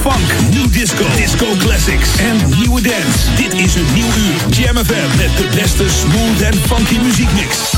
funk, 0.00 0.54
new 0.54 0.72
disco, 0.72 1.04
disco 1.16 1.46
classics 1.58 2.16
en 2.16 2.36
nieuwe 2.58 2.80
dance. 2.80 3.34
Dit 3.36 3.54
is 3.54 3.74
een 3.74 3.86
nieuw 3.94 4.06
uur. 4.06 4.54
Jam 4.54 4.76
FM 4.76 5.16
met 5.16 5.36
de 5.36 5.48
beste 5.54 5.84
smooth 5.88 6.40
en 6.40 6.54
funky 6.54 6.98
muziekmix. 6.98 7.75